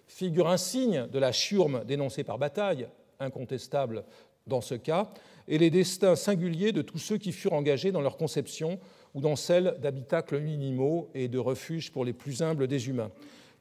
figure 0.07 0.49
insigne 0.49 1.07
de 1.07 1.19
la 1.19 1.33
churme 1.33 1.85
dénoncée 1.85 2.25
par 2.25 2.39
Bataille, 2.39 2.89
incontestable 3.21 4.05
dans 4.47 4.61
ce 4.61 4.75
cas, 4.75 5.11
et 5.49 5.59
les 5.59 5.71
destins 5.71 6.17
singuliers 6.17 6.73
de 6.73 6.83
tous 6.83 6.99
ceux 6.99 7.19
qui 7.19 7.33
furent 7.33 7.53
engagés 7.53 7.93
dans 7.93 8.01
leur 8.01 8.17
conception 8.17 8.79
ou 9.15 9.21
dans 9.21 9.37
celle 9.37 9.77
d'habitacles 9.81 10.41
minimaux 10.41 11.09
et 11.15 11.29
de 11.29 11.39
refuges 11.39 11.93
pour 11.93 12.05
les 12.05 12.13
plus 12.13 12.43
humbles 12.43 12.69
des 12.69 12.89
humains. 12.89 13.11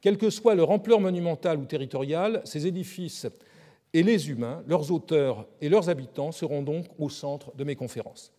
Quelle 0.00 0.18
que 0.18 0.30
soit 0.30 0.54
leur 0.54 0.70
ampleur 0.70 1.00
monumentale 1.00 1.58
ou 1.58 1.64
territoriale, 1.64 2.42
ces 2.44 2.66
édifices 2.66 3.26
et 3.92 4.02
les 4.02 4.28
humains, 4.30 4.62
leurs 4.66 4.92
auteurs 4.92 5.46
et 5.60 5.68
leurs 5.68 5.88
habitants 5.88 6.32
seront 6.32 6.62
donc 6.62 6.86
au 6.98 7.08
centre 7.08 7.54
de 7.56 7.64
mes 7.64 7.76
conférences. 7.76 8.32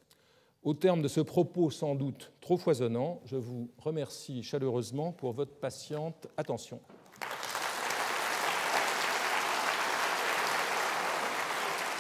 Au 0.64 0.74
terme 0.74 1.02
de 1.02 1.08
ce 1.08 1.22
propos 1.22 1.72
sans 1.72 1.96
doute 1.96 2.32
trop 2.42 2.58
foisonnant, 2.58 3.22
je 3.26 3.38
vous 3.38 3.70
remercie 3.78 4.44
chaleureusement 4.44 5.12
pour 5.12 5.34
votre 5.34 5.54
patiente 5.54 6.28
attention. 6.38 6.80